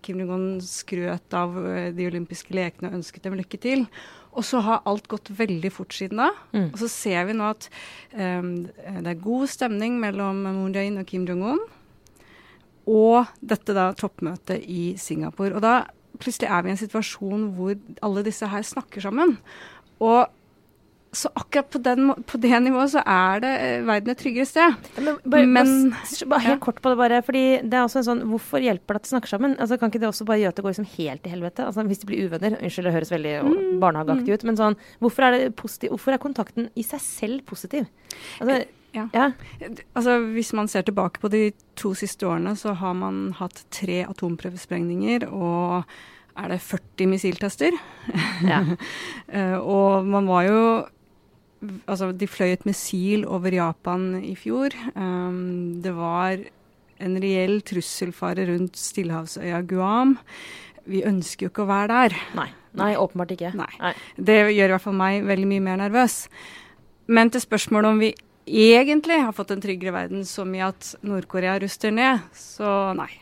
Kim 0.05 0.21
Jong-un 0.21 0.61
skrøt 0.65 1.35
av 1.37 1.55
øh, 1.57 1.91
de 1.95 2.07
olympiske 2.09 2.55
lekene 2.55 2.89
og 2.89 2.99
ønsket 2.99 3.27
dem 3.27 3.37
lykke 3.39 3.59
til. 3.61 3.85
Og 4.31 4.45
så 4.47 4.61
har 4.63 4.83
alt 4.87 5.09
gått 5.11 5.33
veldig 5.35 5.71
fort 5.73 5.95
siden 5.95 6.21
da. 6.23 6.29
Mm. 6.55 6.69
Og 6.71 6.79
så 6.79 6.89
ser 6.91 7.27
vi 7.27 7.35
nå 7.35 7.49
at 7.51 7.67
um, 8.15 8.51
det 8.63 9.11
er 9.11 9.23
god 9.23 9.49
stemning 9.51 9.97
mellom 9.99 10.45
Moon 10.45 10.75
Jae-in 10.75 11.01
og 11.01 11.07
Kim 11.09 11.25
Jong-un. 11.27 11.59
Og 12.91 13.27
dette 13.43 13.75
da 13.75 13.89
toppmøtet 13.97 14.63
i 14.71 14.93
Singapore. 14.99 15.57
Og 15.59 15.65
da 15.65 15.81
plutselig 16.21 16.47
er 16.47 16.63
vi 16.63 16.71
i 16.71 16.75
en 16.75 16.79
situasjon 16.79 17.49
hvor 17.57 17.75
alle 18.05 18.23
disse 18.25 18.47
her 18.47 18.63
snakker 18.65 19.03
sammen. 19.03 19.35
Og 19.99 20.31
så 21.13 21.27
akkurat 21.35 21.67
på, 21.73 21.79
den, 21.83 22.13
på 22.23 22.39
det 22.39 22.55
nivået 22.63 22.91
så 22.93 23.01
er 23.05 23.41
det 23.43 23.49
eh, 23.59 23.81
verden 23.83 24.13
et 24.13 24.17
tryggere 24.21 24.45
sted. 24.47 24.75
Men, 25.03 25.17
bare, 25.27 25.45
Men- 25.45 25.89
bare, 26.31 26.39
helt 26.45 26.55
ja. 26.55 26.63
kort 26.63 26.79
på 26.81 26.89
det, 26.93 26.97
bare. 27.01 27.21
fordi 27.27 27.41
det 27.67 27.73
er 27.75 27.83
også 27.83 27.99
en 27.99 28.07
sånn 28.07 28.21
Hvorfor 28.31 28.63
hjelper 28.63 28.95
det 28.95 29.01
at 29.01 29.03
de 29.09 29.11
snakker 29.11 29.27
sammen? 29.33 29.57
Altså, 29.59 29.77
kan 29.81 29.91
ikke 29.91 29.99
det 29.99 30.07
også 30.07 30.23
bare 30.29 30.39
gjøre 30.39 30.53
at 30.53 30.55
det 30.61 30.63
går 30.63 30.71
liksom 30.75 30.87
helt 30.95 31.23
til 31.25 31.33
helvete? 31.35 31.65
Altså, 31.67 31.83
hvis 31.89 31.99
de 31.99 32.07
blir 32.07 32.29
uvenner. 32.29 32.55
Unnskyld, 32.61 32.87
det 32.87 32.93
høres 32.95 33.11
veldig 33.11 33.33
Mm, 33.43 33.79
barnehageaktig 33.83 34.37
ut, 34.37 34.43
men 34.47 34.55
sånn 34.61 34.77
Hvorfor 35.03 35.23
er, 35.27 35.31
det 35.37 35.55
positiv, 35.59 35.89
hvorfor 35.97 36.13
er 36.15 36.21
kontakten 36.23 36.69
i 36.79 36.83
seg 36.87 37.01
selv 37.03 37.43
positiv? 37.45 37.87
Altså, 38.39 38.61
Ja. 38.93 39.05
ja. 39.15 39.27
Altså, 39.95 40.15
hvis 40.31 40.53
man 40.53 40.67
ser 40.67 40.83
tilbake 40.83 41.19
på 41.23 41.29
de 41.31 41.51
to 41.79 41.93
siste 41.95 42.23
årene, 42.27 42.55
så 42.59 42.73
har 42.75 42.93
man 42.93 43.33
hatt 43.39 43.63
tre 43.71 44.01
atomprøvesprengninger 44.07 45.27
og 45.31 45.83
er 46.37 46.47
det 46.53 46.61
40 46.63 47.07
missiltester? 47.11 47.71
ja. 48.47 48.63
Eh, 49.31 49.55
og 49.55 50.03
man 50.05 50.25
var 50.27 50.43
jo 50.43 50.61
Altså, 51.85 52.09
de 52.15 52.27
fløy 52.29 52.55
et 52.55 52.65
missil 52.65 53.25
over 53.29 53.53
Japan 53.53 54.15
i 54.25 54.33
fjor. 54.39 54.73
Um, 54.95 55.81
det 55.83 55.93
var 55.93 56.41
en 57.01 57.19
reell 57.21 57.61
trusselfare 57.65 58.47
rundt 58.49 58.79
stillehavsøya 58.79 59.61
Guam. 59.69 60.17
Vi 60.89 61.03
ønsker 61.05 61.45
jo 61.45 61.51
ikke 61.51 61.65
å 61.65 61.69
være 61.69 61.91
der. 61.93 62.17
Nei. 62.37 62.49
Nei, 62.79 62.91
åpenbart 62.95 63.33
ikke. 63.35 63.51
Nei. 63.57 63.69
Nei. 63.81 63.93
Det 64.15 64.37
gjør 64.55 64.69
i 64.69 64.73
hvert 64.73 64.85
fall 64.85 64.97
meg 64.97 65.25
veldig 65.27 65.47
mye 65.49 65.63
mer 65.65 65.79
nervøs. 65.83 66.23
Men 67.11 67.31
til 67.33 67.43
spørsmålet 67.43 67.91
om 67.91 68.01
vi 68.01 68.13
egentlig 68.51 69.19
har 69.21 69.31
fått 69.31 69.51
en 69.51 69.61
tryggere 69.61 69.93
verden 69.95 70.25
så 70.25 70.43
mye 70.45 70.67
at 70.71 70.95
Nord-Korea 71.07 71.59
ruster 71.59 71.91
ned. 71.91 72.19
Så 72.35 72.67
nei. 72.97 73.09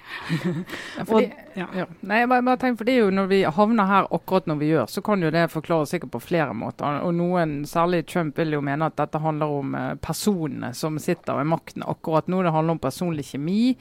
Ja, 0.98 1.04
fordi, 1.06 1.28
ja. 1.54 1.68
ja. 1.76 1.86
Nei, 2.02 2.24
bare, 2.28 2.42
bare 2.42 2.58
tenk, 2.58 2.80
for 2.80 2.88
det 2.88 2.96
er 2.96 3.04
jo 3.04 3.12
Når 3.14 3.28
vi 3.30 3.38
havner 3.46 3.86
her 3.86 4.08
akkurat 4.16 4.48
når 4.50 4.58
vi 4.60 4.70
gjør, 4.72 4.88
så 4.90 5.04
kan 5.06 5.22
jo 5.22 5.30
det 5.34 5.44
forklares 5.54 5.94
sikkert 5.94 6.14
på 6.16 6.22
flere 6.24 6.56
måter. 6.58 7.02
Og 7.06 7.14
noen, 7.16 7.60
særlig 7.70 8.06
Trump, 8.10 8.38
vil 8.40 8.58
jo 8.58 8.64
mene 8.66 8.90
at 8.90 8.98
dette 8.98 9.22
handler 9.22 9.58
om 9.60 9.76
eh, 9.78 9.92
personene 10.02 10.72
som 10.78 10.98
sitter 11.02 11.38
ved 11.40 11.52
makten 11.52 11.86
akkurat 11.86 12.28
nå. 12.28 12.42
Det 12.44 12.56
handler 12.56 12.80
om 12.80 12.82
personlig 12.82 13.28
kjemi. 13.30 13.76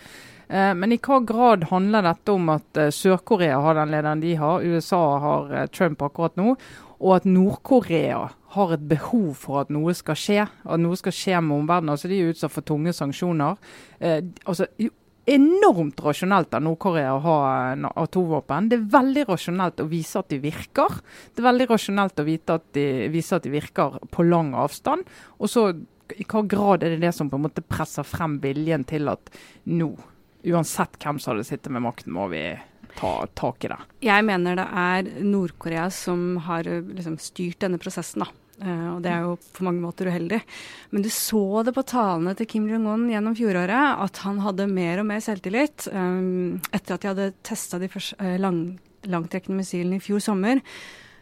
Eh, 0.48 0.74
men 0.76 0.92
i 0.92 1.00
hva 1.00 1.22
grad 1.26 1.68
handler 1.72 2.10
dette 2.10 2.34
om 2.34 2.52
at 2.54 2.82
eh, 2.82 2.92
Sør-Korea 2.94 3.62
har 3.64 3.80
den 3.80 3.94
lederen 3.96 4.24
de 4.24 4.36
har, 4.42 4.68
USA 4.68 5.02
har 5.24 5.56
Trump 5.72 6.04
akkurat 6.04 6.36
nå, 6.36 6.58
og 6.98 7.16
at 7.18 7.26
Nord-Korea 7.28 8.22
har 8.54 8.72
et 8.74 8.86
behov 8.90 9.34
for 9.38 9.62
at 9.62 9.72
noe 9.72 9.92
skal 9.96 10.18
skje? 10.18 10.46
At 10.46 10.80
noe 10.82 10.96
skal 10.98 11.14
skje 11.14 11.42
med 11.44 11.60
omverdenen. 11.62 11.92
Altså, 11.94 12.10
de 12.10 12.18
er 12.18 12.32
utsatt 12.32 12.54
for 12.54 12.66
tunge 12.66 12.94
sanksjoner. 12.96 13.60
Eh, 14.00 14.22
altså, 14.48 14.66
enormt 15.28 16.00
rasjonelt 16.00 16.54
av 16.56 16.64
Nord-Korea 16.64 17.12
å 17.14 17.20
ha 17.22 17.36
atomvåpen. 18.00 18.70
Det 18.70 18.78
er 18.78 18.88
veldig 18.96 19.26
rasjonelt 19.28 19.82
å 19.84 19.88
vise 19.90 20.22
at 20.22 20.30
de 20.32 20.40
virker. 20.42 20.98
Det 21.34 21.42
er 21.42 21.50
veldig 21.50 21.68
rasjonelt 21.74 22.22
å 22.22 22.26
at 22.56 22.66
de, 22.74 22.88
vise 23.12 23.36
at 23.36 23.44
de 23.44 23.52
virker 23.52 24.00
på 24.14 24.26
lang 24.26 24.54
avstand. 24.56 25.04
Og 25.38 25.52
så 25.52 25.68
i 26.16 26.24
hva 26.24 26.42
grad 26.48 26.84
er 26.84 26.94
det 26.94 27.02
det 27.04 27.12
som 27.14 27.28
på 27.28 27.36
en 27.36 27.44
måte 27.44 27.64
presser 27.64 28.06
frem 28.08 28.38
viljen 28.40 28.86
til 28.88 29.10
at 29.12 29.28
nå, 29.68 29.90
uansett 30.48 30.96
hvem 31.02 31.20
som 31.20 31.34
hadde 31.34 31.46
sittet 31.50 31.74
med 31.74 31.84
makten, 31.84 32.14
må 32.16 32.30
vi 32.32 32.42
ta 32.98 33.14
tak 33.38 33.64
i 33.64 33.70
det. 33.72 33.78
Jeg 34.04 34.26
mener 34.26 34.58
det 34.58 34.66
er 34.82 35.08
Nord-Korea 35.22 35.86
som 35.94 36.36
har 36.48 36.66
liksom, 36.66 37.18
styrt 37.22 37.62
denne 37.62 37.80
prosessen. 37.80 38.26
da. 38.26 38.30
Uh, 38.58 38.96
og 38.96 39.02
det 39.04 39.10
er 39.12 39.22
jo 39.22 39.36
på 39.54 39.64
mange 39.66 39.82
måter 39.82 40.10
uheldig. 40.10 40.40
Men 40.90 41.04
du 41.04 41.10
så 41.14 41.62
det 41.66 41.76
på 41.76 41.86
talene 41.86 42.34
til 42.38 42.48
Kim 42.50 42.66
Jong-un 42.70 43.06
gjennom 43.12 43.36
fjoråret, 43.38 44.02
at 44.02 44.22
han 44.24 44.40
hadde 44.42 44.66
mer 44.70 45.02
og 45.02 45.06
mer 45.12 45.22
selvtillit. 45.22 45.86
Um, 45.94 46.58
etter 46.74 46.96
at 46.96 47.04
de 47.04 47.12
hadde 47.12 47.28
testa 47.46 47.78
de 47.78 47.90
første, 47.92 48.18
uh, 48.18 48.34
lang, 48.42 48.62
langtrekkende 49.06 49.60
missilene 49.62 50.00
i 50.00 50.02
fjor 50.02 50.24
sommer, 50.24 50.62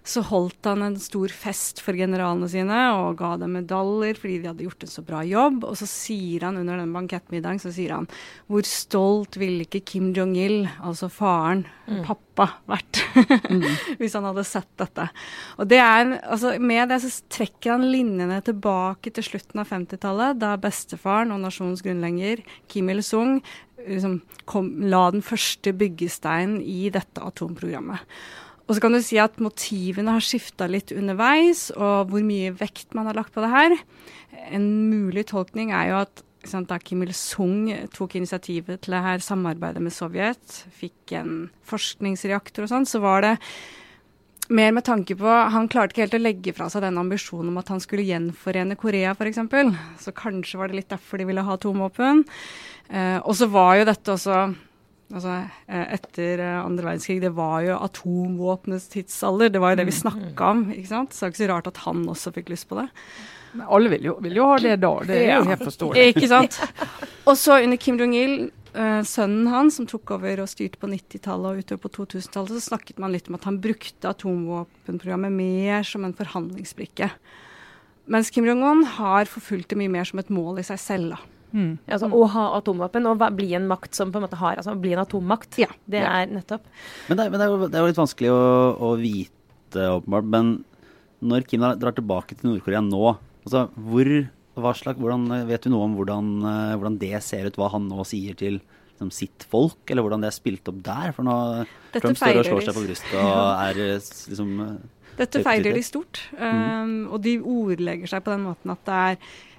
så 0.07 0.23
holdt 0.29 0.69
han 0.69 0.85
en 0.87 0.97
stor 1.03 1.33
fest 1.35 1.81
for 1.83 1.99
generalene 1.99 2.49
sine 2.51 2.79
og 2.95 3.19
ga 3.19 3.33
dem 3.41 3.57
medaljer 3.59 4.19
fordi 4.21 4.39
de 4.43 4.51
hadde 4.51 4.67
gjort 4.67 4.87
en 4.87 4.93
så 4.93 5.03
bra 5.07 5.23
jobb. 5.27 5.65
Og 5.67 5.75
så 5.81 5.89
sier 5.91 6.47
han 6.47 6.61
under 6.61 6.79
den 6.79 6.95
bankettmiddagen 6.95 7.61
så 7.63 7.73
sier 7.75 7.97
han 7.97 8.07
hvor 8.47 8.67
stolt 8.69 9.39
ville 9.41 9.67
ikke 9.67 9.83
Kim 9.87 10.13
Jong-il, 10.17 10.69
altså 10.79 11.11
faren, 11.13 11.65
pappa, 12.07 12.49
vært 12.71 13.03
hvis 14.01 14.15
han 14.19 14.29
hadde 14.29 14.47
sett 14.47 14.71
dette. 14.79 15.09
Og 15.59 15.71
det 15.71 15.83
er, 15.83 16.17
altså 16.23 16.55
Med 16.63 16.91
det 16.93 17.01
så 17.03 17.11
trekker 17.33 17.75
han 17.75 17.91
linjene 17.91 18.39
tilbake 18.47 19.11
til 19.15 19.27
slutten 19.27 19.63
av 19.63 19.71
50-tallet, 19.73 20.39
da 20.39 20.55
bestefaren 20.61 21.35
og 21.35 21.43
nasjonens 21.43 21.83
grunnlegger 21.85 22.45
Kim 22.71 22.91
Il-sung 22.95 23.41
liksom 23.87 24.21
kom, 24.49 24.71
la 24.91 25.09
den 25.15 25.23
første 25.25 25.73
byggesteinen 25.77 26.59
i 26.63 26.91
dette 26.95 27.23
atomprogrammet. 27.23 28.03
Og 28.67 28.75
så 28.75 28.83
kan 28.83 28.97
du 28.97 29.01
si 29.05 29.19
at 29.23 29.39
motivene 29.43 30.17
har 30.17 30.25
skifta 30.25 30.67
litt 30.71 30.91
underveis, 30.95 31.69
og 31.77 32.11
hvor 32.11 32.25
mye 32.27 32.55
vekt 32.59 32.97
man 32.99 33.07
har 33.07 33.19
lagt 33.19 33.35
på 33.35 33.45
det 33.45 33.53
her. 33.53 33.77
En 34.51 34.67
mulig 34.91 35.29
tolkning 35.31 35.71
er 35.71 35.93
jo 35.93 36.01
at 36.03 36.23
sant, 36.47 36.69
da 36.71 36.79
Kim 36.83 37.03
Il-sung 37.07 37.71
tok 37.95 38.19
initiativet 38.19 38.83
til 38.83 38.95
det 38.97 39.03
her 39.07 39.23
samarbeidet 39.23 39.83
med 39.83 39.95
Sovjet, 39.95 40.61
fikk 40.79 41.15
en 41.19 41.49
forskningsreaktor 41.67 42.67
og 42.67 42.73
sånn, 42.73 42.89
så 42.89 43.03
var 43.03 43.25
det 43.25 43.35
mer 44.47 44.71
med 44.71 44.85
tanke 44.87 45.17
på 45.19 45.27
Han 45.27 45.67
klarte 45.67 45.95
ikke 45.95 46.05
helt 46.05 46.19
å 46.19 46.23
legge 46.23 46.55
fra 46.55 46.69
seg 46.71 46.85
den 46.85 47.01
ambisjonen 47.01 47.51
om 47.51 47.59
at 47.59 47.71
han 47.73 47.83
skulle 47.83 48.07
gjenforene 48.07 48.79
Korea, 48.79 49.15
f.eks. 49.15 49.43
Så 50.03 50.15
kanskje 50.15 50.61
var 50.61 50.71
det 50.71 50.81
litt 50.81 50.93
derfor 50.93 51.19
de 51.19 51.27
ville 51.27 51.43
ha 51.43 51.57
atomvåpen. 51.59 52.23
Eh, 52.91 53.19
og 53.19 53.35
så 53.35 53.51
var 53.51 53.81
jo 53.81 53.89
dette 53.89 54.15
også 54.15 54.45
Altså, 55.15 55.37
eh, 55.71 55.87
etter 55.95 56.41
eh, 56.43 56.59
andre 56.65 56.89
verdenskrig, 56.89 57.21
det 57.23 57.31
var 57.37 57.61
jo 57.63 57.79
atomvåpenets 57.79 58.89
tidsalder. 58.91 59.53
Det 59.55 59.63
var 59.63 59.75
jo 59.75 59.81
det 59.81 59.87
vi 59.87 59.95
snakka 59.95 60.51
om. 60.51 60.67
ikke 60.75 60.91
sant? 60.91 61.15
Så 61.15 61.23
det 61.23 61.29
er 61.29 61.35
ikke 61.35 61.45
så 61.45 61.51
rart 61.53 61.71
at 61.71 61.83
han 61.85 62.05
også 62.11 62.35
fikk 62.35 62.51
lyst 62.51 62.67
på 62.71 62.81
det. 62.81 62.89
Men 63.57 63.71
alle 63.73 63.93
vil 63.95 64.09
jo, 64.11 64.17
vil 64.21 64.37
jo 64.37 64.47
ha 64.51 64.57
det 64.61 64.77
da. 64.83 64.93
Det 65.07 65.19
er 65.23 65.37
jo 65.39 65.49
helt 65.49 65.65
forståelig. 65.65 66.07
Ikke 66.13 66.29
sant? 66.29 66.59
Og 67.25 67.39
så 67.41 67.61
under 67.65 67.79
Kim 67.81 67.97
Jong-il, 68.01 68.35
eh, 68.77 68.99
sønnen 69.09 69.47
hans, 69.49 69.79
som 69.79 69.87
tok 69.89 70.13
over 70.19 70.43
og 70.43 70.51
styrte 70.51 70.81
på 70.83 70.91
90-tallet 70.93 71.55
og 71.55 71.63
utover 71.63 71.87
på 71.87 71.93
2000-tallet, 71.95 72.53
så 72.59 72.75
snakket 72.75 73.01
man 73.01 73.15
litt 73.15 73.31
om 73.31 73.39
at 73.39 73.47
han 73.49 73.61
brukte 73.65 74.11
atomvåpenprogrammet 74.13 75.33
mer 75.33 75.87
som 75.89 76.05
en 76.05 76.17
forhandlingsbrikke. 76.19 77.09
Mens 78.13 78.29
Kim 78.35 78.45
Jong-un 78.47 78.85
har 78.99 79.31
forfulgt 79.31 79.73
det 79.73 79.81
mye 79.81 79.95
mer 79.95 80.07
som 80.07 80.21
et 80.21 80.29
mål 80.31 80.61
i 80.61 80.67
seg 80.69 80.83
selv. 80.83 81.17
da. 81.17 81.36
Mm. 81.57 81.73
Altså, 81.89 82.11
å 82.13 82.27
ha 82.35 82.45
atomvåpen 82.59 83.09
og 83.09 83.23
bli 83.39 83.55
en 83.57 83.69
makt 83.71 83.97
som 83.97 84.11
på 84.13 84.21
en 84.21 84.27
måte 84.27 84.37
har 84.41 84.61
altså 84.61 84.75
bli 84.81 84.93
en 84.93 85.03
atommakt. 85.07 85.57
Ja. 85.63 85.71
Det 85.89 86.03
Ja. 86.03 86.13
er 86.21 86.27
nettopp. 86.29 86.65
Men, 87.09 87.17
det, 87.17 87.31
men 87.31 87.41
det, 87.41 87.47
er 87.47 87.51
jo, 87.55 87.69
det 87.69 87.75
er 87.79 87.85
jo 87.85 87.93
litt 87.93 88.03
vanskelig 88.03 88.33
å, 88.35 88.43
å 88.77 88.91
vite, 89.01 89.87
åpenbart. 89.97 90.29
Men 90.37 90.53
når 91.25 91.47
Kim 91.49 91.65
drar 91.81 91.97
tilbake 91.97 92.37
til 92.37 92.51
Nord-Korea 92.51 92.83
nå, 92.85 93.17
altså 93.47 93.67
hvor, 93.73 94.11
hva 94.57 94.73
slags, 94.77 95.01
hvordan, 95.01 95.29
vet 95.49 95.65
du 95.65 95.73
noe 95.73 95.89
om 95.89 95.97
hvordan, 95.97 96.33
eh, 96.45 96.75
hvordan 96.77 96.99
det 97.01 97.23
ser 97.25 97.49
ut? 97.49 97.57
Hva 97.57 97.71
han 97.73 97.89
nå 97.89 98.05
sier 98.09 98.37
til 98.37 98.61
liksom, 98.61 99.13
sitt 99.15 99.47
folk, 99.49 99.81
eller 99.89 100.05
hvordan 100.05 100.25
det 100.25 100.31
er 100.33 100.37
spilt 100.37 100.69
opp 100.69 100.83
der? 100.85 101.17
For 101.17 101.27
nå 101.27 101.39
Dette 101.65 102.05
Trump 102.05 102.21
står 102.21 102.43
og 102.43 102.51
slår 102.51 102.69
seg 102.69 102.77
på 102.77 102.85
brystet 102.85 103.17
og 103.17 103.49
er 103.67 103.83
eh, 103.89 104.13
liksom 104.29 104.55
eh, 104.67 104.77
Dette 105.17 105.41
feiler 105.41 105.71
feirer 105.71 105.79
de 105.79 105.83
stort. 105.87 106.19
Um, 106.37 107.07
og 107.09 107.23
de 107.25 107.39
ordlegger 107.41 108.11
seg 108.11 108.21
på 108.27 108.35
den 108.35 108.43
måten 108.45 108.75
at 108.75 108.83
det 108.85 108.97
er 109.01 109.15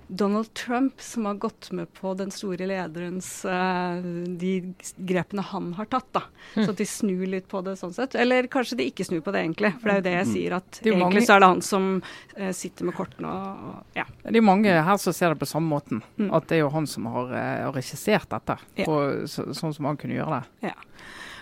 Donald 0.08 0.54
Trump 0.54 1.02
som 1.02 1.26
har 1.26 1.34
gått 1.34 1.72
med 1.72 1.90
på 1.94 2.14
den 2.14 2.32
store 2.32 2.68
lederens 2.70 3.28
uh, 3.46 4.00
de 4.40 4.74
grepene 4.96 5.44
han 5.44 5.74
har 5.76 5.90
tatt. 5.92 6.08
da. 6.16 6.22
Så 6.56 6.70
at 6.72 6.80
de 6.80 6.88
snur 6.88 7.26
litt 7.28 7.48
på 7.52 7.62
det 7.66 7.76
sånn 7.80 7.94
sett. 7.96 8.16
Eller 8.16 8.48
kanskje 8.52 8.80
de 8.80 8.88
ikke 8.88 9.04
snur 9.08 9.22
på 9.26 9.34
det, 9.36 9.44
egentlig. 9.44 9.74
For 9.82 9.90
det 9.90 9.96
er 9.96 10.00
jo 10.00 10.06
det 10.08 10.16
jeg 10.16 10.30
sier, 10.32 10.58
at 10.62 10.80
egentlig 10.80 11.04
mange- 11.04 11.26
så 11.28 11.36
er 11.36 11.44
det 11.44 11.52
han 11.52 11.62
som 11.66 11.90
uh, 12.00 12.52
sitter 12.56 12.88
med 12.88 12.96
kortene 12.96 13.34
og, 13.36 13.68
og 13.68 14.00
ja. 14.00 14.08
Det 14.24 14.40
er 14.40 14.48
mange 14.48 14.80
her 14.90 15.04
som 15.04 15.16
ser 15.16 15.36
det 15.36 15.42
på 15.44 15.50
samme 15.50 15.68
måten. 15.76 16.04
Mm. 16.16 16.32
At 16.40 16.48
det 16.48 16.60
er 16.60 16.64
jo 16.64 16.74
han 16.78 16.88
som 16.88 17.12
har, 17.12 17.34
uh, 17.36 17.72
regissert 17.76 18.30
dette. 18.32 18.58
Ja. 18.80 18.88
På, 18.88 19.00
så, 19.28 19.50
sånn 19.58 19.76
som 19.76 19.92
han 19.92 20.00
kunne 20.00 20.16
gjøre 20.16 20.40
det. 20.40 20.72
Ja. 20.72 20.78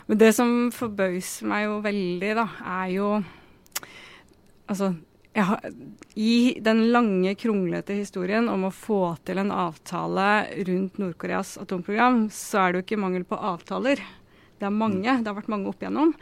Men 0.06 0.22
det 0.22 0.36
som 0.38 0.54
forbauser 0.74 1.50
meg 1.50 1.66
jo 1.66 1.82
veldig, 1.86 2.36
da, 2.42 2.50
er 2.82 2.94
jo 2.98 3.10
Altså, 4.66 4.96
har, 5.44 5.60
i 6.16 6.58
den 6.64 6.92
lange, 6.94 7.36
kronglete 7.36 7.98
historien 7.98 8.48
om 8.50 8.68
å 8.68 8.72
få 8.72 9.18
til 9.28 9.42
en 9.42 9.52
avtale 9.52 10.28
rundt 10.68 11.00
Nord-Koreas 11.02 11.58
atomprogram, 11.60 12.30
så 12.32 12.62
er 12.62 12.72
det 12.72 12.80
jo 12.80 12.86
ikke 12.86 13.02
mangel 13.04 13.26
på 13.28 13.40
avtaler. 13.52 14.00
Det 14.56 14.68
er 14.70 14.72
mange. 14.72 15.18
Det 15.20 15.28
har 15.28 15.36
vært 15.36 15.52
mange 15.52 15.68
opp 15.72 15.84
igjennom. 15.84 16.14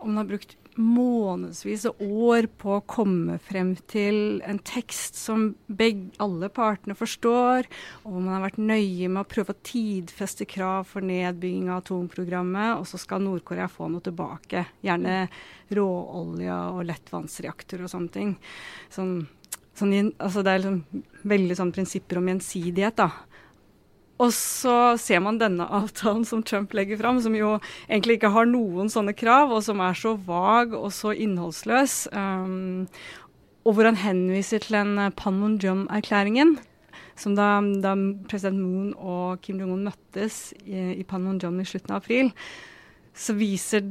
Og 0.00 0.08
man 0.08 0.22
har 0.22 0.30
brukt 0.32 0.56
månedsvis 0.80 1.84
og 1.90 2.00
år 2.02 2.48
på 2.60 2.76
å 2.76 2.84
komme 2.88 3.36
frem 3.42 3.74
til 3.90 4.40
en 4.46 4.58
tekst 4.66 5.18
som 5.18 5.46
begge, 5.66 6.10
alle 6.22 6.50
partene 6.52 6.96
forstår, 6.98 7.68
og 8.04 8.16
man 8.16 8.32
har 8.36 8.44
vært 8.46 8.60
nøye 8.62 9.10
med 9.10 9.22
å 9.22 9.28
prøve 9.30 9.54
å 9.54 9.62
tidfeste 9.66 10.46
krav 10.50 10.88
for 10.90 11.06
nedbygging 11.06 11.70
av 11.70 11.82
atomprogrammet, 11.82 12.80
og 12.80 12.88
så 12.90 13.00
skal 13.00 13.22
Nord-Korea 13.24 13.68
få 13.70 13.90
noe 13.92 14.04
tilbake. 14.04 14.66
Gjerne 14.84 15.24
råolje 15.74 16.58
og 16.74 16.82
lettvannsreaktor 16.90 17.84
og 17.84 17.92
sånne 17.92 18.14
ting. 18.14 18.34
Sånn, 18.92 19.16
sånn, 19.78 19.94
altså 20.18 20.44
det 20.44 20.56
er 20.56 20.64
liksom 20.64 21.06
veldig 21.34 21.60
sånn 21.60 21.72
prinsipper 21.74 22.20
om 22.20 22.32
gjensidighet, 22.32 22.98
da. 23.00 23.10
Og 24.22 24.30
så 24.30 24.94
ser 25.00 25.22
man 25.24 25.40
denne 25.40 25.66
avtalen 25.66 26.22
som 26.28 26.44
Trump 26.46 26.74
legger 26.76 27.00
fram, 27.00 27.18
som 27.22 27.34
jo 27.34 27.56
egentlig 27.88 28.20
ikke 28.20 28.30
har 28.36 28.46
noen 28.46 28.92
sånne 28.92 29.14
krav, 29.16 29.50
og 29.50 29.64
som 29.66 29.82
er 29.82 29.98
så 29.98 30.14
vag 30.14 30.76
og 30.78 30.92
så 30.94 31.14
innholdsløs. 31.18 31.96
Um, 32.14 32.86
og 33.64 33.74
hvor 33.74 33.88
han 33.88 33.98
henviser 33.98 34.62
til 34.62 34.76
den 34.76 34.98
eh, 35.00 35.12
Panmunjom-erklæringen, 35.18 36.58
som 37.16 37.34
da, 37.38 37.58
da 37.82 37.94
president 38.28 38.60
Moon 38.60 38.90
og 38.98 39.40
Kim 39.42 39.60
Jong-un 39.62 39.86
møttes 39.88 40.52
i, 40.66 41.00
i 41.00 41.06
Panmunjom 41.08 41.60
i 41.62 41.66
slutten 41.68 41.94
av 41.94 42.02
april, 42.02 42.30
så 43.14 43.36
viser 43.38 43.86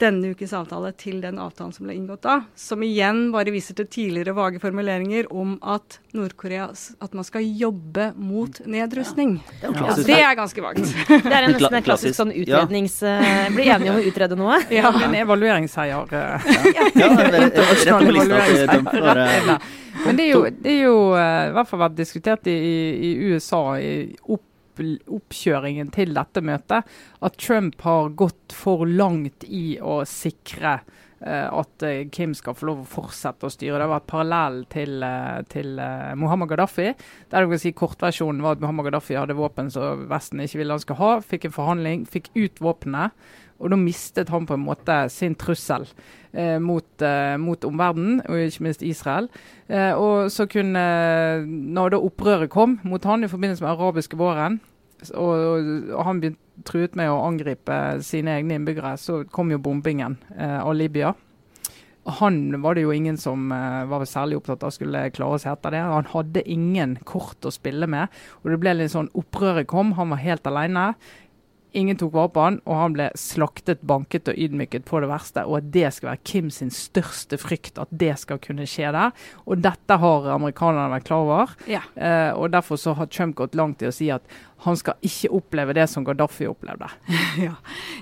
denne 0.00 0.32
ukes 0.34 0.52
avtale 0.56 0.90
til 1.00 1.20
den 1.22 1.38
avtalen 1.40 1.72
som 1.72 1.86
ble 1.86 1.94
inngått 1.96 2.22
da, 2.26 2.34
som 2.58 2.82
igjen 2.84 3.30
bare 3.32 3.52
viser 3.54 3.76
til 3.78 3.86
tidligere 3.88 4.34
vage 4.36 4.60
formuleringer 4.60 5.28
om 5.32 5.54
at 5.62 5.98
Nord-Korea 6.16 6.66
At 7.00 7.12
man 7.14 7.24
skal 7.24 7.44
jobbe 7.44 8.10
mot 8.16 8.60
nedrustning. 8.66 9.38
Det 9.60 9.68
er 9.70 9.74
Ja, 9.80 9.94
det 9.96 10.18
er 10.20 10.34
ganske 10.38 10.62
vagt. 10.64 10.82
Det 11.08 11.32
er 11.32 11.42
en 11.46 11.52
nesten 11.56 11.74
en 11.80 11.86
klassisk 11.86 12.16
sånn 12.18 12.32
Ja. 12.36 12.42
utrednings... 12.62 12.98
eh, 13.02 13.48
bli 13.54 13.68
enige 13.72 13.90
om 13.92 14.00
å 14.00 14.06
utrede 14.10 14.36
noe. 14.36 14.60
Ja. 14.76 14.90
En 15.04 15.14
evalueringsseier. 15.14 16.12
eh. 16.12 16.48
Ja, 16.96 17.08
rett 17.16 17.54
på 17.56 18.12
lista 18.12 18.42
til 18.46 18.60
inn 18.60 18.84
der. 18.84 19.58
Men 20.06 20.16
det 20.18 20.26
er 20.26 20.32
jo, 20.32 20.42
det 20.50 20.74
jo 20.84 20.96
eh, 21.16 21.48
i 21.48 21.54
hvert 21.56 21.68
fall 21.70 21.80
vært 21.86 21.96
diskutert 21.98 22.46
i, 22.46 22.52
i, 22.52 22.76
i 23.08 23.12
USA 23.32 23.62
i 23.80 23.92
opp, 24.28 24.42
oppkjøringen 24.82 25.90
til 25.94 26.14
dette 26.16 26.42
møtet, 26.44 26.86
at 27.22 27.40
Trump 27.40 27.82
har 27.86 28.14
gått 28.18 28.54
for 28.54 28.86
langt 28.88 29.46
i 29.48 29.78
å 29.80 30.00
sikre 30.08 30.78
eh, 31.20 31.46
at 31.46 31.86
eh, 31.86 32.04
Kim 32.12 32.34
skal 32.36 32.56
få 32.58 32.68
lov 32.70 32.82
å 32.82 32.90
fortsette 32.96 33.48
å 33.48 33.52
styre. 33.52 33.80
Det 33.82 33.88
var 33.92 34.02
et 34.02 34.10
parallell 34.10 34.60
til, 34.72 34.98
eh, 35.06 35.40
til 35.52 35.80
Mohammed 36.20 36.52
Gaddafi. 36.52 36.92
Der 37.32 37.46
du 37.46 37.54
kan 37.54 37.62
si 37.62 37.74
Kortversjonen 37.76 38.44
var 38.44 38.56
at 38.56 38.64
Muhammad 38.64 38.90
Gaddafi 38.90 39.18
hadde 39.18 39.38
våpen 39.38 39.72
som 39.72 40.06
Vesten 40.10 40.44
ikke 40.44 40.62
ville 40.62 40.76
han 40.76 40.84
skulle 40.84 41.02
ha. 41.02 41.24
Fikk 41.24 41.48
en 41.48 41.56
forhandling, 41.56 42.06
fikk 42.10 42.32
ut 42.36 42.62
våpnene. 42.64 43.10
Og 43.56 43.72
da 43.72 43.78
mistet 43.80 44.30
han 44.32 44.46
på 44.48 44.56
en 44.56 44.64
måte 44.66 44.98
sin 45.12 45.34
trussel 45.38 45.86
eh, 46.32 46.58
mot, 46.62 46.86
eh, 47.02 47.36
mot 47.40 47.64
omverdenen, 47.64 48.20
og 48.28 48.46
ikke 48.46 48.66
minst 48.68 48.84
Israel. 48.84 49.28
Eh, 49.68 49.92
og 49.96 50.30
så 50.32 50.48
kunne, 50.50 50.86
når 51.46 51.94
da 51.94 52.02
opprøret 52.04 52.52
kom 52.52 52.78
mot 52.84 53.04
han 53.08 53.24
i 53.24 53.30
forbindelse 53.32 53.64
med 53.64 53.72
arabiske 53.72 54.20
våren, 54.20 54.60
og, 55.14 55.92
og, 55.92 56.02
han 56.06 56.20
begynte 56.20 56.42
truet 56.66 56.96
med 56.96 57.12
å 57.12 57.20
angripe 57.26 57.76
sine 58.04 58.38
egne 58.38 58.56
innbyggere, 58.56 58.96
så 59.00 59.20
kom 59.32 59.52
jo 59.52 59.60
bombingen 59.62 60.16
eh, 60.36 60.58
av 60.62 60.74
Libya. 60.76 61.12
Han 62.20 62.62
var 62.62 62.76
det 62.76 62.84
jo 62.84 62.94
ingen 62.94 63.18
som 63.18 63.50
eh, 63.52 63.82
var 63.90 64.04
særlig 64.06 64.38
opptatt 64.38 64.64
av 64.64 64.72
skulle 64.74 65.08
klare 65.14 65.40
seg 65.42 65.56
etter 65.56 65.74
det. 65.74 65.82
Han 65.90 66.10
hadde 66.12 66.44
ingen 66.48 66.96
kort 67.08 67.44
å 67.44 67.52
spille 67.52 67.88
med. 67.90 68.12
og 68.42 68.52
det 68.52 68.60
ble 68.62 68.76
litt 68.78 68.94
sånn 68.94 69.10
Opprøret 69.18 69.66
kom, 69.68 69.96
han 69.98 70.14
var 70.14 70.22
helt 70.22 70.46
alene. 70.46 70.92
Ingen 71.76 71.98
tok 72.00 72.14
vare 72.14 72.32
på 72.32 72.44
han, 72.44 72.58
og 72.64 72.78
han 72.80 72.96
ble 72.96 73.10
slaktet, 73.20 73.82
banket 73.86 74.30
og 74.32 74.38
ydmyket 74.40 74.86
på 74.88 75.02
det 75.02 75.10
verste. 75.10 75.44
Og 75.44 75.58
at 75.60 75.70
det 75.74 75.90
skal 75.92 76.12
være 76.12 76.24
Kim 76.24 76.50
sin 76.54 76.72
største 76.72 77.36
frykt, 77.40 77.76
at 77.82 77.92
det 77.92 78.14
skal 78.22 78.40
kunne 78.42 78.64
skje 78.70 78.94
der. 78.96 79.12
Og 79.44 79.60
dette 79.64 80.00
har 80.00 80.30
amerikanerne 80.32 80.94
vært 80.94 81.08
klar 81.10 81.26
over. 81.26 81.56
Ja. 81.70 81.84
Eh, 81.94 82.32
og 82.32 82.54
Derfor 82.56 82.80
så 82.80 82.96
har 82.96 83.10
Trump 83.12 83.36
gått 83.36 83.58
langt 83.58 83.84
i 83.84 83.90
å 83.90 83.94
si 83.94 84.08
at 84.14 84.24
han 84.64 84.76
skal 84.78 84.96
ikke 85.04 85.30
oppleve 85.36 85.74
det 85.76 85.84
som 85.90 86.04
Gaddafi 86.06 86.46
opplevde. 86.48 86.88
ja. 87.46 87.52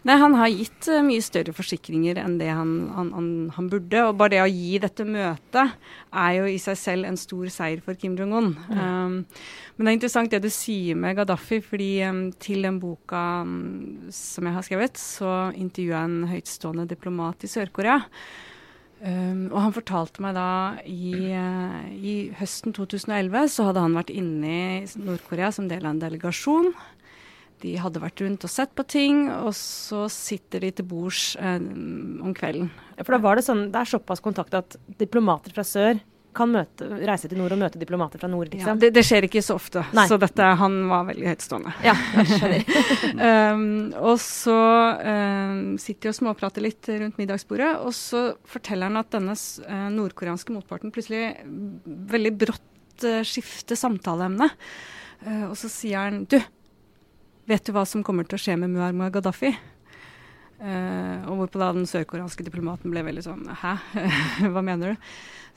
Nei, 0.06 0.16
han 0.20 0.36
har 0.38 0.52
gitt 0.52 0.86
eh, 0.92 1.02
mye 1.04 1.24
større 1.24 1.54
forsikringer 1.56 2.20
enn 2.22 2.36
det 2.38 2.50
han, 2.52 2.72
han, 2.94 3.10
han, 3.16 3.28
han 3.56 3.70
burde. 3.72 4.04
Og 4.06 4.14
bare 4.20 4.36
det 4.36 4.42
å 4.44 4.48
gi 4.50 4.78
dette 4.82 5.06
møtet 5.08 5.74
er 6.14 6.38
jo 6.38 6.46
i 6.48 6.60
seg 6.62 6.78
selv 6.78 7.10
en 7.10 7.18
stor 7.20 7.50
seier 7.52 7.82
for 7.84 7.98
Kim 7.98 8.14
Jong-un. 8.18 8.52
Um, 8.70 9.18
men 9.74 9.82
det 9.82 9.90
er 9.90 9.98
interessant 9.98 10.32
det 10.32 10.44
du 10.44 10.50
sier 10.52 10.98
med 10.98 11.18
Gaddafi, 11.18 11.58
fordi 11.64 11.90
um, 12.06 12.24
til 12.38 12.64
den 12.68 12.78
boka 12.82 13.26
um, 13.42 14.08
som 14.14 14.46
jeg 14.46 14.56
har 14.56 14.66
skrevet, 14.66 15.00
så 15.00 15.34
intervjua 15.58 16.04
jeg 16.04 16.12
en 16.12 16.32
høytstående 16.32 16.88
diplomat 16.94 17.44
i 17.44 17.50
Sør-Korea. 17.50 17.98
Um, 19.04 19.50
og 19.52 19.58
han 19.60 19.74
fortalte 19.76 20.22
meg 20.24 20.32
da 20.32 20.80
i, 20.88 21.12
uh, 21.36 21.82
i 21.92 22.14
høsten 22.38 22.72
2011 22.72 23.50
så 23.52 23.66
hadde 23.68 23.82
han 23.84 23.96
vært 23.98 24.12
inne 24.14 24.52
i 24.54 25.02
Nord-Korea 25.04 25.50
som 25.52 25.66
del 25.68 25.84
av 25.84 25.92
en 25.92 26.00
delegasjon. 26.00 26.70
De 27.60 27.74
hadde 27.80 28.00
vært 28.00 28.22
rundt 28.24 28.46
og 28.48 28.52
sett 28.52 28.72
på 28.76 28.86
ting, 28.88 29.26
og 29.28 29.52
så 29.58 30.06
sitter 30.12 30.64
de 30.64 30.72
til 30.78 30.88
bords 30.88 31.34
um, 31.36 32.22
om 32.24 32.32
kvelden. 32.36 32.72
Ja, 32.96 33.04
For 33.04 33.16
da 33.16 33.20
var 33.26 33.36
det 33.36 33.44
sånn, 33.44 33.66
det 33.74 33.82
er 33.82 33.92
såpass 33.92 34.24
kontakt 34.24 34.56
at 34.56 34.78
diplomater 35.00 35.52
fra 35.52 35.66
sør 35.68 36.00
kan 36.37 36.51
møte, 36.53 36.87
reise 37.07 37.29
til 37.31 37.38
nord 37.40 37.55
og 37.55 37.61
møte 37.61 37.81
diplomater 37.81 38.20
fra 38.20 38.29
nord, 38.31 38.49
Ja, 38.51 38.59
liksom. 38.59 38.81
det, 38.83 38.90
det 38.97 39.05
skjer 39.07 39.27
ikke 39.29 39.42
så 39.44 39.57
ofte, 39.59 39.85
Nei. 39.97 40.07
så 40.11 40.18
dette, 40.20 40.49
han 40.61 40.77
var 40.90 41.07
veldig 41.09 41.29
høytstående. 41.31 41.75
Ja, 41.87 41.94
jeg 42.18 42.31
skjønner. 42.33 42.64
um, 43.55 43.66
og 44.12 44.18
så 44.23 44.59
um, 45.01 45.62
sitter 45.83 46.09
de 46.09 46.12
og 46.12 46.18
småprater 46.18 46.64
litt 46.64 46.90
rundt 46.90 47.20
middagsbordet, 47.20 47.70
og 47.83 47.94
så 47.97 48.25
forteller 48.51 48.90
han 48.90 49.01
at 49.01 49.12
denne 49.14 49.35
eh, 49.35 49.87
nordkoreanske 49.94 50.55
motparten 50.55 50.94
plutselig 50.94 51.31
veldig 52.14 52.35
brått 52.44 53.07
uh, 53.07 53.23
skifter 53.27 53.79
samtaleemne. 53.79 54.51
Uh, 55.25 55.47
og 55.51 55.55
så 55.59 55.70
sier 55.73 56.03
han 56.05 56.25
Du, 56.29 56.38
vet 57.49 57.64
du 57.64 57.73
hva 57.77 57.87
som 57.88 58.05
kommer 58.07 58.27
til 58.29 58.38
å 58.38 58.44
skje 58.44 58.59
med 58.61 58.75
Muammar 58.75 59.14
Gaddafi? 59.14 59.55
Eh, 60.62 61.24
og 61.28 61.40
hvorpå 61.40 61.60
da 61.60 61.72
den 61.74 61.88
sørkoreanske 61.88 62.46
diplomaten 62.46 62.92
ble 62.92 63.02
veldig 63.02 63.24
sånn 63.26 63.48
Hæ, 63.58 63.72
hva 64.54 64.62
mener 64.64 64.94
du? 64.94 65.08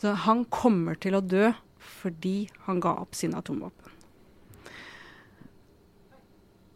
Så 0.01 0.15
han 0.25 0.41
kommer 0.53 0.97
til 0.99 1.17
å 1.17 1.23
dø 1.23 1.51
fordi 2.01 2.47
han 2.65 2.81
ga 2.83 2.95
opp 3.01 3.15
sine 3.17 3.37
atomvåpen. 3.39 3.93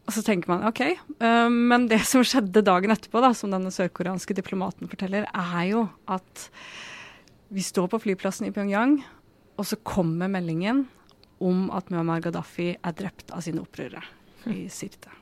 Og 0.07 0.15
så 0.15 0.23
tenker 0.25 0.49
man 0.51 0.65
OK, 0.67 0.81
uh, 1.23 1.47
men 1.47 1.86
det 1.91 2.01
som 2.10 2.23
skjedde 2.25 2.63
dagen 2.65 2.91
etterpå, 2.93 3.21
da, 3.23 3.29
som 3.38 3.53
denne 3.53 3.71
sørkoreanske 3.73 4.36
diplomaten 4.36 4.89
forteller, 4.91 5.27
er 5.29 5.65
jo 5.69 5.86
at 6.12 6.49
vi 7.51 7.63
står 7.63 7.88
på 7.91 8.01
flyplassen 8.07 8.49
i 8.49 8.51
Pyongyang, 8.55 8.97
og 9.60 9.67
så 9.67 9.77
kommer 9.88 10.31
meldingen 10.31 10.86
om 11.41 11.69
at 11.75 11.89
Muammar 11.93 12.23
Gaddafi 12.25 12.73
er 12.75 12.97
drept 12.97 13.34
av 13.36 13.45
sine 13.45 13.63
opprørere 13.63 14.03
i 14.51 14.65
Sirte. 14.79 15.20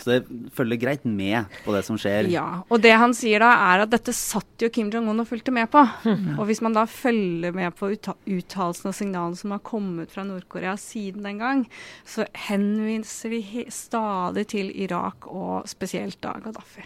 Så 0.00 0.10
det 0.16 0.50
følger 0.56 0.80
greit 0.82 1.04
med 1.06 1.46
på 1.64 1.70
det 1.76 1.84
som 1.86 1.98
skjer. 2.00 2.26
Ja, 2.32 2.62
og 2.66 2.80
det 2.82 2.90
han 2.98 3.12
sier 3.14 3.38
da 3.42 3.50
er 3.70 3.84
at 3.84 3.92
dette 3.92 4.10
satt 4.16 4.64
jo 4.64 4.70
Kim 4.74 4.88
Jong-un 4.90 5.22
og 5.22 5.28
fulgte 5.30 5.54
med 5.54 5.70
på. 5.70 5.84
Og 6.40 6.42
hvis 6.48 6.62
man 6.64 6.74
da 6.74 6.82
følger 6.90 7.54
med 7.54 7.76
på 7.78 7.92
utta- 7.94 8.16
uttalelsene 8.26 8.90
og 8.90 8.98
signalene 8.98 9.38
som 9.38 9.54
har 9.54 9.62
kommet 9.62 10.10
fra 10.10 10.24
Nord-Korea 10.26 10.74
siden 10.80 11.22
den 11.28 11.38
gang, 11.38 11.62
så 12.02 12.26
henviser 12.48 13.30
de 13.36 13.64
stadig 13.70 14.48
til 14.56 14.72
Irak 14.74 15.30
og 15.30 15.68
spesielt 15.70 16.18
da 16.24 16.34
Gaddafi. 16.42 16.82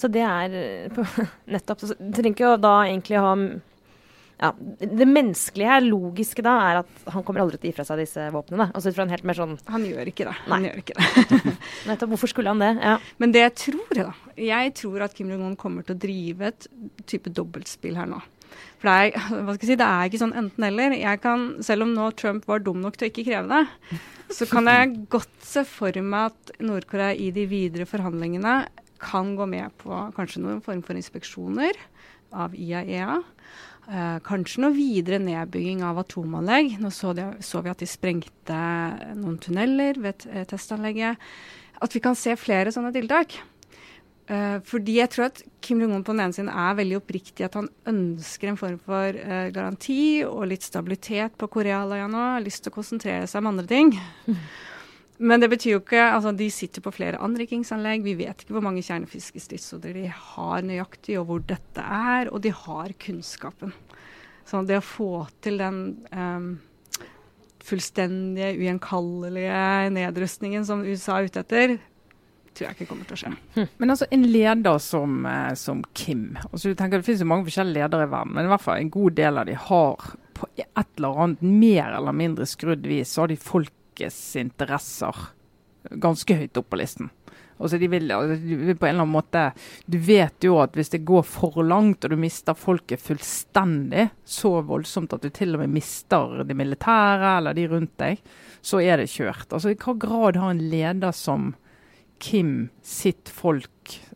Så 0.00 0.08
det 0.10 0.22
er 0.26 0.54
nettopp 1.54 1.82
så 1.84 1.94
Du 1.98 2.10
trenger 2.16 2.34
ikke 2.34 2.54
å 2.56 2.60
da 2.60 2.74
egentlig 2.88 3.20
ha 3.22 3.34
ja, 4.40 4.50
Det 4.58 5.06
menneskelige, 5.06 5.78
logiske 5.84 6.44
da, 6.44 6.54
er 6.70 6.80
at 6.80 7.08
han 7.12 7.24
kommer 7.26 7.42
aldri 7.42 7.58
til 7.60 7.68
å 7.68 7.70
gi 7.70 7.76
fra 7.76 7.86
seg 7.88 8.00
disse 8.00 8.24
våpnene. 8.32 8.70
Altså 8.72 8.90
ut 8.90 8.96
fra 8.96 9.04
en 9.04 9.12
helt 9.12 9.26
mer 9.28 9.36
sånn 9.36 9.54
Han 9.68 9.84
gjør 9.84 10.10
ikke 10.12 10.26
det. 10.30 10.36
Nei. 10.46 10.54
Han 10.54 10.66
gjør 10.68 10.82
ikke 10.82 10.96
det. 10.96 11.54
Nettopp, 11.90 12.12
hvorfor 12.14 12.32
skulle 12.32 12.54
han 12.54 12.64
det? 12.64 12.72
Ja. 12.80 12.96
Men 13.20 13.36
det 13.36 13.44
jeg 13.44 13.56
tror, 13.66 13.94
da 13.98 14.10
Jeg 14.40 14.74
tror 14.80 15.06
at 15.06 15.16
Kim 15.16 15.32
Jong-un 15.34 15.58
kommer 15.60 15.84
til 15.84 15.98
å 15.98 16.02
drive 16.06 16.52
et 16.52 16.68
type 17.10 17.32
dobbeltspill 17.36 18.00
her 18.00 18.08
nå. 18.08 18.22
For 18.80 18.88
det 18.88 18.96
er, 18.96 19.28
hva 19.44 19.54
skal 19.54 19.66
jeg 19.66 19.72
si, 19.74 19.78
det 19.82 19.88
er 19.90 20.08
ikke 20.08 20.22
sånn 20.24 20.36
enten-eller. 20.40 20.96
Jeg 20.98 21.22
kan, 21.22 21.48
Selv 21.66 21.86
om 21.86 21.94
nå 21.96 22.10
Trump 22.18 22.48
var 22.48 22.64
dum 22.64 22.80
nok 22.82 22.96
til 22.96 23.08
å 23.08 23.12
ikke 23.12 23.26
kreve 23.28 23.60
det, 23.60 24.00
så 24.32 24.46
kan 24.48 24.70
jeg 24.70 25.02
godt 25.12 25.36
se 25.44 25.66
for 25.68 25.96
meg 26.00 26.30
at 26.30 26.54
Nord-Korea 26.62 27.12
i 27.18 27.28
de 27.34 27.44
videre 27.50 27.88
forhandlingene 27.88 28.62
kan 29.00 29.34
gå 29.36 29.46
med 29.48 29.72
på 29.80 29.96
kanskje 30.16 30.42
noen 30.44 30.60
form 30.64 30.82
for 30.86 30.98
inspeksjoner 30.98 31.76
av 32.36 32.54
IAEA. 32.54 33.18
Eh, 33.88 34.18
kanskje 34.26 34.62
noe 34.62 34.76
videre 34.76 35.20
nedbygging 35.22 35.80
av 35.86 36.02
atomanlegg. 36.02 36.76
Nå 36.82 36.92
så, 36.94 37.14
de, 37.16 37.26
så 37.44 37.62
vi 37.64 37.72
at 37.72 37.80
de 37.80 37.88
sprengte 37.88 38.58
noen 39.18 39.38
tunneler 39.42 39.98
ved 40.02 40.26
eh, 40.30 40.44
testanlegget. 40.48 41.18
At 41.80 41.96
vi 41.96 42.02
kan 42.04 42.18
se 42.18 42.36
flere 42.38 42.74
sånne 42.74 42.92
tiltak. 42.94 43.38
Eh, 44.30 44.58
fordi 44.62 45.00
jeg 45.00 45.10
tror 45.10 45.26
at 45.26 45.40
Kim 45.64 45.80
Jong-un 45.82 46.04
på 46.06 46.14
den 46.14 46.22
ene 46.22 46.36
siden 46.36 46.52
er 46.52 46.76
veldig 46.78 47.00
oppriktig 47.00 47.48
at 47.48 47.56
han 47.58 47.66
ønsker 47.90 48.52
en 48.52 48.60
form 48.60 48.76
for 48.84 49.16
eh, 49.18 49.48
garanti 49.54 50.22
og 50.26 50.44
litt 50.52 50.66
stabilitet 50.66 51.34
på 51.40 51.48
Koreahalvøya 51.50 52.06
nå. 52.12 52.26
Har 52.36 52.44
lyst 52.44 52.62
til 52.62 52.70
å 52.70 52.76
konsentrere 52.76 53.26
seg 53.30 53.42
om 53.42 53.50
andre 53.50 53.66
ting. 53.70 53.96
Men 55.20 55.42
det 55.42 55.50
betyr 55.52 55.74
jo 55.74 55.82
ikke 55.82 56.00
altså 56.00 56.32
De 56.32 56.46
sitter 56.52 56.84
på 56.84 56.92
flere 56.96 57.20
anrikingsanlegg. 57.20 58.04
Vi 58.06 58.16
vet 58.22 58.40
ikke 58.42 58.56
hvor 58.56 58.64
mange 58.64 58.84
kjernefiskestridshoder 58.86 59.98
de 59.98 60.06
har 60.08 60.64
nøyaktig, 60.64 61.18
og 61.20 61.28
hvor 61.28 61.44
dette 61.44 61.84
er. 61.84 62.32
Og 62.32 62.40
de 62.44 62.54
har 62.56 62.96
kunnskapen. 63.04 63.74
Så 64.48 64.64
det 64.66 64.80
å 64.80 64.84
få 64.84 65.12
til 65.44 65.60
den 65.60 65.82
um, 66.10 66.48
fullstendige, 67.62 68.56
ugjenkallelige 68.58 69.92
nedrustningen 69.94 70.64
som 70.66 70.82
USA 70.86 71.20
er 71.20 71.28
ute 71.28 71.44
etter, 71.44 71.76
tror 72.50 72.66
jeg 72.66 72.78
ikke 72.78 72.88
kommer 72.90 73.06
til 73.06 73.16
å 73.16 73.20
skje. 73.20 73.66
Men 73.78 73.94
altså, 73.94 74.08
en 74.10 74.24
leder 74.26 74.80
som, 74.82 75.20
eh, 75.28 75.52
som 75.54 75.84
Kim 75.94 76.32
altså 76.50 76.72
du 76.72 76.74
tenker 76.74 76.98
Det 76.98 77.06
finnes 77.06 77.22
jo 77.22 77.28
mange 77.30 77.46
forskjellige 77.46 77.84
ledere 77.84 78.08
i 78.08 78.10
verden, 78.10 78.34
men 78.34 78.48
i 78.48 78.50
hvert 78.50 78.64
fall 78.64 78.80
en 78.80 78.90
god 78.96 79.18
del 79.20 79.38
av 79.38 79.46
de 79.46 79.54
har 79.68 80.08
på 80.40 80.48
et 80.56 80.88
eller 80.96 81.22
annet 81.22 81.44
mer 81.44 81.92
eller 81.98 82.16
mindre 82.16 82.48
skrudd 82.48 82.86
vis, 82.88 83.12
så 83.12 83.22
har 83.22 83.30
de 83.30 83.38
folkets 84.00 84.36
interesser 84.36 85.14
ganske 85.90 86.34
høyt 86.36 86.56
opp 86.56 86.70
på 86.70 86.78
listen. 86.78 87.10
Altså 87.60 87.76
de 87.76 87.88
vil, 87.92 88.08
altså, 88.10 88.36
de 88.40 88.56
vil 88.56 88.76
på 88.76 88.86
en 88.86 88.94
eller 88.94 89.04
annen 89.04 89.12
måte 89.12 89.40
Du 89.84 89.98
vet 90.00 90.44
jo 90.44 90.54
at 90.62 90.72
hvis 90.72 90.92
det 90.94 91.04
går 91.04 91.22
for 91.22 91.62
langt, 91.62 92.04
og 92.04 92.10
du 92.10 92.16
mister 92.16 92.54
folket 92.56 93.00
fullstendig, 93.00 94.08
så 94.24 94.62
voldsomt 94.64 95.12
at 95.12 95.22
du 95.22 95.28
til 95.28 95.54
og 95.54 95.60
med 95.60 95.74
mister 95.74 96.44
de 96.44 96.56
militære 96.56 97.36
eller 97.38 97.54
de 97.54 97.66
rundt 97.68 97.92
deg, 98.00 98.22
så 98.62 98.80
er 98.80 98.96
det 98.96 99.10
kjørt. 99.12 99.52
Altså 99.52 99.70
I 99.70 99.76
hva 99.76 99.96
grad 100.00 100.40
har 100.40 100.54
en 100.54 100.64
leder 100.70 101.12
som 101.12 101.54
Kim 102.20 102.70
sitt 102.84 103.28
folk 103.32 103.68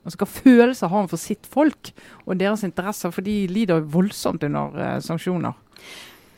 altså 0.05 0.19
Hva 0.21 0.27
følelser 0.29 0.91
har 0.93 0.99
han 0.99 1.09
for 1.09 1.21
sitt 1.21 1.47
folk 1.49 1.89
og 2.27 2.37
deres 2.37 2.65
interesser? 2.67 3.13
For 3.13 3.25
de 3.25 3.47
lider 3.49 3.87
voldsomt 3.89 4.45
under 4.45 4.77
uh, 4.77 4.99
sanksjoner. 5.01 5.57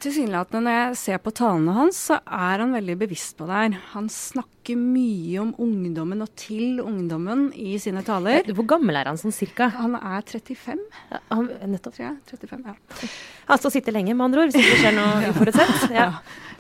Tilsynelatende 0.07 0.61
når 0.63 0.75
jeg 0.77 0.99
ser 1.01 1.19
på 1.19 1.33
talene 1.35 1.73
hans, 1.75 1.99
så 2.13 2.21
er 2.23 2.61
han 2.63 2.75
veldig 2.77 2.95
bevisst 3.01 3.35
på 3.39 3.47
det 3.49 3.57
her. 3.59 3.77
Han 3.97 4.07
snakker 4.13 4.79
mye 4.79 5.41
om 5.43 5.49
ungdommen 5.63 6.23
og 6.23 6.29
til 6.39 6.79
ungdommen 6.83 7.49
i 7.59 7.73
sine 7.83 8.05
taler. 8.07 8.47
Hvor 8.55 8.69
gammel 8.71 8.99
er 9.01 9.11
han 9.11 9.19
sånn 9.19 9.35
cirka? 9.35 9.67
Han 9.75 9.97
er 9.99 10.23
35, 10.23 10.85
Ja, 11.11 11.19
Han, 11.35 11.49
nettopp. 11.73 11.97
tror 11.97 12.05
jeg. 12.05 12.19
35, 12.31 12.69
ja. 12.71 13.09
Han 13.49 13.59
skal 13.59 13.75
sitte 13.75 13.95
lenge, 13.95 14.15
med 14.15 14.29
andre 14.29 14.45
ord, 14.45 14.55
hvis 14.55 14.69
det 14.69 14.79
skjer 14.79 14.95
noe 14.95 15.25
uforutsett. 15.33 15.89
Ja. 15.97 16.07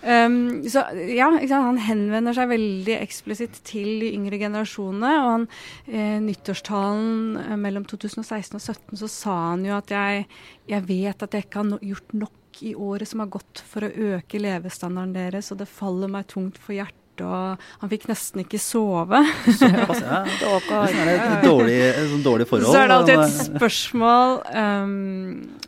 Um, 0.03 0.64
så 0.66 0.83
ja? 1.14 1.29
Han 1.55 1.79
henvender 1.83 2.35
seg 2.35 2.51
veldig 2.51 2.97
eksplisitt 2.99 3.61
til 3.66 4.03
de 4.03 4.11
yngre 4.16 4.41
generasjonene. 4.43 5.12
Og 5.23 5.31
han, 5.37 5.47
eh, 5.87 6.16
nyttårstalen 6.25 7.39
eh, 7.45 7.55
mellom 7.62 7.87
2016 7.87 8.59
og 8.59 8.66
2017 8.66 9.05
så 9.05 9.12
sa 9.12 9.37
han 9.53 9.62
jo 9.66 9.79
at 9.79 9.95
jeg, 9.95 10.27
jeg 10.66 10.87
vet 10.91 11.23
at 11.23 11.39
jeg 11.39 11.47
ikke 11.47 11.62
har 11.62 11.71
no 11.71 11.79
gjort 11.83 12.18
nok 12.27 12.35
i 12.63 12.75
året 12.75 13.09
som 13.09 13.23
har 13.23 13.33
gått 13.33 13.63
for 13.69 13.87
å 13.87 14.15
øke 14.17 14.41
levestandarden 14.41 15.17
deres, 15.17 15.51
og 15.53 15.61
det 15.61 15.69
faller 15.71 16.11
meg 16.13 16.29
tungt 16.33 16.61
for 16.61 16.77
hjertet. 16.77 17.03
Og 17.17 17.63
han 17.81 17.89
fikk 17.89 18.03
nesten 18.11 18.43
ikke 18.43 18.61
sove. 18.61 19.23
Ja. 19.57 20.23
Det 20.29 20.75
er 20.77 21.11
et 21.15 21.45
dårlig, 21.47 21.77
sånn 22.11 22.25
dårlig 22.25 22.47
forhold. 22.51 22.69
Så 22.69 22.83
er 22.83 22.91
det 22.91 22.97
alltid 22.97 23.21
et 23.23 23.37
spørsmål 23.47 24.35
um, 24.53 24.91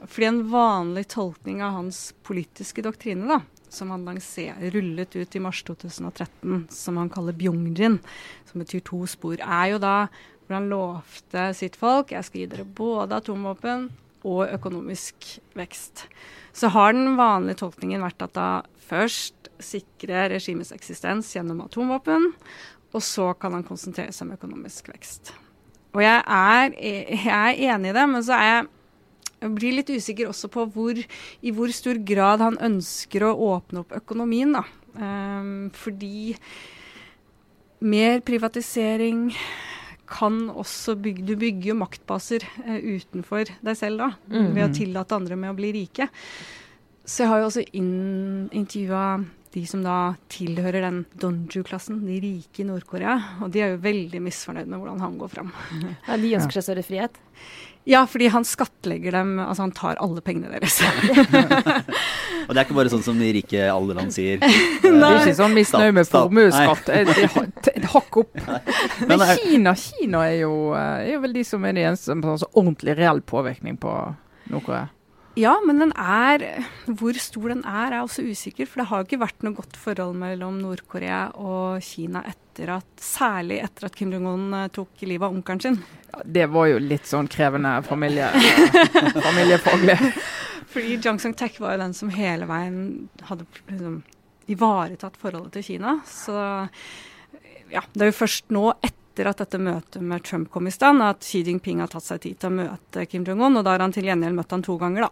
Fordi 0.05 0.26
en 0.28 0.41
vanlig 0.53 1.05
tolkning 1.14 1.62
av 1.64 1.78
hans 1.78 2.01
politiske 2.26 2.84
doktrine, 2.84 3.24
da, 3.30 3.41
som 3.72 3.93
han 3.95 4.05
lanser, 4.09 4.53
rullet 4.74 5.16
ut 5.16 5.36
i 5.36 5.43
mars 5.43 5.62
2013, 5.64 6.66
som 6.74 7.01
han 7.01 7.09
kaller 7.12 7.36
Bjungrin, 7.36 7.99
som 8.51 8.64
betyr 8.64 8.84
to 8.84 9.07
spor, 9.09 9.41
er 9.41 9.72
jo 9.72 9.80
da 9.82 9.97
hvor 10.49 10.57
han 10.57 10.68
lovte 10.72 11.49
sitt 11.57 11.76
folk 11.76 12.12
jeg 12.14 12.24
skal 12.24 12.41
gi 12.41 12.51
dere 12.55 12.64
både 12.64 13.18
atomvåpen 13.20 13.89
og 14.26 14.48
økonomisk 14.50 15.38
vekst. 15.58 16.06
Så 16.52 16.70
har 16.74 16.94
den 16.94 17.16
vanlige 17.18 17.60
tolkningen 17.62 18.02
vært 18.02 18.24
at 18.26 18.34
da 18.38 18.48
først 18.88 19.50
sikre 19.62 20.28
regimets 20.32 20.72
eksistens 20.74 21.30
gjennom 21.34 21.62
atomvåpen, 21.66 22.32
og 22.94 23.04
så 23.04 23.32
kan 23.38 23.54
han 23.58 23.66
konsentrere 23.66 24.14
seg 24.14 24.28
om 24.28 24.34
økonomisk 24.38 24.88
vekst. 24.90 25.34
Og 25.96 26.02
jeg 26.04 26.18
er, 26.22 26.74
jeg 26.78 27.28
er 27.28 27.62
enig 27.74 27.92
i 27.92 27.96
det, 27.96 28.08
men 28.10 28.24
så 28.24 28.36
er 28.38 28.50
jeg 28.50 28.66
jeg 29.38 29.54
blir 29.54 29.76
litt 29.76 29.90
usikker 29.92 30.26
også 30.26 30.48
på 30.50 30.64
hvor, 30.74 30.98
i 30.98 31.52
hvor 31.54 31.70
stor 31.74 32.00
grad 32.02 32.42
han 32.42 32.58
ønsker 32.58 33.22
å 33.22 33.36
åpne 33.52 33.84
opp 33.84 33.94
økonomien. 33.94 34.56
da. 34.56 34.64
Um, 34.98 35.68
fordi 35.78 36.34
mer 37.78 38.18
privatisering 38.26 39.28
kan 40.09 40.48
også 40.50 40.94
bygge 41.00 41.24
Du 41.26 41.34
bygger 41.36 41.70
jo 41.72 41.74
maktbaser 41.78 42.44
eh, 42.64 42.78
utenfor 42.98 43.44
deg 43.62 43.76
selv 43.76 43.98
da, 43.98 44.11
Mm. 44.30 44.54
ved 44.54 44.64
å 44.70 44.74
tillate 44.74 45.12
andre 45.16 45.36
med 45.36 45.50
å 45.52 45.56
bli 45.59 45.72
rike. 45.72 46.09
Så 47.04 47.22
jeg 47.24 47.28
har 47.28 47.40
jo 47.40 47.46
også 47.48 47.64
inn- 47.72 48.48
intervjua 48.52 49.24
de 49.52 49.62
som 49.64 49.82
da 49.82 50.14
tilhører 50.28 50.82
den 50.84 51.06
Donju-klassen, 51.18 52.02
de 52.04 52.18
rike 52.20 52.61
i 52.61 52.66
Nord-Korea. 52.68 53.14
Og 53.42 53.50
de 53.50 53.61
er 53.64 53.70
jo 53.72 53.78
veldig 53.80 54.20
misfornøyd 54.20 54.66
med 54.68 54.78
hvordan 54.78 55.00
han 55.00 55.16
går 55.18 55.30
fram. 55.32 55.52
Ja, 56.06 56.16
de 56.20 56.34
ønsker 56.36 56.52
seg 56.61 56.64
større 56.68 56.84
frihet. 56.84 57.16
Ja, 57.89 58.03
fordi 58.07 58.26
han 58.29 58.45
skattlegger 58.45 59.14
dem, 59.16 59.39
altså 59.41 59.64
han 59.64 59.72
tar 59.72 59.97
alle 60.03 60.20
pengene 60.24 60.51
deres. 60.53 60.81
Og 62.49 62.53
det 62.53 62.61
er 62.61 62.64
ikke 62.66 62.76
bare 62.76 62.93
sånn 62.93 63.05
som 63.05 63.20
de 63.20 63.31
rike 63.39 63.62
alle 63.72 63.97
land 63.97 64.12
sier. 64.12 64.43
Det 64.83 64.93
er 64.93 65.22
ikke 65.22 65.37
sånn 65.39 65.57
misnøye 65.57 65.95
med 65.97 66.09
formuesskatt. 66.09 66.91
Et 67.72 67.89
hakk 67.95 68.20
opp. 68.24 68.43
Men 69.09 69.16
Men 69.22 69.24
Kina, 69.41 69.74
Kina 69.79 70.26
er 70.29 70.43
jo, 70.43 70.53
eh, 70.76 71.09
er 71.09 71.12
jo 71.14 71.22
vel 71.24 71.37
de 71.37 71.45
som 71.49 71.64
er 71.64 71.76
de 71.76 71.87
eneste 71.89 72.11
som 72.12 72.22
har 72.24 72.41
sånn 72.43 72.55
ordentlig 72.57 72.97
reell 72.99 73.20
påvirkning 73.24 73.79
på 73.81 73.95
Nord-Korea. 74.53 74.89
Ja, 75.39 75.55
men 75.62 75.78
den 75.78 75.93
er 75.95 76.43
Hvor 76.99 77.18
stor 77.20 77.53
den 77.53 77.62
er, 77.62 77.93
er 77.93 78.03
også 78.03 78.24
usikker. 78.26 78.66
For 78.66 78.82
det 78.82 78.89
har 78.91 79.03
jo 79.03 79.09
ikke 79.09 79.22
vært 79.22 79.47
noe 79.47 79.57
godt 79.57 79.78
forhold 79.78 80.18
mellom 80.18 80.59
Nord-Korea 80.62 81.28
og 81.39 81.84
Kina 81.84 82.24
etter 82.26 82.74
at 82.74 82.89
Særlig 82.99 83.61
etter 83.62 83.86
at 83.86 83.95
Kim 83.95 84.11
Jong-un 84.11 84.51
eh, 84.59 84.70
tok 84.74 85.05
livet 85.07 85.28
av 85.28 85.36
onkelen 85.36 85.62
sin. 85.62 85.78
Ja, 86.11 86.24
det 86.39 86.49
var 86.51 86.66
jo 86.72 86.80
litt 86.82 87.07
sånn 87.07 87.28
krevende 87.30 87.76
familie, 87.86 88.32
familiefaglig. 89.28 89.95
Fordi 90.72 90.99
Jang 91.05 91.20
Song-tek 91.22 91.61
var 91.62 91.76
jo 91.76 91.84
den 91.84 91.95
som 91.95 92.11
hele 92.12 92.49
veien 92.51 92.80
hadde 93.28 93.47
liksom, 93.68 94.01
ivaretatt 94.51 95.16
forholdet 95.20 95.55
til 95.61 95.66
Kina. 95.70 96.01
Så 96.09 96.34
ja, 97.70 97.84
det 97.95 98.03
er 98.03 98.11
jo 98.11 98.18
først 98.24 98.51
nå, 98.55 98.64
etter 98.82 98.99
at 99.26 99.40
dette 99.42 99.58
møtet 99.58 100.04
med 100.04 100.22
Trump 100.22 100.50
kom 100.54 100.68
i 100.68 100.72
stand, 100.72 101.02
at 101.02 101.26
Xi 101.26 101.42
Jinping 101.42 101.80
har 101.82 101.90
tatt 101.90 102.06
seg 102.06 102.20
tid 102.22 102.38
til 102.38 102.52
å 102.52 102.56
møte 102.60 103.06
Kim 103.10 103.24
Jong-un. 103.26 103.58
Og 103.58 103.64
da 103.66 103.74
har 103.74 103.82
han 103.82 103.94
til 103.94 104.06
gjengjeld 104.06 104.38
møtt 104.38 104.54
han 104.54 104.62
to 104.62 104.76
ganger, 104.78 105.08
da. 105.08 105.10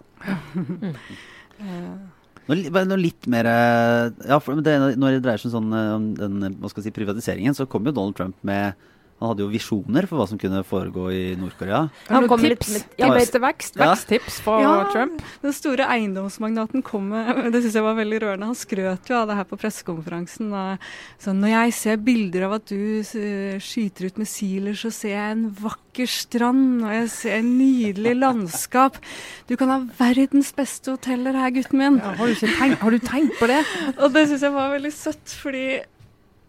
Bare 2.47 2.87
noe 2.87 3.01
litt 3.01 3.27
mer 3.27 3.49
eh, 3.51 4.05
Ja, 4.31 4.37
det, 4.39 4.75
når 5.01 5.17
det 5.17 5.23
dreier 5.25 5.41
seg 5.43 5.51
om 5.51 5.73
sånn, 5.73 5.73
eh, 5.75 6.21
den 6.21 6.85
si, 6.85 6.93
privatiseringen, 6.95 7.57
så 7.59 7.67
kom 7.67 7.89
jo 7.89 7.95
Donald 7.97 8.15
Trump 8.19 8.39
med 8.47 8.79
Han 9.19 9.31
hadde 9.31 9.45
jo 9.47 9.49
visjoner 9.49 10.05
for 10.11 10.19
hva 10.21 10.27
som 10.29 10.37
kunne 10.37 10.61
foregå 10.69 11.07
i 11.09 11.23
Nord-Korea. 11.41 11.87
Han 12.11 12.27
kom 12.29 12.43
med 12.43 12.51
litt- 12.53 12.61
tips, 12.67 12.85
ja, 13.01 13.09
tips 13.17 13.31
til 13.33 13.41
vekst, 13.41 13.77
Ja. 13.81 13.87
veksttips 13.95 14.41
fra 14.45 14.61
Ja. 14.61 14.73
Trump. 14.93 15.23
Den 15.41 15.55
store 15.57 15.87
eiendomsmagnaten 15.89 16.83
kom 16.85 17.09
med 17.09 17.51
Det 17.53 17.63
syns 17.65 17.73
jeg 17.79 17.83
var 17.87 17.95
veldig 17.97 18.21
rørende. 18.21 18.45
Han 18.51 18.55
skrøt 18.55 19.09
jo 19.09 19.17
av 19.17 19.29
det 19.29 19.37
her 19.39 19.45
på 19.49 19.57
pressekonferansen. 19.57 20.53
Sånn, 21.19 21.41
når 21.41 21.49
jeg 21.55 21.73
ser 21.73 21.97
bilder 21.97 22.45
av 22.45 22.53
at 22.61 22.67
du 22.67 23.03
skyter 23.61 24.07
ut 24.11 24.19
missiler, 24.21 24.77
så 24.77 24.93
ser 24.93 25.15
jeg 25.17 25.33
en 25.33 25.47
vakker 25.51 26.07
strand, 26.07 26.85
og 26.85 26.93
jeg 26.93 27.09
ser 27.09 27.39
en 27.39 27.51
nydelig 27.59 28.15
landskap. 28.25 28.97
Du 29.49 29.57
kan 29.57 29.69
ha 29.73 29.79
verdens 29.99 30.53
beste 30.53 30.93
hoteller 30.93 31.33
her, 31.33 31.51
gutten 31.57 31.79
min. 31.81 31.97
Ja, 32.05 32.13
har, 32.21 32.27
du 32.27 32.35
ikke 32.37 32.53
tenkt, 32.59 32.79
har 32.85 32.91
du 32.91 32.99
tenkt 33.01 33.39
på 33.41 33.49
det? 33.49 33.63
Og 34.03 34.13
det 34.13 34.29
syns 34.29 34.43
jeg 34.45 34.53
var 34.53 34.75
veldig 34.77 34.93
søtt, 34.93 35.37
fordi 35.41 35.67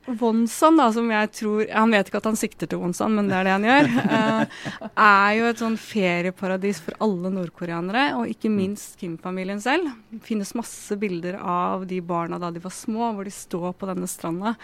Wonsan, 0.08 0.78
da, 0.80 0.88
som 0.96 1.10
jeg 1.12 1.32
tror 1.36 1.66
Han 1.76 1.92
vet 1.92 2.08
ikke 2.08 2.22
at 2.22 2.30
han 2.30 2.40
sikter 2.40 2.70
til 2.70 2.80
Wonson, 2.80 3.16
men 3.18 3.28
det 3.28 3.36
er 3.36 3.48
det 3.48 3.56
han 3.56 3.68
gjør. 3.68 3.90
eh, 4.18 4.62
er 5.08 5.32
jo 5.36 5.50
et 5.50 5.64
sånn 5.64 5.80
ferieparadis 5.82 6.80
for 6.84 6.96
alle 7.04 7.32
nordkoreanere, 7.34 8.06
og 8.20 8.32
ikke 8.32 8.52
minst 8.54 8.96
Kim-familien 9.02 9.60
selv. 9.64 9.92
Det 10.14 10.22
finnes 10.28 10.56
masse 10.58 10.96
bilder 11.00 11.42
av 11.42 11.84
de 11.90 12.00
barna 12.00 12.40
da 12.40 12.54
de 12.56 12.64
var 12.64 12.76
små, 12.76 13.12
hvor 13.18 13.28
de 13.28 13.36
står 13.36 13.76
på 13.76 13.90
denne 13.92 14.08
stranda. 14.12 14.56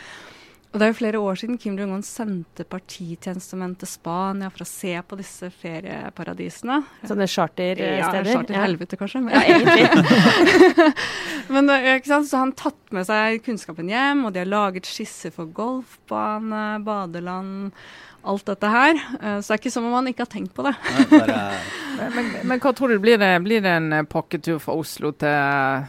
Og 0.73 0.79
det 0.81 0.85
er 0.87 0.89
jo 0.89 0.97
flere 0.97 1.19
år 1.21 1.37
siden 1.37 1.57
Kim 1.61 1.75
Jong-un 1.77 2.01
sendte 2.01 2.63
partitjenestemenn 2.65 3.75
til 3.77 3.89
Spania 3.91 4.47
for 4.49 4.63
å 4.65 4.67
se 4.67 4.95
på 5.05 5.17
disse 5.19 5.51
ferieparadisene. 5.61 6.79
Sånne 7.05 7.27
chartersteder. 7.29 7.99
Ja, 7.99 8.07
charterhelvete, 8.09 8.55
helvete, 8.57 8.97
kanskje. 8.97 9.21
Men, 9.21 9.35
Ja, 9.37 9.43
egentlig. 9.53 10.93
men 11.53 11.69
det 11.69 11.75
er 11.77 11.99
ikke 11.99 12.09
sant? 12.15 12.29
Så 12.31 12.41
han 12.41 12.55
tatt 12.57 12.95
med 12.95 13.05
seg 13.05 13.43
kunnskapen 13.45 13.91
hjem, 13.93 14.25
og 14.25 14.33
de 14.33 14.41
har 14.41 14.49
laget 14.49 14.89
skisser 14.89 15.33
for 15.35 15.45
golfbane, 15.53 16.63
badeland, 16.87 17.77
alt 18.25 18.45
dette 18.49 18.73
her. 18.73 18.97
Eh, 19.21 19.37
Så 19.45 19.51
det 19.53 19.59
er 19.59 19.61
ikke 19.61 19.73
som 19.77 19.85
om 19.91 19.93
han 19.99 20.09
ikke 20.09 20.25
har 20.25 20.31
tenkt 20.33 20.55
på 20.57 20.65
det. 20.65 20.73
Nei, 20.89 21.05
bare, 21.13 21.37
Men, 21.99 22.15
men, 22.17 22.31
men 22.49 22.59
hva 22.63 22.71
tror 22.73 22.89
du, 22.89 22.97
blir 23.03 23.19
det, 23.21 23.29
blir 23.45 23.61
det 23.61 23.69
en 23.77 23.91
eh, 23.93 24.07
pakketur 24.09 24.57
fra 24.63 24.73
Oslo 24.81 25.13
til 25.21 25.85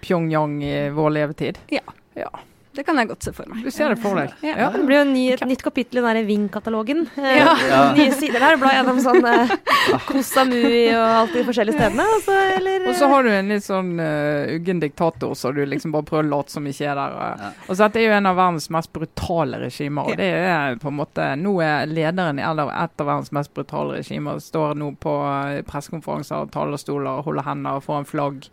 Pyongyang 0.00 0.56
i 0.64 0.74
vår 0.96 1.12
levetid? 1.18 1.60
Ja. 1.76 1.84
Ja. 2.16 2.30
Det 2.74 2.82
kan 2.86 2.98
jeg 2.98 3.08
godt 3.10 3.22
se 3.26 3.32
for 3.34 3.50
meg. 3.50 3.62
Du 3.62 3.70
ser 3.70 3.92
det 3.92 4.00
for 4.02 4.18
deg? 4.18 4.32
Ja. 4.42 4.54
Ja. 4.64 4.68
Det 4.74 4.82
blir 4.88 4.98
jo 4.98 5.04
en 5.04 5.12
ny, 5.14 5.24
et 5.34 5.44
nytt 5.46 5.62
kapittel 5.62 6.00
i 6.00 6.04
den 6.04 6.26
Ving-katalogen. 6.26 7.04
Eh, 7.16 7.36
Ja. 7.38 7.52
Ja. 7.68 7.80
Nye 7.96 8.12
sider 8.12 8.42
der. 8.42 8.56
Bla 8.58 8.72
gjennom 8.74 8.98
sånn 9.02 9.24
eh, 9.30 9.52
mui 10.50 10.80
og 10.94 11.04
alt 11.04 11.36
de 11.36 11.44
forskjellige 11.46 11.78
stedene. 11.78 12.06
Og 12.16 12.24
så, 12.26 12.38
eller, 12.56 12.88
Og 12.90 12.98
så 12.98 13.08
har 13.12 13.26
du 13.26 13.30
en 13.30 13.52
litt 13.54 13.66
sånn 13.66 13.92
uh, 14.00 14.50
uggen 14.56 14.82
diktator, 14.82 15.34
så 15.38 15.52
du 15.54 15.62
liksom 15.66 15.94
bare 15.94 16.08
prøver 16.08 16.26
å 16.26 16.32
late 16.36 16.54
som 16.54 16.66
ikke 16.66 16.88
er 16.90 16.98
der. 16.98 17.16
Ja. 17.20 17.52
Og 17.68 17.74
så 17.74 17.84
dette 17.86 18.02
er 18.02 18.08
jo 18.08 18.16
en 18.18 18.30
av 18.30 18.38
verdens 18.38 18.70
mest 18.74 18.92
brutale 18.94 19.60
regimer, 19.62 20.10
og 20.10 20.18
det 20.20 20.30
er 20.44 20.78
på 20.82 20.90
en 20.90 20.98
måte 20.98 21.30
Nå 21.38 21.56
er 21.64 21.88
lederen 21.90 22.40
i 22.40 22.44
et 22.44 23.00
av 23.00 23.06
verdens 23.06 23.32
mest 23.34 23.52
brutale 23.54 24.00
regimer 24.00 24.40
står 24.42 24.74
nå 24.78 24.92
på 25.02 25.14
pressekonferanser 25.68 26.44
og 26.46 26.52
talerstoler 26.54 27.20
og 27.20 27.28
holder 27.28 27.46
hender 27.48 27.78
og 27.78 27.86
får 27.86 28.02
en 28.02 28.08
flagg, 28.08 28.48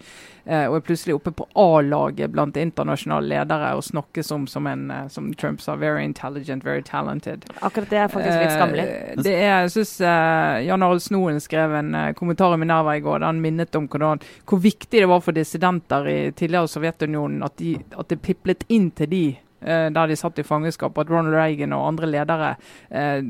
og 0.46 0.76
er 0.80 0.86
plutselig 0.86 1.16
oppe 1.16 1.32
på 1.36 1.46
A-laget 1.60 2.32
blant 2.34 2.58
internasjonale 2.58 3.28
ledere 3.30 3.74
og 3.78 3.84
snakkes 3.86 4.32
om 4.32 4.48
som 4.48 4.68
en, 4.68 4.90
eh, 4.92 5.08
som 5.08 5.34
Trump 5.34 5.62
sa, 5.62 5.76
very 5.76 6.04
intelligent, 6.04 6.66
very 6.66 6.82
talented. 6.82 7.46
Akkurat 7.62 7.90
det 7.90 7.98
er 7.98 8.08
faktisk 8.12 8.40
litt 8.40 8.56
skammelig. 8.56 8.88
Eh, 8.88 9.22
det 9.22 9.36
er, 9.36 9.62
jeg 9.64 9.74
synes 9.76 9.94
eh, 10.02 10.64
Jan 10.68 10.84
Arild 10.86 11.06
Snoen 11.06 11.40
skrev 11.44 11.76
en 11.78 11.96
eh, 11.96 12.14
kommentar 12.18 12.56
i 12.56 12.60
Minerva 12.62 12.98
i 12.98 13.04
går 13.04 13.22
der 13.22 13.30
han 13.30 13.42
minnet 13.44 13.76
om 13.78 13.88
hvordan, 13.92 14.22
hvor 14.50 14.62
viktig 14.64 15.04
det 15.04 15.10
var 15.10 15.24
for 15.24 15.38
dissidenter 15.38 16.10
i 16.10 16.20
tidligere 16.32 16.72
Sovjetunionen 16.72 17.46
at, 17.46 17.58
de, 17.62 17.78
at 17.98 18.12
det 18.12 18.22
piplet 18.26 18.66
inn 18.70 18.92
til 18.98 19.12
de 19.12 19.26
eh, 19.62 19.88
der 19.94 20.12
de 20.12 20.18
satt 20.20 20.40
i 20.42 20.48
fangenskap, 20.48 20.98
at 20.98 21.12
Ronald 21.12 21.36
Reagan 21.38 21.76
og 21.78 21.88
andre 21.94 22.10
ledere 22.10 22.54
eh, 22.90 23.22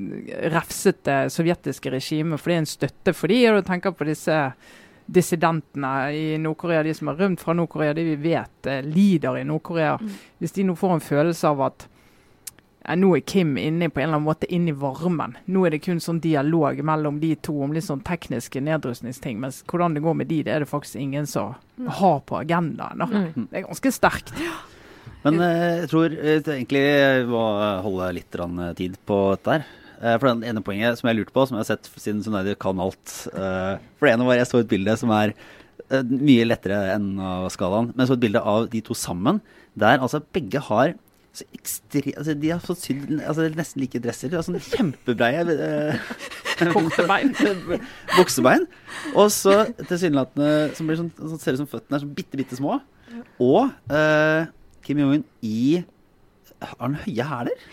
refset 0.53 1.03
det 1.07 1.19
sovjetiske 1.35 1.93
regimet. 1.93 2.47
Er 2.47 2.61
en 2.61 2.69
støtte 2.69 3.15
for 3.17 3.31
de, 3.31 3.41
og 3.49 3.61
du 3.61 3.67
tenker 3.67 3.95
på 3.95 4.07
disse 4.07 4.37
dissidentene 5.05 5.93
i 6.15 6.25
Nord-Korea, 6.41 6.83
de 6.83 6.93
som 6.95 7.11
har 7.11 7.19
rømt 7.23 7.41
fra 7.41 7.55
Nord-Korea, 7.57 7.95
de 7.97 8.05
vi 8.13 8.19
vet 8.29 8.69
eh, 8.69 8.83
lider 8.85 9.41
i 9.41 9.47
Nord-Korea. 9.47 9.97
Hvis 10.39 10.55
de 10.57 10.67
nå 10.67 10.75
får 10.79 10.97
en 10.97 11.03
følelse 11.05 11.51
av 11.51 11.65
at 11.69 11.87
ja, 12.81 12.95
nå 12.97 13.11
er 13.15 13.21
Kim 13.27 13.57
inne 13.61 13.89
på 13.89 14.01
en 14.01 14.07
eller 14.07 14.17
annen 14.17 14.25
måte 14.25 14.49
inn 14.49 14.67
i 14.69 14.73
varmen. 14.73 15.35
Nå 15.45 15.65
er 15.67 15.75
det 15.75 15.83
kun 15.85 16.01
sånn 16.01 16.21
dialog 16.23 16.79
mellom 16.85 17.19
de 17.21 17.35
to 17.45 17.53
om 17.61 17.75
litt 17.75 17.85
sånn 17.85 18.01
tekniske 18.05 18.61
nedrustningsting. 18.65 19.37
Mens 19.41 19.61
hvordan 19.69 19.97
det 19.97 20.03
går 20.05 20.17
med 20.17 20.31
de, 20.31 20.41
det 20.47 20.55
er 20.55 20.65
det 20.65 20.71
faktisk 20.71 20.97
ingen 21.01 21.29
som 21.29 21.53
har 22.01 22.23
på 22.25 22.39
agendaen. 22.41 23.03
da. 23.03 23.09
Mm. 23.09 23.49
Det 23.51 23.59
er 23.59 23.67
ganske 23.67 23.93
sterkt. 23.93 24.33
men 25.21 25.37
eh, 25.45 25.83
jeg 25.83 25.91
tror 25.91 26.17
eh, 26.17 26.39
egentlig 26.41 26.81
jeg 26.81 27.29
må 27.29 27.43
holde 27.85 28.09
litt 28.17 28.41
eh, 28.41 28.73
tid 28.81 28.97
på 29.05 29.21
dette 29.35 29.59
her. 29.59 29.69
Eh, 30.01 30.17
For 30.17 30.31
den 30.31 30.43
ene 30.47 30.63
poenget 30.65 30.99
som 30.99 31.09
jeg 31.11 31.19
lurte 31.19 31.35
på, 31.35 31.45
som 31.45 31.57
jeg 31.57 31.65
har 31.65 31.71
sett 31.75 31.89
siden 32.01 32.23
Sunaidi 32.25 32.55
kan 32.59 32.79
alt 32.81 33.15
eh, 33.31 33.77
For 33.99 34.07
det 34.07 34.15
ene 34.15 34.27
var 34.27 34.39
jeg 34.39 34.49
så 34.49 34.61
et 34.63 34.71
bilde 34.71 34.97
som 34.97 35.13
er 35.13 35.35
eh, 35.35 36.01
mye 36.01 36.47
lettere 36.47 36.81
enn 36.95 37.13
av 37.21 37.47
skalaen. 37.53 37.91
Men 37.95 38.09
så 38.09 38.17
et 38.17 38.25
bilde 38.25 38.41
av 38.41 38.67
de 38.73 38.81
to 38.85 38.97
sammen, 38.97 39.41
der 39.77 40.01
altså 40.01 40.23
begge 40.33 40.61
har 40.71 40.95
så 41.31 41.45
ekstremt 41.55 42.17
altså 42.19 42.33
De 42.35 42.49
har 42.51 42.59
fått 42.59 42.81
sydd 42.83 43.11
altså, 43.21 43.45
nesten 43.55 43.83
like 43.83 44.01
dresser. 44.03 44.33
Sånne 44.43 44.63
kjempebreie 44.65 45.45
eh, 45.53 46.09
Buksebein. 46.61 47.31
buksebein. 48.17 48.65
Og 49.15 49.31
så 49.33 49.61
tilsynelatende 49.85 50.73
som 50.77 50.89
blir 50.89 50.99
sånn, 50.99 51.13
som 51.15 51.39
ser 51.39 51.55
ut 51.55 51.63
som 51.63 51.69
føttene 51.71 51.97
er 51.97 52.03
sånn 52.03 52.17
bitte, 52.17 52.41
bitte 52.41 52.59
små. 52.59 52.81
Og 53.43 53.71
eh, 53.93 54.49
Kim 54.85 55.01
Jong-un 55.01 55.23
i 55.45 55.81
Har 56.61 56.77
han 56.83 56.99
høye 57.05 57.25
hæler? 57.31 57.65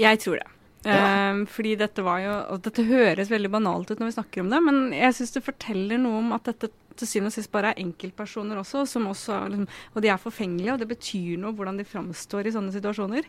Jeg 0.00 0.18
tror 0.24 0.40
det. 0.40 0.48
Ehm, 0.88 1.44
fordi 1.46 1.76
dette 1.78 2.02
var 2.02 2.18
jo 2.18 2.30
Og 2.56 2.62
dette 2.64 2.82
høres 2.82 3.30
veldig 3.30 3.52
banalt 3.54 3.92
ut 3.92 4.00
når 4.00 4.08
vi 4.08 4.14
snakker 4.16 4.42
om 4.42 4.48
det, 4.50 4.58
men 4.66 4.80
jeg 4.96 5.14
syns 5.14 5.36
det 5.36 5.44
forteller 5.46 6.00
noe 6.02 6.18
om 6.18 6.32
at 6.34 6.48
dette 6.50 6.72
til 6.98 7.08
syvende 7.08 7.30
og 7.30 7.36
sist 7.36 7.52
bare 7.52 7.70
er 7.72 7.78
enkeltpersoner 7.80 8.58
også, 8.60 8.82
som 8.90 9.06
også 9.08 9.38
liksom, 9.52 9.68
Og 9.94 10.02
de 10.04 10.10
er 10.12 10.20
forfengelige, 10.20 10.74
og 10.74 10.82
det 10.82 10.90
betyr 10.90 11.38
noe 11.40 11.54
hvordan 11.56 11.78
de 11.80 11.86
framstår 11.88 12.48
i 12.48 12.54
sånne 12.54 12.74
situasjoner. 12.74 13.28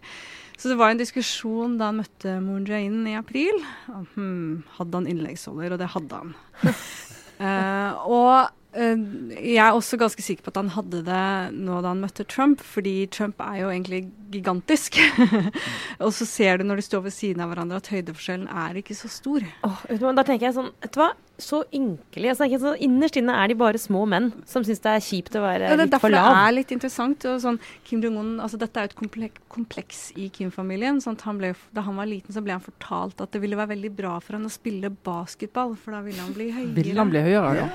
Så 0.58 0.72
det 0.72 0.80
var 0.80 0.91
en 0.91 0.99
diskusjon 0.99 1.78
da 1.80 1.91
han 1.91 2.01
møtte 2.01 2.36
Moon 2.43 2.66
Jae-in 2.68 3.06
i 3.08 3.16
april. 3.20 3.62
Hmm, 4.16 4.66
hadde 4.78 4.99
han 4.99 5.08
innleggsholder? 5.14 5.76
Og 5.76 5.82
det 5.82 5.93
hadde 5.93 6.20
han. 6.20 6.36
uh, 7.39 8.04
og 8.18 8.51
jeg 8.74 9.62
er 9.62 9.76
også 9.76 10.00
ganske 10.02 10.24
sikker 10.26 10.46
på 10.46 10.50
at 10.54 10.58
han 10.58 10.72
hadde 10.74 11.04
det 11.06 11.26
nå 11.54 11.80
da 11.84 11.92
han 11.92 12.02
møtte 12.02 12.26
Trump, 12.26 12.64
fordi 12.66 13.06
Trump 13.14 13.42
er 13.46 13.60
jo 13.62 13.70
egentlig 13.70 14.08
gigantisk. 14.34 14.98
og 16.04 16.14
så 16.18 16.26
ser 16.26 16.58
du 16.58 16.66
når 16.66 16.82
de 16.82 16.88
står 16.88 17.06
ved 17.06 17.14
siden 17.14 17.44
av 17.44 17.52
hverandre 17.52 17.82
at 17.82 17.92
høydeforskjellen 17.94 18.50
er 18.50 18.82
ikke 18.82 18.98
så 18.98 19.12
stor. 19.12 19.46
Hva, 19.62 20.14
da 20.18 20.26
tenker 20.26 20.50
jeg 20.50 20.58
sånn, 20.58 20.72
vet 20.82 20.96
du 20.96 21.04
hva? 21.04 21.12
Så 21.42 21.64
ynkelige. 21.74 22.30
Altså, 22.30 22.46
tenker 22.46 22.62
sånn, 22.62 22.78
Innerst 22.86 23.18
inne 23.18 23.34
er 23.42 23.48
de 23.50 23.56
bare 23.58 23.80
små 23.82 24.04
menn 24.08 24.28
som 24.46 24.64
syns 24.64 24.80
det 24.84 24.92
er 24.94 25.02
kjipt 25.02 25.34
å 25.40 25.42
være 25.42 25.66
Ja, 25.72 25.76
det 25.76 25.88
er 25.88 25.90
litt 25.90 25.96
for 25.98 26.14
derfor 26.14 26.14
det 26.14 26.44
er 26.46 26.56
litt 26.60 26.72
interessant. 26.76 27.26
Og 27.26 27.42
sånn, 27.42 27.58
Kim 27.84 28.04
Jong-un, 28.06 28.36
altså 28.40 28.60
Dette 28.62 28.78
er 28.80 28.86
jo 28.88 28.92
et 28.94 29.00
komplek 29.02 29.42
kompleks 29.54 30.12
i 30.18 30.30
Kim-familien. 30.34 31.02
sånn 31.02 31.18
han 31.26 31.38
ble, 31.42 31.54
Da 31.74 31.82
han 31.82 31.96
var 31.98 32.06
liten, 32.10 32.34
så 32.34 32.42
ble 32.46 32.54
han 32.54 32.62
fortalt 32.62 33.20
at 33.22 33.32
det 33.34 33.42
ville 33.42 33.58
være 33.58 33.74
veldig 33.76 33.92
bra 33.98 34.20
for 34.20 34.38
han 34.38 34.46
å 34.46 34.54
spille 34.54 34.90
basketball, 35.04 35.76
for 35.76 35.92
da 35.98 36.02
ville 36.06 36.22
han 36.22 36.34
bli 36.34 36.52
høyere. 36.54 36.74
Vil 36.78 36.98
han 36.98 37.10
bli 37.10 37.22
høyere, 37.22 37.54
da? 37.66 37.70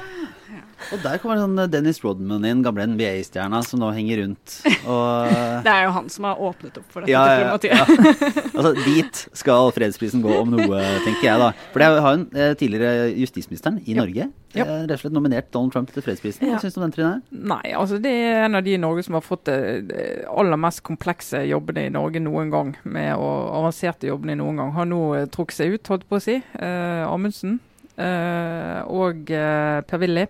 Og 0.95 1.03
der 1.05 1.19
kommer 1.21 1.37
sånn 1.37 1.59
Dennis 1.71 1.99
Rodman 2.01 2.45
inn, 2.49 2.63
gamle 2.65 2.87
NBA-stjerna, 2.89 3.61
som 3.67 3.83
nå 3.83 3.91
henger 3.93 4.23
rundt. 4.23 4.55
Og 4.89 5.35
Det 5.67 5.73
er 5.75 5.85
jo 5.85 5.91
han 5.99 6.09
som 6.09 6.25
har 6.31 6.41
åpnet 6.41 6.79
opp 6.81 6.87
for 6.95 7.05
dette 7.05 7.13
Ja, 7.13 7.25
ja, 7.27 7.59
diplomatiet. 7.59 7.75
ja. 7.77 8.45
Altså, 8.59 8.73
dit 8.87 9.21
skal 9.39 9.69
fredsprisen 9.77 10.23
gå 10.25 10.33
om 10.41 10.51
noe, 10.55 10.81
tenker 11.05 11.27
jeg 11.29 11.43
da. 11.43 11.51
For 11.75 11.83
det 11.83 11.89
har 11.93 12.17
jo 12.17 12.25
eh, 12.33 12.55
tidligere 12.59 13.11
justisministeren 13.59 13.83
i 13.87 13.95
Norge 13.95 14.31
Ja. 14.55 14.65
eh, 14.65 14.87
rett 14.87 14.91
og 14.93 14.99
slett 15.01 15.13
nominert 15.13 15.51
Donald 15.53 15.73
Trump 15.73 15.91
til 15.93 16.03
fredsprisen. 16.03 16.41
Hva 16.41 16.53
Ja. 16.55 16.59
syns 16.59 16.75
du 16.75 16.81
om 16.81 16.91
den, 16.91 16.93
Trine? 16.93 17.23
Nei, 17.31 17.73
altså 17.75 18.01
det 18.01 18.11
er 18.11 18.45
en 18.45 18.55
av 18.55 18.65
de 18.65 18.75
i 18.75 18.79
Norge 18.79 19.03
som 19.05 19.15
har 19.15 19.21
fått 19.21 19.45
det, 19.45 20.27
aller 20.27 20.57
mest 20.57 20.83
komplekse 20.83 21.47
jobbene 21.49 21.87
i 21.87 21.91
Norge 21.91 22.21
noen 22.21 22.51
gang. 22.51 22.77
Med 22.85 23.15
å 23.17 23.53
avanserte 23.59 24.07
jobbene 24.09 24.33
i 24.33 24.37
noen 24.37 24.57
gang. 24.57 24.73
Har 24.73 24.85
nå 24.87 25.15
eh, 25.15 25.27
trukket 25.27 25.53
seg 25.55 25.75
ut, 25.75 25.87
holdt 25.89 26.09
på 26.09 26.17
å 26.17 26.23
si. 26.23 26.43
Eh, 26.59 27.07
Amundsen 27.07 27.61
eh, 27.97 28.83
og 28.87 29.31
eh, 29.31 29.81
Per-Willy. 29.83 30.27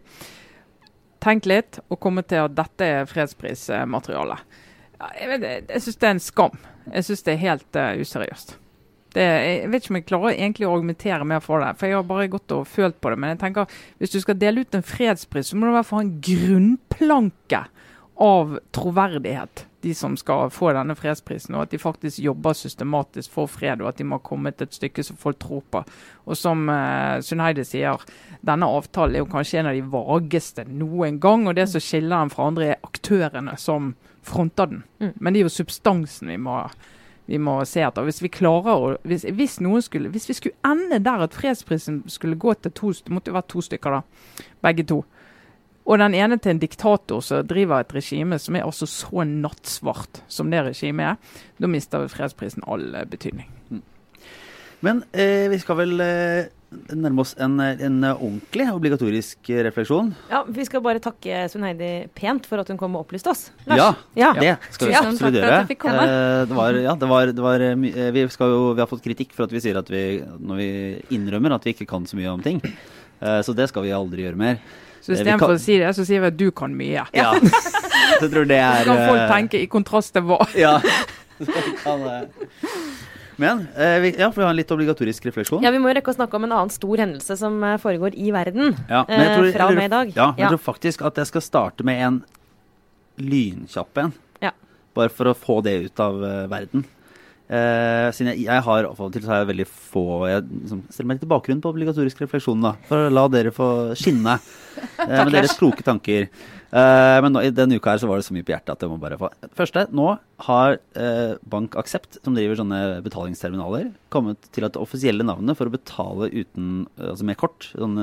Tenk 1.20 1.47
litt 1.47 1.81
og 1.91 1.99
komme 2.01 2.22
til 2.22 2.39
at 2.45 2.55
dette 2.55 2.81
er 2.85 3.05
fredsprismateriale. 3.05 4.39
Jeg 5.20 5.29
vet, 5.41 5.68
jeg 5.68 5.81
syns 5.83 5.97
det 5.97 6.07
er 6.07 6.11
en 6.11 6.20
skam. 6.20 6.59
Jeg 6.93 7.05
syns 7.05 7.22
det 7.22 7.33
er 7.35 7.37
helt 7.43 7.76
uh, 7.76 7.93
useriøst. 8.01 8.57
Det, 9.19 9.25
jeg 9.27 9.71
vet 9.73 9.83
ikke 9.83 9.91
om 9.91 9.99
jeg 9.99 10.07
klarer 10.07 10.37
egentlig 10.37 10.69
å 10.69 10.75
argumentere 10.77 11.25
mer 11.27 11.41
for 11.43 11.64
det, 11.64 11.73
for 11.81 11.91
jeg 11.91 11.99
har 11.99 12.05
bare 12.07 12.29
gått 12.31 12.55
og 12.55 12.69
følt 12.71 13.01
på 13.03 13.11
det. 13.11 13.19
Men 13.19 13.35
jeg 13.35 13.41
tenker, 13.41 13.81
hvis 13.99 14.14
du 14.14 14.21
skal 14.23 14.39
dele 14.39 14.62
ut 14.62 14.79
en 14.79 14.87
fredspris, 14.87 15.51
så 15.51 15.59
må 15.59 15.66
du 15.66 15.73
i 15.73 15.79
hvert 15.79 15.89
fall 15.89 16.01
ha 16.01 16.07
en 16.07 16.21
grunnplanke 16.29 17.64
av 18.19 18.59
troverdighet, 18.75 19.64
de 19.81 19.95
som 19.95 20.16
skal 20.19 20.51
få 20.51 20.73
denne 20.75 20.97
fredsprisen. 20.99 21.55
Og 21.55 21.66
at 21.66 21.75
de 21.75 21.79
faktisk 21.79 22.19
jobber 22.23 22.57
systematisk 22.59 23.31
for 23.35 23.51
fred, 23.51 23.83
og 23.83 23.93
at 23.93 24.01
de 24.01 24.07
må 24.09 24.19
ha 24.19 24.27
kommet 24.27 24.62
et 24.62 24.75
stykke 24.75 25.05
som 25.07 25.19
folk 25.21 25.39
tror 25.43 25.62
på. 25.71 25.83
Og 26.27 26.39
som 26.39 26.66
uh, 26.66 27.23
Sundheide 27.23 27.66
sier, 27.66 28.03
denne 28.47 28.71
avtalen 28.75 29.19
er 29.19 29.23
jo 29.23 29.31
kanskje 29.31 29.62
en 29.62 29.71
av 29.71 29.79
de 29.79 29.87
vageste 29.95 30.66
noen 30.66 31.21
gang. 31.23 31.47
Og 31.47 31.59
det 31.59 31.69
som 31.71 31.83
skiller 31.83 32.16
den 32.16 32.35
fra 32.35 32.51
andre, 32.51 32.73
er 32.75 32.87
aktørene 32.91 33.55
som 33.59 33.95
fronter 34.27 34.71
den. 34.71 34.83
Mm. 34.99 35.12
Men 35.14 35.33
det 35.35 35.41
er 35.41 35.47
jo 35.47 35.59
substansen 35.61 36.35
vi 36.35 36.41
må 36.43 36.59
vi 37.29 37.39
må 37.39 37.59
se 37.68 37.83
etter. 37.85 38.07
Hvis 38.09 38.22
vi 38.24 38.31
klarer 38.33 38.72
å 38.72 38.93
hvis, 39.05 39.26
hvis, 39.37 39.59
skulle, 39.85 40.09
hvis 40.09 40.29
vi 40.31 40.37
skulle 40.39 40.57
ende 40.64 41.01
der 41.05 41.26
at 41.26 41.37
fredsprisen 41.37 42.03
skulle 42.09 42.41
gå 42.41 42.55
til 42.55 42.72
to 42.72 42.93
Det 42.93 43.12
måtte 43.12 43.29
jo 43.29 43.37
være 43.37 43.53
to 43.53 43.61
stykker, 43.61 43.99
da. 43.99 44.47
Begge 44.64 44.87
to. 44.89 45.03
Og 45.89 45.99
den 45.99 46.14
ene 46.14 46.37
til 46.37 46.55
en 46.55 46.61
diktator 46.61 47.20
som 47.24 47.47
driver 47.49 47.81
et 47.81 47.95
regime 47.95 48.39
som 48.39 48.57
er 48.57 48.64
altså 48.64 48.87
så 48.89 49.24
nattsvart 49.24 50.22
som 50.29 50.51
det 50.51 50.64
regimet 50.64 51.12
er. 51.12 51.39
Da 51.61 51.68
mister 51.68 52.09
fredsprisen 52.09 52.64
all 52.66 52.97
betydning. 53.09 53.49
Men 54.85 55.03
eh, 55.12 55.49
vi 55.51 55.59
skal 55.59 55.79
vel 55.81 56.01
eh, 56.05 56.49
nærme 56.93 57.22
oss 57.24 57.33
en, 57.41 57.57
en 57.61 57.97
ordentlig 58.11 58.66
obligatorisk 58.70 59.51
refleksjon. 59.66 60.11
Ja, 60.31 60.43
Vi 60.47 60.66
skal 60.68 60.83
bare 60.85 61.01
takke 61.03 61.47
Sunn 61.51 61.64
Heidi 61.66 61.91
pent 62.16 62.47
for 62.49 62.61
at 62.62 62.68
hun 62.70 62.79
kom 62.81 62.97
og 62.99 63.07
opplyste 63.07 63.33
oss. 63.33 63.47
Lars? 63.66 63.81
Ja, 63.81 63.95
ja. 64.18 64.33
det 64.39 64.74
skal 64.76 64.93
vi 64.93 64.99
absolutt 65.01 65.39
gjøre. 65.41 65.62
Eh, 65.64 66.43
det 66.51 66.59
var, 66.59 66.79
ja, 66.85 66.95
det 67.01 67.11
var, 67.11 67.33
det 67.35 67.47
var 67.47 67.64
eh, 67.64 67.72
eh, 67.91 68.11
vi, 68.14 68.26
jo, 68.29 68.61
vi 68.74 68.85
har 68.85 68.91
fått 68.91 69.05
kritikk 69.07 69.33
for 69.37 69.49
at 69.49 69.55
vi 69.57 69.62
sier 69.64 69.81
at 69.81 69.91
vi 69.91 70.03
Når 70.22 70.61
vi 70.61 70.68
innrømmer 71.16 71.57
at 71.57 71.66
vi 71.66 71.74
ikke 71.76 71.89
kan 71.89 72.07
så 72.09 72.18
mye 72.20 72.37
om 72.37 72.45
ting. 72.45 72.61
Eh, 73.20 73.41
så 73.43 73.57
det 73.57 73.70
skal 73.72 73.87
vi 73.89 73.95
aldri 73.97 74.29
gjøre 74.29 74.39
mer. 74.39 74.61
Så 75.01 75.14
istedenfor 75.14 75.47
kan- 75.47 75.57
å 75.57 75.62
si 75.62 75.79
det, 75.81 75.95
så 75.97 76.05
sier 76.05 76.20
vi 76.20 76.31
at 76.31 76.37
du 76.37 76.51
kan 76.53 76.74
mye. 76.76 77.07
Ja. 77.16 77.33
så 78.20 78.29
tror 78.29 78.45
det 78.51 78.61
Så 78.61 78.83
er 78.83 78.85
kan 78.93 79.05
folk 79.09 79.24
tenke 79.33 79.62
i 79.62 79.66
kontrast 79.70 80.12
til 80.14 80.29
hva. 80.29 80.43
Ja. 80.59 80.79
Så 81.39 81.55
kan, 81.85 82.01
Men 83.39 83.68
eh, 83.78 83.99
vi, 84.03 84.09
ja, 84.18 84.32
for 84.32 84.43
vi 84.43 84.47
har 84.49 84.51
en 84.51 84.59
litt 84.59 84.72
obligatorisk 84.74 85.28
refleksjon. 85.28 85.62
Ja, 85.62 85.70
Vi 85.70 85.78
må 85.78 85.93
jo 85.93 85.95
rekke 86.01 86.11
å 86.11 86.16
snakke 86.16 86.34
om 86.39 86.49
en 86.49 86.55
annen 86.57 86.72
stor 86.74 86.99
hendelse 86.99 87.36
som 87.39 87.61
eh, 87.62 87.76
foregår 87.78 88.16
i 88.18 88.32
verden 88.34 88.72
Ja, 88.89 89.05
eh, 89.07 89.28
tror, 89.36 89.51
fra 89.55 89.68
og 89.70 89.78
med 89.78 89.86
i 89.86 89.93
dag. 89.95 90.11
Ja, 90.16 90.32
men 90.32 90.43
jeg 90.43 90.55
tror 90.57 90.64
faktisk 90.64 91.05
at 91.07 91.20
jeg 91.22 91.30
skal 91.30 91.45
starte 91.47 91.86
med 91.86 92.03
en 92.03 92.18
lynkjapp 93.22 94.03
en. 94.03 94.12
Ja. 94.43 94.51
Bare 94.99 95.14
for 95.14 95.30
å 95.30 95.36
få 95.39 95.61
det 95.66 95.76
ut 95.86 96.03
av 96.03 96.18
eh, 96.26 96.45
verden. 96.51 96.84
Eh, 97.49 98.07
siden 98.12 98.34
jeg, 98.34 98.44
jeg 98.44 98.61
har 98.66 98.86
til 98.92 99.22
så 99.24 99.30
har 99.30 99.38
jeg 99.40 99.49
veldig 99.49 99.64
få 99.64 100.03
Jeg 100.28 100.42
liksom, 100.44 100.82
stiller 100.92 101.09
meg 101.09 101.16
litt 101.16 101.24
i 101.24 101.30
bakgrunnen 101.30 101.62
på 101.64 101.70
obligatorisk 101.72 102.20
refleksjon, 102.20 102.61
da. 102.61 102.74
For 102.90 103.07
å 103.07 103.14
la 103.14 103.24
dere 103.32 103.55
få 103.57 103.68
skinne 103.96 104.34
eh, 105.07 105.14
med 105.16 105.32
deres 105.32 105.57
kloke 105.57 105.86
tanker. 105.86 106.28
Eh, 106.28 107.16
men 107.24 107.32
nå, 107.32 107.46
i 107.49 107.55
denne 107.57 107.80
uka 107.80 107.94
her 107.94 108.03
så 108.03 108.11
var 108.11 108.20
det 108.20 108.28
så 108.28 108.36
mye 108.36 108.44
på 108.44 108.53
hjertet 108.53 108.74
at 108.74 108.84
jeg 108.84 108.92
må 108.92 109.01
bare 109.01 109.16
få 109.16 109.32
Første, 109.57 109.86
nå 109.96 110.11
har 110.44 110.76
Bank 111.49 111.78
Aksept, 111.80 112.20
som 112.20 112.36
driver 112.36 112.61
sånne 112.61 112.82
betalingsterminaler, 113.07 113.88
kommet 114.12 114.53
til 114.53 114.68
at 114.68 114.76
det 114.76 114.84
offisielle 114.84 115.24
navnet 115.24 115.57
for 115.57 115.70
å 115.70 115.74
betale 115.74 116.28
uten, 116.28 116.84
altså 117.01 117.26
med 117.26 117.40
kort, 117.40 117.72
sånn, 117.72 117.96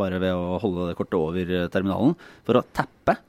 bare 0.00 0.18
ved 0.24 0.32
å 0.32 0.56
holde 0.64 0.88
det 0.88 0.96
kortet 0.98 1.20
over 1.20 1.54
terminalen, 1.74 2.16
for 2.48 2.62
å 2.62 2.66
tappe 2.72 3.20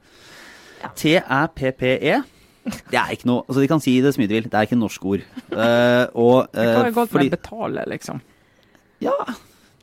T-æ-p-p-e. 0.96 2.39
Det 2.92 3.00
er 3.00 3.14
ikke 3.16 3.30
noe 3.30 3.44
Altså, 3.46 3.60
de 3.64 3.70
kan 3.72 3.84
si 3.84 3.96
det 4.04 4.14
så 4.16 4.22
mye 4.22 4.30
de 4.30 4.38
vil, 4.38 4.50
det 4.50 4.58
er 4.60 4.68
ikke 4.68 4.80
norske 4.80 5.00
norsk 5.00 5.06
ord. 5.06 5.22
Uh, 5.52 6.06
og 6.18 6.36
uh, 6.50 6.58
det 6.58 6.66
kan 6.66 6.84
være 6.84 6.98
galt 6.98 7.14
fordi 7.14 7.30
med 7.30 7.38
betale, 7.38 7.86
liksom? 7.94 8.26
Ja, 9.04 9.16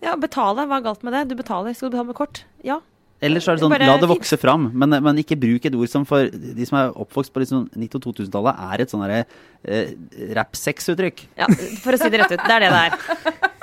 Ja, 0.05 0.13
betale. 0.21 0.67
Hva 0.69 0.77
er 0.77 0.85
galt 0.85 1.03
med 1.07 1.17
det? 1.17 1.25
Du 1.31 1.39
betaler. 1.39 1.73
Skal 1.75 1.89
du 1.89 1.97
betale 1.97 2.11
med 2.11 2.19
kort? 2.19 2.45
Ja. 2.65 2.81
Ellers 3.25 3.47
så 3.47 3.55
er 3.55 3.57
det 3.57 3.65
sånn, 3.65 3.73
Bare 3.73 3.89
la 3.89 3.97
det 3.97 4.11
vokse 4.11 4.37
fram, 4.37 4.67
men, 4.77 4.93
men 5.01 5.19
ikke 5.23 5.39
bruk 5.41 5.65
et 5.65 5.75
ord 5.75 5.89
som 5.89 6.05
for 6.05 6.29
de 6.29 6.67
som 6.69 6.77
er 6.77 6.91
oppvokst 7.01 7.33
på 7.33 7.41
liksom 7.41 7.65
90- 7.73 7.97
og 7.97 8.09
2000-tallet, 8.11 8.61
er 8.67 8.85
et 8.85 8.93
sånn 8.93 9.05
derre 9.07 9.23
eh, 9.65 9.95
rap-sex-uttrykk. 10.37 11.25
ja. 11.41 11.49
For 11.81 11.97
å 11.97 12.01
si 12.03 12.11
det 12.13 12.21
rett 12.21 12.35
ut. 12.37 12.45
Det 12.45 12.59
er 12.59 12.67
det 12.67 12.73
det 12.75 12.83
er. 12.85 13.53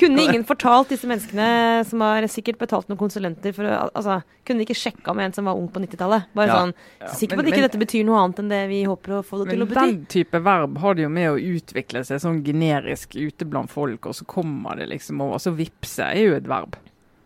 Kunne 0.00 0.22
ingen 0.24 0.44
fortalt 0.48 0.88
disse 0.94 1.06
menneskene 1.10 1.84
som 1.86 2.00
har 2.04 2.24
sikkert 2.32 2.58
betalt 2.60 2.88
noen 2.88 2.98
konsulenter 3.00 3.52
for 3.56 3.68
å 3.68 3.78
Altså, 3.90 4.22
kunne 4.46 4.62
de 4.62 4.66
ikke 4.66 4.78
sjekka 4.80 5.14
med 5.14 5.26
en 5.28 5.32
som 5.36 5.44
var 5.50 5.58
ung 5.60 5.68
på 5.68 5.82
90-tallet? 5.82 6.24
Bare 6.34 6.46
Ja. 6.48 6.56
sånn 6.62 6.74
Sikker 7.18 7.36
på 7.36 7.40
at 7.44 7.46
ikke 7.52 7.60
men- 7.60 7.68
dette 7.68 7.78
betyr 7.84 8.04
noe 8.06 8.18
annet 8.24 8.38
enn 8.40 8.48
det 8.48 8.68
vi 8.68 8.82
håper 8.84 9.18
å 9.20 9.24
få 9.24 9.44
det 9.44 9.50
til 9.52 9.62
å 9.62 9.68
bety? 9.68 9.74
Men 9.80 9.96
den 9.96 10.06
type 10.06 10.40
verb 10.42 10.78
har 10.78 10.94
det 10.94 11.02
jo 11.02 11.08
med 11.10 11.30
å 11.30 11.38
utvikle 11.38 12.04
seg 12.06 12.20
sånn 12.20 12.42
generisk 12.42 13.14
ute 13.14 13.44
blant 13.44 13.70
folk, 13.70 14.06
og 14.06 14.14
så 14.14 14.24
kommer 14.26 14.76
det 14.76 14.88
liksom 14.88 15.20
over. 15.20 15.36
Så 15.38 15.54
vippse 15.54 16.00
er 16.02 16.16
jo 16.30 16.34
et 16.36 16.44
verb. 16.48 16.76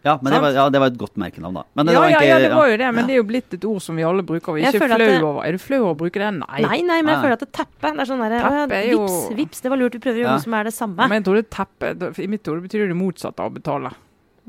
Ja, 0.04 0.18
men 0.20 0.32
det 0.34 0.40
var, 0.42 0.50
ja, 0.52 0.64
det 0.68 0.80
var 0.82 0.90
et 0.92 0.98
godt 1.00 1.14
merkenavn, 1.16 1.54
da. 1.56 1.62
Men 1.74 1.86
det 1.88 1.94
Ja, 1.94 2.00
var 2.00 2.08
ja, 2.10 2.16
egentlig, 2.18 2.28
ja, 2.28 2.38
det 2.48 2.56
var 2.56 2.66
jo 2.68 2.76
det, 2.76 2.84
ja. 2.84 2.90
men 2.92 3.06
det 3.08 3.14
er 3.14 3.16
jo 3.16 3.24
blitt 3.24 3.54
et 3.56 3.64
ord 3.64 3.80
som 3.80 3.96
vi 3.96 4.02
alle 4.04 4.22
bruker. 4.22 4.52
Og 4.52 4.58
er 4.60 4.68
ikke 4.68 4.84
flau 4.84 4.98
det- 4.98 5.22
over. 5.22 5.38
Er 5.48 5.52
du 5.52 5.58
flau 5.58 5.78
over 5.80 5.94
å 5.94 5.98
bruke 6.02 6.20
det? 6.20 6.28
Nei. 6.40 6.60
Nei, 6.60 6.80
nei, 6.82 6.98
men 7.00 7.14
jeg 7.14 7.22
føler 7.22 7.32
at 7.32 7.40
det 7.40 7.52
tappe 7.52 7.92
det 7.94 8.00
er 8.04 8.10
sånn 8.12 8.20
derre 8.20 8.68
er 8.68 8.90
jo- 8.90 9.06
Vips, 9.06 9.36
vips, 9.38 9.60
det 9.62 9.70
var 9.70 9.78
lurt. 9.80 9.92
Vi 9.96 9.98
prøver 10.04 10.18
å 10.18 10.20
gjøre 10.20 10.28
Ja. 10.28 10.36
noe 10.36 10.44
som 10.44 10.54
er 10.54 10.64
det 10.64 10.74
samme. 10.74 11.08
Men 11.08 11.22
jeg 11.22 11.24
trodde 11.24 11.48
teppe 11.48 11.98
da- 11.98 12.12
I 12.22 12.26
mitt 12.26 12.44
hode 12.46 12.60
betyr 12.60 12.84
det 12.84 12.88
det 12.92 12.96
motsatte 13.00 13.40
av 13.40 13.50
å 13.50 13.54
betale. 13.54 13.94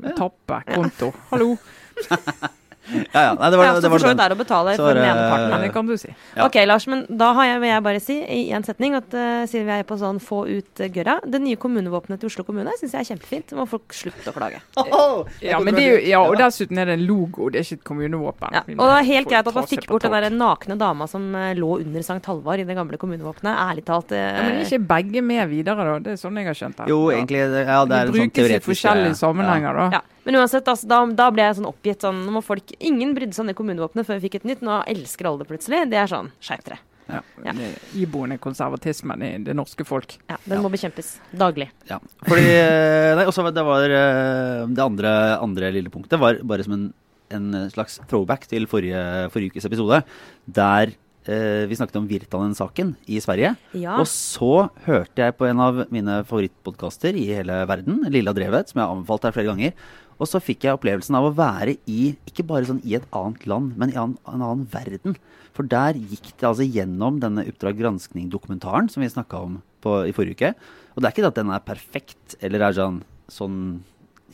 Ja. 0.02 0.12
Tappe 0.12 0.62
konto. 0.74 1.14
Hallo. 1.30 1.56
Ja, 2.86 3.20
ja. 3.22 3.32
Nei, 3.34 3.50
det 3.50 3.58
var, 3.58 3.64
ja, 3.66 3.72
det 3.80 3.90
var 3.90 3.98
så 3.98 4.08
vidt 4.08 4.16
den. 4.16 4.24
er 4.26 4.34
å 4.34 4.38
betale 4.38 4.74
for 4.78 4.94
den 4.94 5.04
ene 5.04 5.14
det- 5.18 5.30
parten. 5.32 5.50
Ja, 5.50 5.58
det 5.64 5.72
kan 5.74 5.86
du 5.86 5.96
si. 5.98 6.10
Ja. 6.36 6.46
Ok, 6.46 6.54
Lars, 6.66 6.86
men 6.86 7.04
da 7.10 7.32
har 7.34 7.44
jeg, 7.48 7.60
vil 7.64 7.68
jeg 7.70 7.82
bare 7.86 8.00
si 8.00 8.16
i 8.22 8.40
en 8.56 8.62
setning 8.66 8.94
at 8.94 9.14
uh, 9.14 9.44
siden 9.50 9.66
vi 9.66 9.74
er 9.78 9.86
på 9.88 9.98
sånn 10.00 10.20
få 10.22 10.42
ut 10.46 10.80
uh, 10.82 10.86
gørra 10.92 11.16
Det 11.26 11.40
nye 11.42 11.56
kommunevåpenet 11.56 12.20
til 12.22 12.30
Oslo 12.30 12.44
kommune 12.46 12.70
syns 12.80 12.94
jeg 12.94 13.00
er 13.02 13.08
kjempefint. 13.10 13.52
Må 13.58 13.66
folk 13.70 13.92
slutte 13.96 14.30
å 14.30 14.36
klage. 14.36 14.62
Ja, 15.42 15.58
men 15.60 15.74
det 15.74 15.82
er 15.84 15.90
jo, 15.96 15.98
ja, 16.10 16.20
og 16.24 16.36
dessuten 16.38 16.78
er 16.78 16.86
det 16.90 16.96
en 16.98 17.04
logo, 17.06 17.48
det 17.50 17.60
er 17.60 17.66
ikke 17.66 17.80
et 17.80 17.84
kommunevåpen. 17.86 18.54
Ja. 18.54 18.62
Og 18.66 18.84
det 18.86 18.96
er 19.00 19.06
helt 19.10 19.28
greit 19.30 19.46
at 19.50 19.54
man 19.54 19.66
fikk 19.70 19.86
bort 19.90 20.02
den 20.06 20.14
der 20.16 20.30
nakne 20.34 20.76
dama 20.80 21.06
som 21.10 21.28
uh, 21.34 21.50
lå 21.56 21.80
under 21.82 22.02
Sankt 22.06 22.26
Halvard 22.30 22.62
i 22.62 22.66
det 22.68 22.76
gamle 22.78 22.98
kommunevåpenet. 23.00 23.52
Ærlig 23.66 23.84
talt. 23.88 24.12
Uh, 24.12 24.18
Ja, 24.26 24.42
men 24.42 24.58
er 24.60 24.64
ikke 24.66 24.82
begge 24.90 25.22
med 25.24 25.48
videre, 25.50 25.84
da? 25.86 25.98
Det 26.02 26.12
er 26.16 26.20
sånn 26.20 26.36
jeg 26.40 26.46
har 26.50 26.56
skjønt 26.58 26.76
det. 26.82 26.88
Jo, 26.92 26.98
egentlig. 27.14 27.40
Ja, 27.42 27.80
det 27.86 27.96
er 28.00 28.10
De 28.10 28.12
en 28.12 28.12
sånn 28.12 28.30
brukes 28.32 28.50
i 28.56 28.60
forskjellige 28.66 29.16
sammenhenger, 29.18 29.80
da. 29.80 29.86
ja. 29.98 30.02
Men 30.26 30.40
uansett, 30.40 30.66
altså, 30.66 30.88
da, 30.90 31.00
da 31.06 31.30
ble 31.30 31.46
jeg 31.46 31.60
sånn 31.60 31.70
oppgitt 31.70 32.02
sånn 32.02 32.24
Nå 32.26 32.34
må 32.34 32.42
folk 32.44 32.72
Ingen 32.82 33.14
brydde 33.14 33.36
seg 33.36 33.44
om 33.44 33.52
det 33.52 33.56
kommunevåpenet 33.58 34.08
før 34.08 34.18
vi 34.18 34.26
fikk 34.26 34.40
et 34.40 34.50
nytt. 34.50 34.66
Nå 34.66 34.82
elsker 34.90 35.30
alle 35.30 35.44
det 35.44 35.50
plutselig. 35.52 35.86
Det 35.92 36.02
er 36.02 36.10
sånn 36.10 36.32
Skjerp 36.42 36.66
dere. 36.66 36.82
Ja. 37.06 37.20
Ja. 37.46 37.54
Iboende 37.94 38.38
konservatismen 38.42 39.22
i 39.22 39.32
det 39.46 39.54
norske 39.54 39.86
folk. 39.86 40.16
Ja, 40.26 40.38
den 40.50 40.62
må 40.64 40.70
bekjempes 40.72 41.16
daglig. 41.30 41.68
Ja. 41.86 42.00
Fordi 42.26 42.46
eh, 42.50 43.14
Nei, 43.14 43.26
også 43.30 43.46
det 43.54 43.62
var 43.66 43.86
eh, 43.86 44.66
Det 44.66 44.82
andre, 44.82 45.12
andre 45.38 45.70
lille 45.74 45.92
punktet 45.92 46.18
var 46.18 46.40
bare 46.42 46.66
som 46.66 46.74
en, 46.74 46.86
en 47.30 47.66
slags 47.70 48.00
throwback 48.10 48.48
til 48.50 48.66
forrige, 48.70 49.02
forrige 49.34 49.54
ukes 49.54 49.68
episode, 49.70 50.00
der 50.46 50.90
eh, 51.30 51.62
vi 51.70 51.78
snakket 51.78 52.00
om 52.00 52.08
Virtanen-saken 52.10 52.96
i 53.06 53.20
Sverige. 53.22 53.54
Ja. 53.78 54.00
Og 54.00 54.10
så 54.10 54.66
hørte 54.88 55.28
jeg 55.28 55.38
på 55.38 55.46
en 55.46 55.62
av 55.62 55.84
mine 55.94 56.20
favorittpodkaster 56.26 57.18
i 57.18 57.28
hele 57.38 57.62
verden, 57.70 58.02
Lilla 58.10 58.34
Drevet, 58.34 58.72
som 58.72 58.82
jeg 58.82 58.88
har 58.88 58.96
anbefalt 58.98 59.28
her 59.28 59.36
flere 59.36 59.52
ganger. 59.52 59.78
Og 60.18 60.28
så 60.30 60.40
fikk 60.40 60.64
jeg 60.64 60.72
opplevelsen 60.78 61.16
av 61.18 61.26
å 61.28 61.34
være 61.36 61.74
i 61.92 62.16
ikke 62.26 62.44
bare 62.48 62.64
sånn 62.68 62.80
i 62.88 62.94
et 62.96 63.04
annet 63.12 63.42
land, 63.46 63.74
men 63.76 63.90
i 63.92 63.98
en, 64.00 64.14
en 64.26 64.40
annen 64.42 64.66
verden. 64.72 65.16
For 65.52 65.62
der 65.68 65.92
gikk 65.98 66.30
det 66.40 66.46
altså 66.48 66.64
gjennom 66.64 67.18
denne 67.20 67.44
Oppdrag 67.48 67.76
granskning-dokumentaren 67.80 68.88
som 68.92 69.02
vi 69.04 69.08
snakka 69.12 69.42
om 69.44 69.58
på, 69.84 69.98
i 70.08 70.14
forrige 70.16 70.36
uke. 70.38 70.54
Og 70.96 71.02
det 71.02 71.08
er 71.10 71.14
ikke 71.16 71.28
at 71.28 71.36
den 71.40 71.52
er 71.52 71.60
perfekt 71.64 72.36
eller 72.40 72.64
er 72.70 72.76
sånn, 72.76 73.02
sånn 73.28 73.58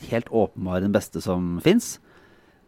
helt 0.09 0.31
åpenbar 0.31 0.79
den 0.83 0.95
beste 0.95 1.19
som 1.23 1.57
fins. 1.63 1.97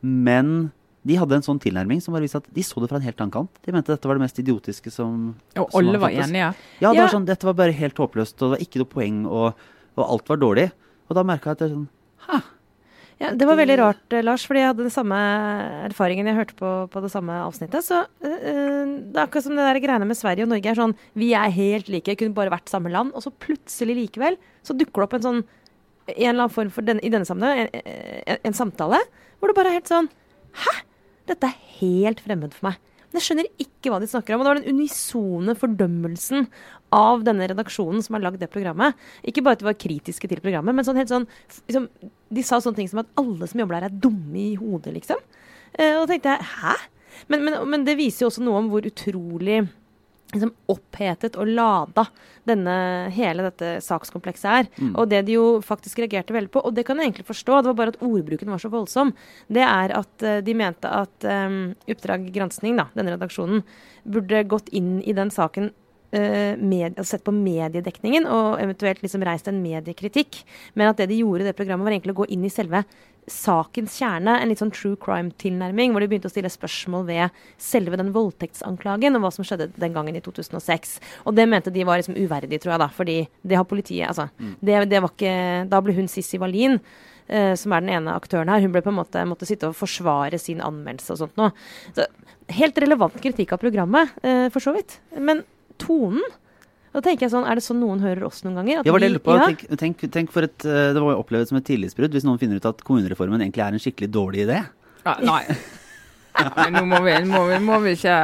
Men 0.04 0.72
de 1.06 1.16
hadde 1.20 1.38
en 1.38 1.46
sånn 1.46 1.60
tilnærming 1.62 2.00
som 2.02 2.16
bare 2.16 2.26
viste 2.26 2.40
at 2.42 2.48
de 2.52 2.64
så 2.66 2.82
det 2.82 2.90
fra 2.92 2.98
en 3.00 3.06
helt 3.06 3.20
annen 3.22 3.34
kant. 3.36 3.60
De 3.66 3.72
mente 3.76 3.94
dette 3.94 4.10
var 4.10 4.18
det 4.18 4.26
mest 4.26 4.40
idiotiske 4.42 4.92
som 4.94 5.36
Og 5.56 5.70
som 5.72 5.80
alle 5.84 6.02
var 6.02 6.12
enige. 6.16 6.52
Ja, 6.82 6.90
det 6.92 6.98
Ja. 6.98 7.06
var 7.06 7.14
sånn, 7.14 7.28
dette 7.30 7.46
var 7.48 7.54
bare 7.54 7.72
helt 7.78 7.96
håpløst, 7.96 8.36
og 8.42 8.46
det 8.50 8.54
var 8.58 8.64
ikke 8.66 8.82
noe 8.82 8.92
poeng, 8.92 9.20
og, 9.30 9.54
og 9.96 10.04
alt 10.10 10.28
var 10.34 10.38
dårlig. 10.42 10.72
Og 11.10 11.16
da 11.16 11.24
merka 11.24 11.52
jeg 11.52 11.52
at 11.52 11.60
det 11.60 11.68
er 11.70 11.76
sånn 11.76 11.90
Ja, 13.22 13.30
det 13.32 13.48
var 13.48 13.56
veldig 13.56 13.78
rart, 13.80 14.06
eh, 14.12 14.24
Lars, 14.26 14.44
fordi 14.44 14.60
jeg 14.60 14.70
hadde 14.74 14.84
den 14.84 14.92
samme 14.92 15.18
erfaringen. 15.88 16.28
Jeg 16.28 16.36
hørte 16.36 16.58
på, 16.60 16.72
på 16.92 17.04
det 17.04 17.12
samme 17.14 17.38
avsnittet. 17.46 17.86
Så 17.86 18.02
eh, 18.28 18.82
det 19.00 19.16
er 19.16 19.22
akkurat 19.24 19.46
som 19.46 19.56
det 19.56 19.68
der 19.70 19.80
greiene 19.84 20.08
med 20.10 20.20
Sverige 20.20 20.44
og 20.44 20.52
Norge 20.52 20.72
er 20.74 20.80
sånn 20.80 20.96
Vi 21.16 21.30
er 21.38 21.54
helt 21.56 21.92
like, 21.92 22.18
kunne 22.20 22.36
bare 22.36 22.52
vært 22.52 22.72
samme 22.72 22.92
land. 22.92 23.14
Og 23.16 23.24
så 23.24 23.32
plutselig 23.32 23.96
likevel 24.02 24.36
så 24.68 24.76
dukker 24.76 25.06
det 25.06 25.08
opp 25.08 25.16
en 25.20 25.28
sånn 25.30 25.46
en 26.06 26.22
eller 26.22 26.44
annen 26.44 26.54
form 26.54 26.70
for 26.74 26.86
den, 26.86 27.00
i 27.02 27.10
denne 27.10 27.26
sammenheng 27.26 27.66
en, 27.66 27.88
en, 28.30 28.42
en 28.46 28.54
samtale 28.54 29.00
hvor 29.40 29.50
det 29.50 29.56
bare 29.58 29.72
er 29.72 29.80
helt 29.80 29.90
sånn 29.90 30.10
Hæ? 30.56 30.74
Dette 31.26 31.50
er 31.50 31.56
helt 31.80 32.22
fremmed 32.22 32.54
for 32.54 32.70
meg. 32.70 32.76
Men 33.16 33.22
jeg 33.22 33.30
skjønner 33.30 33.48
ikke 33.64 33.92
hva 33.94 33.98
de 34.04 34.10
snakker 34.12 34.36
om. 34.36 34.42
Og 34.42 34.44
det 34.44 34.50
var 34.50 34.58
den 34.60 34.76
unisone 34.76 35.54
fordømmelsen 35.56 36.50
av 36.96 37.22
denne 37.24 37.48
redaksjonen 37.48 38.04
som 38.04 38.18
har 38.18 38.26
lagd 38.26 38.42
det 38.44 38.50
programmet. 38.52 38.98
Ikke 39.24 39.40
bare 39.46 39.56
at 39.56 39.64
de 39.64 39.70
var 39.70 39.78
kritiske 39.80 40.28
til 40.28 40.42
programmet, 40.44 40.76
men 40.76 40.84
sånn 40.84 41.00
helt 41.00 41.14
sånn 41.14 41.24
liksom, 41.70 41.88
De 42.36 42.44
sa 42.44 42.60
sånne 42.60 42.82
ting 42.82 42.92
som 42.92 43.00
at 43.06 43.14
alle 43.16 43.48
som 43.48 43.62
jobber 43.64 43.78
der, 43.78 43.88
er 43.88 44.04
dumme 44.04 44.42
i 44.42 44.58
hodet, 44.60 44.92
liksom. 44.98 45.24
Eh, 45.80 45.96
og 45.96 46.04
da 46.04 46.10
tenkte 46.12 46.36
jeg 46.36 46.50
hæ? 46.58 46.76
Men, 47.32 47.48
men, 47.48 47.58
men 47.72 47.88
det 47.88 47.96
viser 48.02 48.26
jo 48.26 48.34
også 48.34 48.44
noe 48.44 48.60
om 48.60 48.68
hvor 48.74 48.84
utrolig 48.84 49.62
liksom, 50.36 50.54
opphetet 50.72 51.38
og 51.40 51.50
lada 51.50 52.06
denne, 52.48 52.76
hele 53.16 53.48
dette 53.48 53.78
sakskomplekset 53.84 54.50
er. 54.52 54.70
Og 54.94 55.10
det 55.12 55.24
de 55.28 55.38
jo 55.38 55.46
faktisk 55.66 56.04
reagerte 56.04 56.36
veldig 56.36 56.52
på, 56.54 56.64
og 56.66 56.76
det 56.76 56.86
kan 56.88 57.00
jeg 57.00 57.10
egentlig 57.10 57.30
forstå, 57.30 57.62
det 57.62 57.72
var 57.72 57.80
bare 57.80 57.96
at 57.96 58.04
ordbruken 58.06 58.52
var 58.54 58.62
så 58.62 58.72
voldsom, 58.74 59.16
det 59.48 59.64
er 59.66 59.96
at 59.98 60.26
eh, 60.26 60.42
de 60.46 60.58
mente 60.58 60.92
at 60.92 61.26
um, 61.26 61.74
Oppdrag 61.90 62.30
granskning, 62.36 62.78
da, 62.80 62.90
denne 62.98 63.16
redaksjonen, 63.16 63.64
burde 64.06 64.44
gått 64.50 64.70
inn 64.76 65.00
i 65.02 65.16
den 65.18 65.32
saken 65.34 65.72
eh, 66.16 66.54
med, 66.58 66.94
altså 66.96 67.16
sett 67.16 67.26
på 67.26 67.34
mediedekningen 67.36 68.28
og 68.30 68.60
eventuelt 68.62 69.02
liksom 69.04 69.26
reist 69.26 69.50
en 69.50 69.62
mediekritikk. 69.64 70.44
Men 70.76 70.92
at 70.92 71.02
det 71.02 71.10
de 71.12 71.22
gjorde 71.22 71.46
i 71.46 71.50
det 71.50 71.58
programmet, 71.58 71.88
var 71.88 71.96
egentlig 71.96 72.16
å 72.16 72.22
gå 72.24 72.30
inn 72.36 72.46
i 72.46 72.54
selve 72.54 72.84
sakens 73.32 73.96
kjerne. 74.00 74.38
En 74.38 74.52
litt 74.52 74.62
sånn 74.62 74.74
true 74.74 74.98
crime-tilnærming, 75.02 75.94
hvor 75.94 76.04
de 76.04 76.10
begynte 76.12 76.30
å 76.30 76.34
stille 76.34 76.52
spørsmål 76.52 77.08
ved 77.10 77.42
selve 77.62 77.98
den 78.00 78.12
voldtektsanklagen 78.16 79.18
og 79.18 79.26
hva 79.26 79.34
som 79.34 79.48
skjedde 79.48 79.72
den 79.82 79.96
gangen 79.96 80.18
i 80.18 80.24
2006. 80.26 81.00
Og 81.26 81.36
det 81.38 81.48
mente 81.50 81.74
de 81.74 81.86
var 81.88 82.02
liksom 82.02 82.18
uverdig, 82.20 82.62
tror 82.62 82.76
jeg, 82.76 82.84
da. 82.84 82.90
Fordi 82.94 83.18
det 83.42 83.60
har 83.60 83.68
politiet 83.70 84.06
Altså, 84.06 84.28
det, 84.62 84.78
det 84.92 85.00
var 85.02 85.12
ikke 85.12 85.34
Da 85.72 85.80
ble 85.82 85.96
hun 85.98 86.10
Sissi 86.12 86.40
Wallin. 86.42 86.80
Uh, 87.26 87.56
som 87.58 87.74
er 87.74 87.82
den 87.82 87.90
ene 87.90 88.14
aktøren 88.14 88.52
her. 88.54 88.62
Hun 88.62 88.70
ble 88.70 88.84
på 88.86 88.92
en 88.92 89.00
måte 89.00 89.24
måtte 89.26 89.48
sitte 89.50 89.72
og 89.72 89.78
forsvare 89.80 90.38
sin 90.38 90.60
anmeldelse 90.62 91.16
og 91.16 91.24
sånt 91.24 91.40
noe. 91.40 91.56
Så, 91.98 92.06
helt 92.54 92.78
relevant 92.78 93.18
kritikk 93.18 93.56
av 93.56 93.64
programmet, 93.64 94.12
uh, 94.22 94.46
for 94.54 94.62
så 94.62 94.76
vidt. 94.76 95.00
Men 95.18 95.42
tonen 95.82 96.22
da 96.96 97.02
tenker 97.04 97.26
jeg 97.28 97.32
sånn, 97.34 97.46
Er 97.48 97.60
det 97.60 97.64
sånn 97.66 97.82
noen 97.84 98.00
hører 98.04 98.24
oss 98.30 98.42
noen 98.46 98.56
ganger? 98.62 98.80
At 98.82 98.88
Ja, 98.88 98.94
var 98.96 99.04
det 99.04 99.12
jeg 99.12 99.24
på. 99.26 99.36
ja. 99.36 99.48
Tenk, 99.52 99.66
tenk, 99.82 100.06
tenk 100.16 100.32
for 100.32 100.48
et, 100.48 100.66
eh, 100.66 100.94
Det 100.96 101.02
var 101.04 101.16
jo 101.16 101.22
opplevd 101.24 101.52
som 101.52 101.58
et 101.60 101.66
tillitsbrudd 101.68 102.16
hvis 102.16 102.24
noen 102.28 102.40
finner 102.42 102.62
ut 102.62 102.66
at 102.72 102.84
kommunereformen 102.88 103.44
egentlig 103.44 103.64
er 103.66 103.76
en 103.76 103.84
skikkelig 103.84 104.10
dårlig 104.16 104.46
idé. 104.48 104.62
Ja, 105.06 105.18
nei. 105.22 105.44
Men 106.36 106.74
nå 106.76 106.82
må 106.90 106.98
vi, 107.06 107.14
må 107.30 107.42
vi, 107.50 107.58
må 107.64 107.78
vi 107.84 107.94
ikke, 107.96 108.16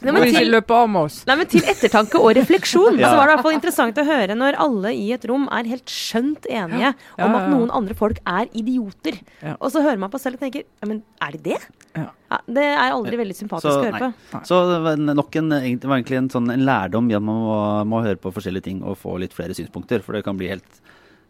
Nei, 0.00 0.12
må 0.12 0.14
men 0.16 0.22
til, 0.24 0.36
ikke 0.38 0.50
løpe 0.54 0.76
av 0.78 0.86
med 0.88 1.00
oss. 1.08 1.18
Nei, 1.28 1.36
men 1.40 1.48
Til 1.52 1.66
ettertanke 1.68 2.20
og 2.20 2.30
refleksjon 2.38 2.96
Ja. 3.00 3.10
så 3.10 3.18
var 3.18 3.26
det 3.28 3.32
i 3.32 3.34
hvert 3.36 3.46
fall 3.46 3.56
interessant 3.58 4.00
å 4.00 4.04
høre 4.08 4.36
når 4.38 4.58
alle 4.64 4.92
i 4.96 5.10
et 5.16 5.24
rom 5.28 5.44
er 5.52 5.68
helt 5.68 5.92
skjønt 5.92 6.48
enige 6.48 6.92
Ja, 6.94 7.26
om 7.26 7.34
at 7.36 7.48
noen 7.52 7.72
andre 7.76 7.96
folk 7.98 8.20
er 8.24 8.48
idioter. 8.56 9.18
Ja. 9.44 9.56
Og 9.60 9.72
så 9.74 9.82
hører 9.84 10.00
man 10.00 10.12
på 10.14 10.20
selv 10.22 10.38
og 10.38 10.44
tenker 10.46 10.64
ja, 10.64 10.88
men 10.88 11.02
er 11.20 11.36
de 11.36 11.42
det? 11.50 11.58
Ja. 11.98 12.06
det 12.46 12.64
er 12.70 12.94
aldri 12.94 13.18
veldig 13.20 13.34
sympatisk 13.36 13.66
Så, 13.68 13.80
å 13.80 13.84
høre 13.84 13.98
nei. 13.98 14.12
på. 14.30 14.40
Så 14.46 14.60
det 14.70 14.78
var 14.86 15.02
nok 15.20 15.36
en, 15.42 15.50
egentlig- 15.58 15.90
var 15.90 15.98
egentlig 16.00 16.20
en, 16.22 16.30
sånn, 16.30 16.48
en 16.54 16.64
lærdom 16.68 17.10
i 17.10 17.16
at 17.18 17.26
man 17.26 17.42
må, 17.44 17.58
må 17.92 18.00
høre 18.06 18.16
på 18.22 18.32
forskjellige 18.32 18.68
ting 18.70 18.80
og 18.86 18.96
få 19.00 19.18
litt 19.20 19.34
flere 19.36 19.56
synspunkter. 19.58 20.00
For 20.06 20.16
det 20.16 20.24
kan 20.24 20.38
bli 20.40 20.48
helt, 20.52 20.80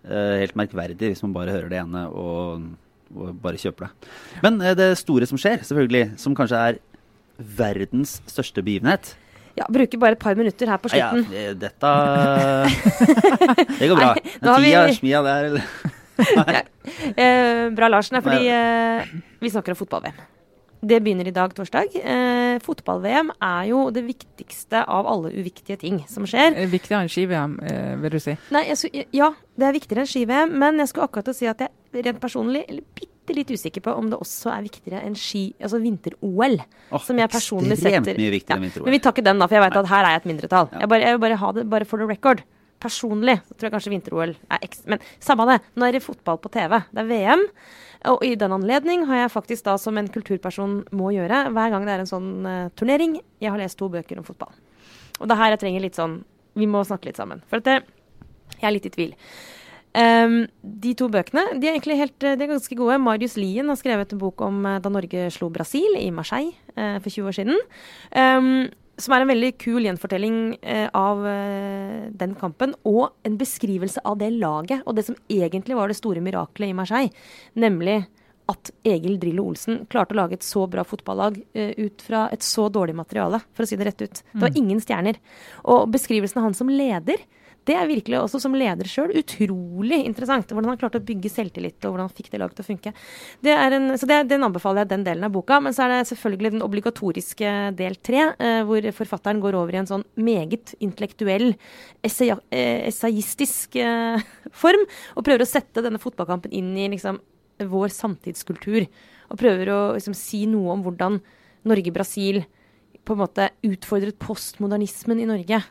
eh, 0.05 0.37
helt 0.45 0.55
merkverdig 0.61 1.11
hvis 1.15 1.23
man 1.27 1.33
bare 1.35 1.55
hører 1.57 1.73
det 1.73 1.81
ene 1.83 2.07
og 2.13 2.69
bare 3.11 3.59
kjøper 3.59 3.89
det. 3.89 4.11
Men 4.45 4.61
eh, 4.63 4.75
det 4.79 4.91
store 5.01 5.27
som 5.27 5.39
skjer, 5.41 5.63
selvfølgelig, 5.67 6.19
som 6.21 6.35
kanskje 6.39 6.61
er 6.71 6.79
verdens 7.41 8.19
største 8.29 8.61
begivenhet 8.63 9.15
Ja, 9.57 9.65
Bruker 9.73 9.99
bare 9.99 10.13
et 10.15 10.21
par 10.23 10.37
minutter 10.39 10.69
her 10.71 10.79
på 10.79 10.89
slutten. 10.93 11.25
Ja, 11.35 11.53
dette 11.59 11.93
Det 13.81 13.89
går 13.91 13.97
bra. 13.99 14.11
Nei, 14.15 14.51
har 14.53 14.61
vi- 14.63 14.75
er 14.79 14.93
smia 14.97 15.23
der, 15.27 15.51
eller? 15.51 15.65
Eh, 17.21 17.71
bra, 17.77 17.89
Larsen. 17.89 18.17
er 18.19 18.23
fordi 18.25 18.49
eh, 18.53 19.09
vi 19.41 19.51
snakker 19.53 19.73
om 19.73 19.79
fotball-VM. 19.79 20.17
Det 20.81 20.97
begynner 21.05 21.29
i 21.29 21.33
dag, 21.37 21.53
torsdag. 21.53 21.93
Eh, 22.01 22.59
Fotball-VM 22.65 23.35
er 23.45 23.65
jo 23.69 23.83
det 23.93 24.01
viktigste 24.07 24.81
av 24.89 25.09
alle 25.11 25.29
uviktige 25.35 25.77
ting 25.81 25.99
som 26.09 26.25
skjer. 26.29 26.57
Er 26.57 26.71
viktigere 26.73 27.05
enn 27.05 27.13
ski-VM, 27.13 27.59
eh, 27.69 27.97
vil 28.01 28.15
du 28.15 28.21
si? 28.25 28.37
Nei, 28.55 28.63
jeg, 28.71 29.05
ja, 29.13 29.29
det 29.61 29.69
er 29.69 29.77
viktigere 29.77 30.07
enn 30.07 30.09
ski-VM, 30.09 30.55
men 30.63 30.81
jeg 30.81 30.89
skulle 30.89 31.11
akkurat 31.11 31.29
si 31.37 31.51
at 31.51 31.61
jeg 31.67 32.07
rent 32.07 32.23
personlig 32.23 32.65
er 32.65 32.81
bitte 32.97 33.37
litt 33.37 33.53
usikker 33.53 33.85
på 33.85 33.93
om 33.93 34.09
det 34.09 34.19
også 34.25 34.55
er 34.55 34.65
viktigere 34.65 35.03
enn 35.05 35.19
ski, 35.21 35.51
altså 35.61 35.83
vinter-OL. 35.85 36.57
Oh, 36.89 37.05
som 37.05 37.21
jeg 37.21 37.29
personlig 37.31 37.77
ekstremt 37.77 38.09
setter 38.09 38.23
mye 38.25 38.33
viktigere 38.39 38.57
enn 38.57 38.67
vinter-OL. 38.71 38.89
Men 38.89 38.97
vi 38.97 39.03
tar 39.05 39.15
ikke 39.15 39.27
den, 39.29 39.45
da, 39.45 39.51
for 39.51 39.61
jeg 39.61 39.67
vet 39.67 39.79
at 39.83 39.93
her 39.93 40.09
er 40.09 40.17
jeg 40.17 40.23
et 40.23 40.31
mindretall. 40.33 40.73
Ja. 40.73 40.81
Jeg, 40.81 40.93
bare, 40.95 41.05
jeg 41.05 41.19
vil 41.19 41.23
bare 41.29 41.41
ha 41.45 41.53
det 41.61 41.67
bare 41.77 41.91
for 41.93 42.01
the 42.01 42.09
record. 42.09 42.41
Personlig 42.81 43.37
så 43.45 43.55
tror 43.55 43.69
jeg 43.69 43.75
kanskje 43.77 43.93
vinter-OL 43.93 44.35
er 44.35 44.65
ekstra 44.65 44.95
Men 44.95 45.05
samme 45.21 45.47
det. 45.51 45.59
Nå 45.77 45.87
er 45.87 45.97
det 45.97 46.05
fotball 46.05 46.41
på 46.41 46.53
TV. 46.55 46.79
Det 46.91 47.05
er 47.05 47.11
VM. 47.11 47.45
Og 48.11 48.25
i 48.25 48.33
den 48.41 48.57
anledning 48.57 49.05
har 49.11 49.25
jeg 49.25 49.35
faktisk 49.35 49.67
da 49.67 49.77
som 49.79 49.99
en 50.01 50.09
kulturperson 50.09 50.81
må 50.97 51.13
gjøre, 51.13 51.45
hver 51.53 51.73
gang 51.75 51.85
det 51.85 51.93
er 51.93 52.03
en 52.05 52.09
sånn 52.09 52.31
uh, 52.49 52.73
turnering 52.73 53.19
Jeg 53.43 53.53
har 53.53 53.61
lest 53.61 53.77
to 53.77 53.91
bøker 53.93 54.21
om 54.21 54.25
fotball. 54.25 54.55
Og 55.21 55.29
det 55.29 55.37
er 55.37 55.43
her 55.43 55.55
jeg 55.55 55.65
trenger 55.67 55.85
litt 55.85 55.99
sånn 55.99 56.23
Vi 56.57 56.69
må 56.71 56.81
snakke 56.89 57.11
litt 57.11 57.21
sammen. 57.21 57.45
For 57.51 57.61
at 57.61 57.69
det, 57.69 57.81
jeg 58.57 58.69
er 58.69 58.77
litt 58.77 58.89
i 58.89 58.95
tvil. 58.95 59.17
Um, 59.91 60.45
de 60.63 60.93
to 60.95 61.09
bøkene 61.11 61.43
de 61.59 61.67
er 61.67 61.75
egentlig 61.75 61.97
helt, 61.99 62.23
eh, 62.23 62.37
de 62.39 62.45
er 62.45 62.53
ganske 62.53 62.77
gode. 62.79 62.99
Marius 63.03 63.35
Lien 63.41 63.67
har 63.67 63.79
skrevet 63.79 64.13
en 64.15 64.21
bok 64.23 64.41
om 64.47 64.63
eh, 64.63 64.79
da 64.79 64.93
Norge 64.93 65.25
slo 65.35 65.49
Brasil 65.51 65.97
i 65.99 66.13
Marseille 66.15 66.55
uh, 66.77 67.01
for 67.03 67.11
20 67.11 67.27
år 67.27 67.37
siden. 67.41 67.59
Ehm, 68.15 68.71
som 69.03 69.15
er 69.15 69.25
en 69.25 69.31
veldig 69.31 69.51
kul 69.61 69.85
gjenfortelling 69.87 70.39
eh, 70.61 70.87
av 70.97 71.25
eh, 71.27 72.07
den 72.23 72.37
kampen. 72.39 72.75
Og 72.89 73.11
en 73.27 73.37
beskrivelse 73.41 74.03
av 74.07 74.19
det 74.21 74.33
laget, 74.37 74.85
og 74.87 74.97
det 74.99 75.07
som 75.09 75.19
egentlig 75.31 75.79
var 75.79 75.91
det 75.91 75.99
store 75.99 76.23
miraklet 76.25 76.71
i 76.71 76.77
Marseille. 76.77 77.29
Nemlig 77.61 78.03
at 78.51 78.71
Egil 78.87 79.19
Drillo 79.23 79.45
Olsen 79.51 79.85
klarte 79.91 80.15
å 80.17 80.19
lage 80.19 80.39
et 80.39 80.47
så 80.47 80.65
bra 80.71 80.83
fotballag 80.87 81.39
eh, 81.55 81.73
ut 81.79 82.03
fra 82.03 82.27
et 82.35 82.45
så 82.45 82.67
dårlig 82.73 82.97
materiale, 82.99 83.43
for 83.55 83.65
å 83.65 83.71
si 83.71 83.79
det 83.79 83.87
rett 83.91 84.03
ut. 84.07 84.23
Det 84.33 84.43
var 84.43 84.57
ingen 84.59 84.83
stjerner. 84.83 85.21
Og 85.71 85.87
beskrivelsen 85.95 86.41
av 86.41 86.49
han 86.49 86.59
som 86.59 86.73
leder, 86.73 87.23
det 87.71 87.77
er 87.79 87.87
virkelig 87.87 88.19
også 88.19 88.41
som 88.43 88.55
leder 88.59 88.89
sjøl 88.91 89.13
utrolig 89.21 90.01
interessant. 90.03 90.51
Hvordan 90.51 90.73
han 90.73 90.81
klarte 90.81 90.99
å 90.99 91.07
bygge 91.07 91.31
selvtillit, 91.31 91.79
og 91.85 91.95
hvordan 91.95 92.09
han 92.09 92.17
fikk 92.17 92.33
det 92.33 92.41
laget 92.43 92.59
til 92.59 92.65
å 92.65 92.69
funke. 92.69 92.93
En, 93.47 93.93
så 94.01 94.09
det, 94.11 94.19
den 94.33 94.47
anbefaler 94.47 94.83
jeg, 94.83 94.91
den 94.91 95.07
delen 95.07 95.29
av 95.29 95.35
boka. 95.35 95.61
Men 95.63 95.77
så 95.77 95.85
er 95.85 95.95
det 95.95 96.09
selvfølgelig 96.11 96.55
den 96.57 96.67
obligatoriske 96.67 97.55
del 97.79 97.99
tre, 98.03 98.27
eh, 98.43 98.61
hvor 98.67 98.91
forfatteren 98.97 99.43
går 99.45 99.59
over 99.61 99.77
i 99.77 99.83
en 99.85 99.91
sånn 99.91 100.07
meget 100.19 100.75
intellektuell, 100.83 101.53
eh, 102.03 102.81
essayistisk 102.91 103.79
eh, 103.79 104.31
form, 104.63 104.87
og 105.15 105.27
prøver 105.27 105.47
å 105.47 105.51
sette 105.51 105.85
denne 105.87 106.03
fotballkampen 106.03 106.55
inn 106.57 106.73
i 106.75 106.91
liksom, 106.97 107.23
vår 107.71 107.95
samtidskultur. 107.95 108.89
Og 109.31 109.39
prøver 109.39 109.71
å 109.71 109.81
liksom, 109.95 110.17
si 110.19 110.43
noe 110.51 110.75
om 110.75 110.83
hvordan 110.87 111.21
Norge-Brasil 111.71 112.43
på 113.07 113.15
en 113.15 113.23
måte 113.23 113.53
utfordret 113.67 114.19
postmodernismen 114.21 115.23
i 115.23 115.29
Norge. 115.29 115.63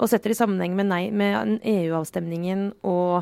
Og 0.00 0.10
setter 0.10 0.32
i 0.32 0.38
sammenheng 0.38 0.74
med, 0.78 0.90
med 1.12 1.60
EU-avstemningen 1.68 2.70
og 2.88 3.20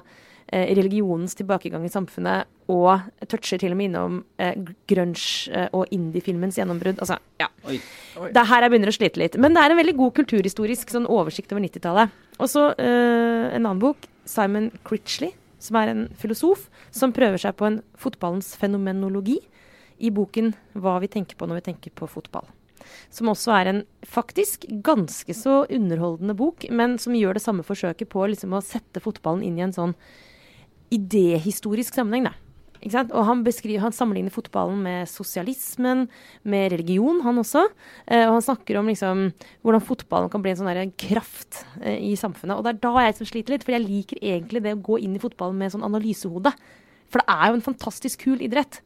eh, 0.53 0.71
religionens 0.79 1.35
tilbakegang 1.39 1.85
i 1.87 1.93
samfunnet. 1.93 2.49
Og 2.71 3.03
toucher 3.27 3.61
til 3.61 3.75
og 3.75 3.81
med 3.81 3.91
innom 3.91 4.21
eh, 4.39 4.55
grunge 4.91 5.51
eh, 5.51 5.67
og 5.75 5.91
indiefilmens 5.95 6.61
gjennombrudd. 6.61 7.01
Altså, 7.03 7.19
ja. 7.43 7.51
Oi. 7.67 7.81
Det 8.31 8.43
er 8.43 8.51
her 8.53 8.67
jeg 8.67 8.75
begynner 8.75 8.93
å 8.93 8.97
slite 8.99 9.23
litt. 9.23 9.39
Men 9.41 9.57
det 9.57 9.65
er 9.65 9.75
en 9.75 9.81
veldig 9.81 9.97
god 9.99 10.15
kulturhistorisk 10.21 10.95
sånn 10.95 11.09
oversikt 11.11 11.55
over 11.55 11.65
90-tallet. 11.67 12.17
Og 12.39 12.51
så 12.53 12.71
eh, 12.79 13.45
en 13.51 13.65
annen 13.65 13.83
bok, 13.83 14.07
Simon 14.29 14.71
Critchley, 14.87 15.35
som 15.63 15.81
er 15.81 15.91
en 15.91 16.05
filosof, 16.21 16.69
som 16.95 17.15
prøver 17.15 17.41
seg 17.43 17.57
på 17.59 17.67
en 17.67 17.81
fotballens 17.99 18.53
fenomenologi 18.61 19.41
i 19.99 20.13
boken 20.15 20.53
'Hva 20.79 21.01
vi 21.03 21.11
tenker 21.11 21.35
på 21.35 21.47
når 21.49 21.59
vi 21.59 21.67
tenker 21.73 21.91
på 21.91 22.07
fotball'. 22.07 22.47
Som 23.15 23.31
også 23.33 23.55
er 23.57 23.73
en 23.73 23.83
faktisk 24.07 24.67
ganske 24.85 25.37
så 25.37 25.63
underholdende 25.67 26.37
bok, 26.39 26.67
men 26.71 26.99
som 27.03 27.17
gjør 27.17 27.39
det 27.39 27.45
samme 27.45 27.67
forsøket 27.67 28.11
på 28.13 28.27
liksom, 28.31 28.57
å 28.57 28.65
sette 28.65 29.03
fotballen 29.05 29.45
inn 29.47 29.61
i 29.61 29.67
en 29.67 29.77
sånn 29.77 29.97
idéhistorisk 30.95 31.97
sammenheng. 31.97 32.31
Da. 32.31 32.37
Og 32.79 33.25
han, 33.27 33.43
han 33.43 33.95
sammenligner 33.95 34.33
fotballen 34.33 34.79
med 34.85 35.09
sosialismen, 35.11 36.07
med 36.43 36.73
religion, 36.73 37.21
han 37.25 37.41
også. 37.43 37.65
Eh, 38.07 38.25
og 38.29 38.37
han 38.37 38.45
snakker 38.47 38.79
om 38.79 38.91
liksom, 38.91 39.25
hvordan 39.67 39.85
fotballen 39.85 40.31
kan 40.31 40.45
bli 40.45 40.55
en 40.55 40.61
sånn 40.61 40.93
kraft 41.01 41.65
eh, 41.83 41.99
i 42.11 42.15
samfunnet. 42.19 42.57
Og 42.57 42.65
det 42.65 42.77
er 42.77 42.83
da 42.87 43.07
jeg 43.07 43.19
som 43.19 43.31
sliter 43.33 43.57
litt, 43.57 43.67
for 43.67 43.75
jeg 43.75 43.87
liker 43.87 44.23
egentlig 44.23 44.63
det 44.65 44.77
å 44.77 44.85
gå 44.91 45.01
inn 45.03 45.17
i 45.19 45.23
fotballen 45.23 45.59
med 45.59 45.75
sånn 45.75 45.87
analysehode. 45.89 46.55
For 47.09 47.23
det 47.23 47.35
er 47.35 47.51
jo 47.51 47.59
en 47.59 47.67
fantastisk 47.67 48.27
kul 48.29 48.45
idrett. 48.47 48.83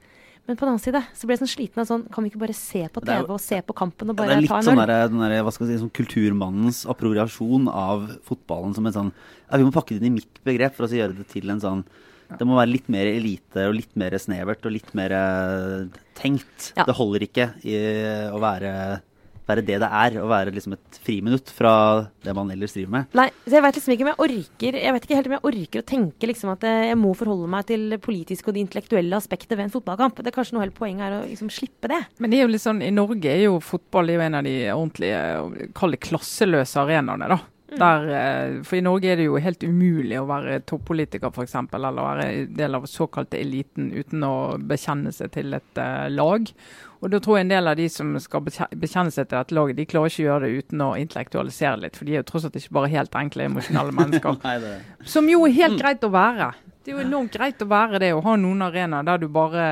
Men 0.48 0.56
på 0.58 0.64
den 0.66 0.72
annen 0.72 0.82
side 0.82 1.00
så 1.14 1.26
blir 1.28 1.36
jeg 1.36 1.44
sånn 1.44 1.52
sliten 1.52 1.78
av 1.82 1.86
sånn 1.86 2.02
Kan 2.10 2.24
vi 2.24 2.30
ikke 2.32 2.40
bare 2.42 2.56
se 2.58 2.80
på 2.90 2.98
er 3.02 3.06
TV 3.06 3.28
jo- 3.28 3.34
og 3.36 3.40
se 3.40 3.60
på 3.62 3.74
kampen 3.78 4.10
og 4.10 4.16
det 4.16 4.18
bare 4.18 4.34
er 4.36 4.40
litt 4.42 4.50
ta 4.50 4.58
en 4.58 4.66
sånn 4.66 4.80
øl? 4.82 4.86
der, 4.90 5.08
den 5.12 5.22
der, 5.22 5.42
hva 5.46 5.52
skal 5.54 5.68
jeg 5.68 5.76
si, 5.78 5.82
sånn 5.84 5.92
kulturmannens 5.94 6.80
appropriasjon 6.90 7.68
av 7.70 8.08
fotballen 8.26 8.74
som 8.74 8.86
en 8.90 8.96
sånn 8.96 9.12
Ja, 9.14 9.58
vi 9.60 9.64
må 9.68 9.72
pakke 9.72 9.94
det 9.94 10.02
inn 10.02 10.10
i 10.10 10.16
mitt 10.18 10.40
begrep 10.44 10.74
for 10.74 10.88
å 10.88 10.90
gjøre 10.90 11.14
det 11.20 11.28
til 11.30 11.48
en 11.54 11.60
sånn 11.62 11.84
Det 12.32 12.46
må 12.48 12.56
være 12.56 12.72
litt 12.72 12.88
mer 12.88 13.06
elite 13.06 13.68
og 13.68 13.74
litt 13.76 13.94
mer 13.94 14.10
snevert 14.18 14.64
og 14.66 14.72
litt 14.72 14.94
mer 14.96 15.12
eh, 15.12 15.86
tenkt. 16.16 16.72
Ja. 16.74 16.86
Det 16.88 16.94
holder 16.96 17.26
ikke 17.26 17.46
i 17.68 17.76
å 18.32 18.38
være, 18.40 19.02
være 19.48 19.64
det 19.66 19.78
det 19.82 19.88
er, 19.88 20.16
å 20.22 20.28
være 20.30 20.52
liksom 20.54 20.76
et 20.76 20.98
friminutt 21.02 21.50
fra 21.52 21.74
det 22.24 22.34
man 22.36 22.50
ellers 22.54 22.74
driver 22.76 22.94
med. 22.96 23.16
Nei, 23.18 23.28
så 23.44 23.56
jeg 23.56 23.64
vet 23.66 23.78
liksom 23.78 23.94
ikke 23.94 24.06
om 24.06 24.10
jeg 24.12 24.20
orker 24.26 24.78
Jeg 24.78 24.94
vet 24.94 25.06
ikke 25.06 25.18
helt 25.18 25.30
om 25.30 25.36
jeg 25.36 25.46
orker 25.50 25.82
å 25.82 25.88
tenke 25.92 26.30
liksom 26.30 26.52
at 26.54 26.66
eh, 26.68 26.88
jeg 26.90 26.98
må 27.00 27.12
forholde 27.18 27.50
meg 27.52 27.66
til 27.70 27.88
det 27.92 28.00
politiske 28.04 28.50
og 28.50 28.56
det 28.56 28.64
intellektuelle 28.66 29.18
aspektet 29.18 29.56
ved 29.56 29.66
en 29.66 29.74
fotballkamp. 29.74 30.20
Det 30.22 30.32
er 30.32 30.36
kanskje 30.36 30.56
noe 30.56 30.66
hele 30.66 30.76
poenget 30.76 31.08
er 31.08 31.18
å 31.18 31.24
liksom 31.26 31.50
slippe 31.52 31.90
det. 31.92 32.02
Men 32.22 32.32
det 32.32 32.40
er 32.40 32.46
jo 32.46 32.52
litt 32.54 32.64
sånn, 32.64 32.82
i 32.84 32.92
Norge 32.94 33.32
er 33.32 33.46
jo 33.46 33.58
fotball 33.64 34.12
er 34.12 34.18
jo 34.18 34.26
en 34.26 34.38
av 34.38 34.46
de 34.46 34.56
ordentlige, 34.72 35.70
kall 35.78 35.96
det 35.96 36.02
klasseløse 36.06 36.82
arenaene, 36.82 37.30
da. 37.32 37.40
Der, 37.78 38.06
eh, 38.16 38.62
for 38.66 38.78
i 38.78 38.84
Norge 38.84 39.12
er 39.12 39.18
det 39.20 39.26
jo 39.26 39.40
helt 39.40 39.64
umulig 39.64 40.18
å 40.20 40.26
være 40.28 40.60
toppolitiker 40.68 41.32
f.eks., 41.32 41.54
eller 41.72 41.98
være 41.98 42.30
del 42.52 42.78
av 42.78 42.88
såkalte 42.90 43.40
eliten 43.40 43.90
uten 43.94 44.24
å 44.26 44.34
bekjenne 44.58 45.12
seg 45.14 45.32
til 45.36 45.56
et 45.56 45.80
uh, 45.80 46.08
lag. 46.12 46.50
Og 47.02 47.10
da 47.10 47.18
tror 47.22 47.38
jeg 47.38 47.46
en 47.46 47.54
del 47.54 47.70
av 47.70 47.78
de 47.78 47.88
som 47.90 48.12
skal 48.22 48.44
bekjenne 48.46 49.10
seg 49.10 49.26
til 49.26 49.38
dette 49.38 49.56
laget, 49.56 49.78
de 49.78 49.88
klarer 49.90 50.12
ikke 50.12 50.22
å 50.22 50.28
gjøre 50.28 50.48
det 50.48 50.62
uten 50.62 50.84
å 50.84 50.90
intellektualisere 51.00 51.80
litt. 51.82 51.98
For 51.98 52.08
de 52.08 52.14
er 52.14 52.22
jo 52.22 52.28
tross 52.28 52.46
alt 52.46 52.58
ikke 52.60 52.76
bare 52.78 52.92
helt 52.92 53.16
enkle, 53.18 53.48
emosjonelle 53.50 53.96
mennesker. 54.00 54.38
Som 55.16 55.30
jo 55.32 55.42
er 55.48 55.56
helt 55.56 55.80
greit 55.82 56.06
å 56.06 56.12
være. 56.14 56.52
Det 56.82 56.90
er 56.90 56.96
jo 56.98 57.04
enormt 57.04 57.36
greit 57.36 57.62
å 57.62 57.68
være 57.70 58.00
det, 58.02 58.08
å 58.16 58.22
ha 58.24 58.32
noen 58.40 58.64
arenaer 58.66 59.06
der 59.06 59.20
du 59.22 59.28
bare 59.30 59.66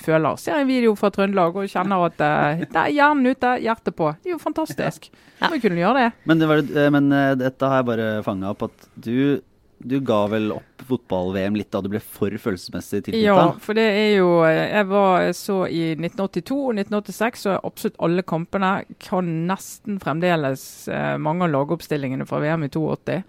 føler. 0.00 0.38
Ser 0.40 0.62
en 0.62 0.70
video 0.70 0.94
fra 0.96 1.10
Trøndelag 1.12 1.58
og 1.60 1.68
kjenner 1.68 2.06
at 2.06 2.22
eh, 2.24 2.62
det 2.64 2.84
er 2.84 2.94
hjernen 2.96 3.28
ute, 3.28 3.50
hjertet 3.60 3.96
på. 3.98 4.12
Det 4.22 4.32
er 4.32 4.36
jo 4.38 4.40
fantastisk. 4.40 5.10
Ja. 5.40 5.50
Må 5.52 5.60
kunne 5.60 5.82
gjøre 5.82 6.06
det. 6.06 6.08
men, 6.24 6.40
det 6.40 6.48
var, 6.48 6.64
eh, 6.64 6.88
men 6.94 7.12
eh, 7.12 7.34
dette 7.42 7.68
har 7.68 7.82
jeg 7.82 7.90
bare 7.90 8.08
fanga 8.24 8.54
opp 8.54 8.64
at 8.70 8.88
du, 8.94 9.42
du 9.84 9.98
ga 10.00 10.22
vel 10.32 10.48
opp 10.56 10.76
fotball-VM 10.86 11.56
litt 11.58 11.70
da 11.74 11.82
du 11.84 11.90
ble 11.92 12.00
for 12.00 12.32
følelsesmessig 12.40 13.02
tilknytta? 13.06 13.26
Ja, 13.26 13.44
for 13.62 13.76
det 13.76 13.86
er 13.90 14.12
jo 14.18 14.30
eh, 14.46 14.62
Jeg 14.70 14.88
var 14.90 15.26
så 15.36 15.58
i 15.68 15.82
1982 15.96 16.56
og 16.56 16.78
1986, 16.78 17.44
så 17.44 17.58
absolutt 17.60 18.00
alle 18.08 18.24
kampene 18.26 18.72
kan 19.02 19.28
nesten 19.50 20.00
fremdeles 20.02 20.64
eh, 20.88 21.16
mange 21.20 21.46
av 21.46 21.52
lagoppstillingene 21.54 22.28
fra 22.28 22.40
VM 22.44 22.66
i 22.66 22.72
82. 22.72 23.20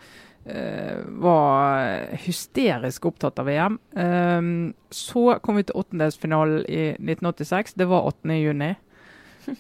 eh, 0.49 0.97
var 1.21 2.07
hysterisk 2.23 3.05
opptatt 3.05 3.39
av 3.39 3.45
VM. 3.45 3.79
Um, 3.91 4.73
så 4.89 5.37
kom 5.43 5.59
vi 5.59 5.67
til 5.67 5.79
åttendelsfinalen 5.79 6.65
i 6.65 6.83
1986. 6.95 7.73
Det 7.77 7.87
var 7.89 8.07
8. 8.09 8.37
juni. 8.39 8.75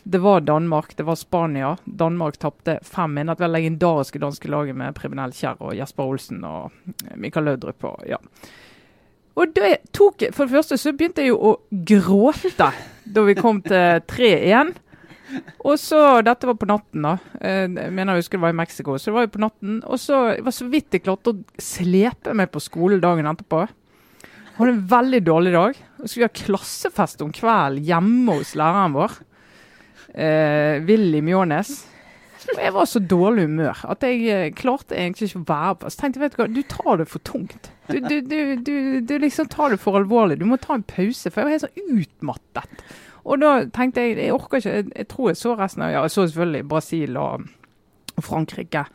Det 0.03 0.17
var 0.17 0.41
Danmark, 0.41 0.97
det 0.97 1.03
var 1.03 1.15
Spania. 1.15 1.77
Danmark 1.85 2.37
tapte 2.37 2.79
5-1. 2.83 3.35
Det 3.35 3.39
var 3.39 3.47
legendariske 3.47 4.19
danske 4.19 4.47
laget 4.51 4.75
med 4.75 4.95
Preben 4.95 5.21
Kjær 5.31 5.61
og 5.63 5.75
Jesper 5.77 6.03
Olsen 6.03 6.43
og 6.43 6.71
Mikael 7.15 7.45
Laudrup. 7.47 7.83
Og, 7.83 8.03
ja. 8.07 8.19
Og 9.37 9.53
det 9.55 9.77
tok, 9.93 10.27
For 10.33 10.45
det 10.45 10.55
første 10.57 10.77
så 10.77 10.91
begynte 10.91 11.23
jeg 11.23 11.31
jo 11.31 11.39
å 11.39 11.55
gråte 11.71 12.71
da 13.05 13.23
vi 13.23 13.37
kom 13.37 13.61
til 13.63 14.01
3-1. 14.09 14.75
Og 15.67 15.75
så, 15.81 15.99
Dette 16.23 16.47
var 16.47 16.55
på 16.59 16.67
natten, 16.69 17.03
da. 17.03 17.15
Eh, 17.41 17.65
Jeg 17.67 17.91
mener 17.93 18.13
jeg 18.15 18.23
husker 18.23 18.37
det 18.39 18.45
var 18.45 18.53
i 18.55 18.59
Mexico. 18.61 18.95
Så 18.97 19.09
det 19.11 19.15
var 19.17 19.25
jo 19.27 19.33
på 19.35 19.43
natten. 19.43 19.81
Og 19.85 19.99
så 19.99 20.21
var 20.45 20.55
så 20.55 20.67
vidt 20.71 20.95
jeg 20.95 21.03
klarte 21.07 21.33
å 21.33 21.41
slepe 21.61 22.33
meg 22.37 22.51
på 22.53 22.61
skolen 22.63 23.01
dagen 23.03 23.27
etterpå. 23.27 23.65
Hadde 24.57 24.71
en 24.73 24.85
veldig 24.89 25.19
dårlig 25.27 25.51
dag. 25.57 25.81
Og 25.99 26.07
skulle 26.09 26.29
ha 26.29 26.37
klassefest 26.43 27.21
om 27.25 27.33
kvelden 27.35 27.83
hjemme 27.85 28.39
hos 28.39 28.55
læreren 28.57 28.95
vår. 28.95 29.17
Eh, 30.15 30.79
Willy 30.87 31.21
Mjånes. 31.21 31.75
Og 32.47 32.61
jeg 32.63 32.71
var 32.71 32.85
så 32.87 32.99
dårlig 33.03 33.43
humør 33.49 33.79
at 33.91 34.03
jeg 34.07 34.21
eh, 34.31 34.51
klarte 34.55 34.95
egentlig 34.95 35.27
ikke 35.27 35.41
å 35.41 35.47
være 35.49 35.73
på. 35.81 35.89
Så 35.91 35.99
tenkte 35.99 36.21
jeg, 36.21 36.23
vet 36.29 36.37
du 36.37 36.39
hva, 36.39 36.47
du 36.55 36.61
tar 36.71 37.01
det 37.01 37.07
for 37.11 37.23
tungt. 37.27 37.67
Du, 37.91 37.97
du, 37.99 38.55
du, 38.63 38.75
du 39.03 39.13
liksom 39.19 39.49
tar 39.51 39.73
det 39.75 39.81
for 39.83 39.99
alvorlig. 39.99 40.37
Du 40.39 40.45
må 40.47 40.55
ta 40.61 40.77
en 40.77 40.85
pause, 40.87 41.27
for 41.27 41.41
jeg 41.43 41.49
var 41.49 41.55
helt 41.57 41.65
sånn 41.65 41.99
utmattet. 42.05 42.85
Og 43.27 43.41
da 43.43 43.53
tenkte 43.75 44.05
jeg 44.05 44.17
jeg 44.17 44.33
orker 44.35 44.61
ikke, 44.61 44.75
jeg, 44.79 44.89
jeg 44.95 45.07
tror 45.11 45.31
jeg 45.31 45.39
så 45.39 45.55
resten 45.59 45.83
av 45.85 45.93
Ja, 45.93 46.03
jeg 46.07 46.15
så 46.15 46.27
selvfølgelig 46.27 46.67
Brasil 46.71 47.17
og 47.19 47.47
Frankrike. 48.23 48.85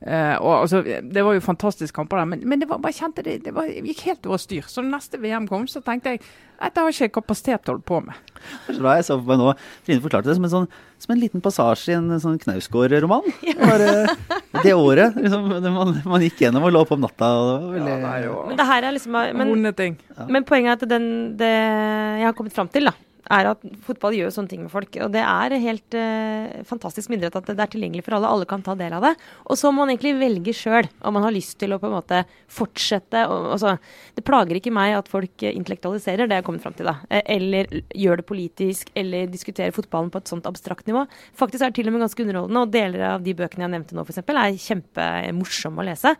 Eh, 0.00 0.34
og 0.42 0.64
altså, 0.64 0.82
Det 0.82 1.22
var 1.24 1.36
jo 1.36 1.40
fantastiske 1.44 1.94
kamper 1.94 2.20
der, 2.20 2.24
men, 2.28 2.42
men 2.48 2.60
det 2.60 2.68
var 2.68 2.80
bare 2.82 2.96
kjente 2.96 3.22
det, 3.24 3.38
det 3.44 3.54
var, 3.54 3.68
gikk 3.70 4.02
helt 4.08 4.26
over 4.26 4.40
styr. 4.42 4.66
Så 4.68 4.82
neste 4.84 5.20
VM 5.22 5.46
kom, 5.48 5.68
så 5.70 5.82
tenkte 5.84 6.16
jeg 6.16 6.24
dette 6.54 6.80
har 6.80 6.92
ikke 6.92 7.04
jeg 7.06 7.12
kapasitet 7.12 7.64
til 7.64 7.72
å 7.72 7.74
holde 7.74 7.86
på 7.88 7.98
med. 8.04 8.34
Så 8.68 8.76
da 8.78 8.92
jeg 8.96 9.06
så 9.08 9.16
på 9.18 9.26
meg 9.26 9.40
nå, 9.40 9.48
Trine 9.84 10.02
forklarte 10.04 10.30
det 10.30 10.36
som 10.38 10.46
en, 10.46 10.52
sånn, 10.52 10.68
som 11.02 11.14
en 11.14 11.20
liten 11.20 11.42
passasje 11.44 11.92
i 11.92 11.96
en 11.98 12.20
sånn 12.22 12.40
Knausgård-roman. 12.42 13.26
Ja. 13.54 14.60
Det 14.62 14.70
året 14.78 15.16
liksom, 15.18 15.48
det 15.60 15.70
man, 15.74 15.90
man 16.06 16.22
gikk 16.22 16.44
gjennom 16.44 16.64
og 16.64 16.72
lå 16.72 16.84
opp 16.84 16.92
om 16.94 17.02
natta. 17.02 17.26
Og 17.36 17.48
det 17.50 17.72
veldig, 17.74 17.90
Ja, 17.90 17.96
nei, 18.04 18.44
Men 18.48 18.60
det 18.60 18.66
her 18.68 18.86
er 18.86 18.94
liksom 18.94 19.18
men. 19.40 19.96
Men 20.30 20.46
poenget 20.46 20.70
er 20.70 20.86
at 20.86 20.92
den, 20.94 21.08
det 21.40 21.50
jeg 21.50 22.28
har 22.28 22.36
kommet 22.38 22.54
fram 22.54 22.70
til, 22.72 22.88
da, 22.88 22.94
er 23.32 23.48
at 23.50 23.62
fotball 23.86 24.16
gjør 24.16 24.32
sånne 24.34 24.50
ting 24.50 24.62
med 24.64 24.72
folk. 24.72 24.96
Og 25.04 25.12
det 25.14 25.22
er 25.24 25.56
helt 25.62 25.96
eh, 25.98 26.60
fantastisk 26.68 27.10
med 27.10 27.20
idrett 27.20 27.38
at 27.38 27.48
det 27.50 27.64
er 27.64 27.72
tilgjengelig 27.72 28.04
for 28.06 28.18
alle. 28.18 28.30
Alle 28.30 28.48
kan 28.48 28.64
ta 28.64 28.76
del 28.78 28.96
av 28.96 29.04
det. 29.06 29.14
Og 29.48 29.58
så 29.60 29.70
må 29.72 29.82
man 29.82 29.94
egentlig 29.94 30.14
velge 30.20 30.54
sjøl 30.56 30.88
om 31.00 31.16
man 31.16 31.26
har 31.26 31.34
lyst 31.34 31.56
til 31.60 31.74
å 31.74 31.80
på 31.80 31.88
en 31.88 31.96
måte 31.96 32.22
fortsette. 32.52 33.24
Og, 33.30 33.50
altså, 33.56 33.76
det 34.16 34.26
plager 34.26 34.60
ikke 34.60 34.74
meg 34.74 34.96
at 34.98 35.10
folk 35.10 35.46
eh, 35.46 35.56
intellektualiserer, 35.56 36.28
det 36.28 36.38
jeg 36.38 36.44
har 36.44 36.48
kommet 36.48 36.64
fram 36.64 36.76
til, 36.76 36.90
da. 36.90 36.98
Eh, 37.08 37.24
eller 37.36 37.70
gjør 37.94 38.20
det 38.20 38.28
politisk, 38.28 38.92
eller 38.98 39.30
diskuterer 39.32 39.74
fotballen 39.74 40.12
på 40.14 40.22
et 40.22 40.32
sånt 40.32 40.48
abstrakt 40.50 40.88
nivå. 40.90 41.06
Faktisk 41.38 41.62
er 41.62 41.72
det 41.72 41.80
til 41.80 41.90
og 41.90 41.96
med 41.96 42.06
ganske 42.06 42.26
underholdende, 42.26 42.64
og 42.64 42.74
deler 42.74 43.08
av 43.14 43.24
de 43.24 43.36
bøkene 43.38 43.66
jeg 43.66 43.76
nevnte 43.76 43.98
nå, 43.98 44.06
f.eks., 44.06 44.24
er 44.34 44.64
kjempemorsomme 44.68 45.80
å 45.80 45.88
lese. 45.88 46.16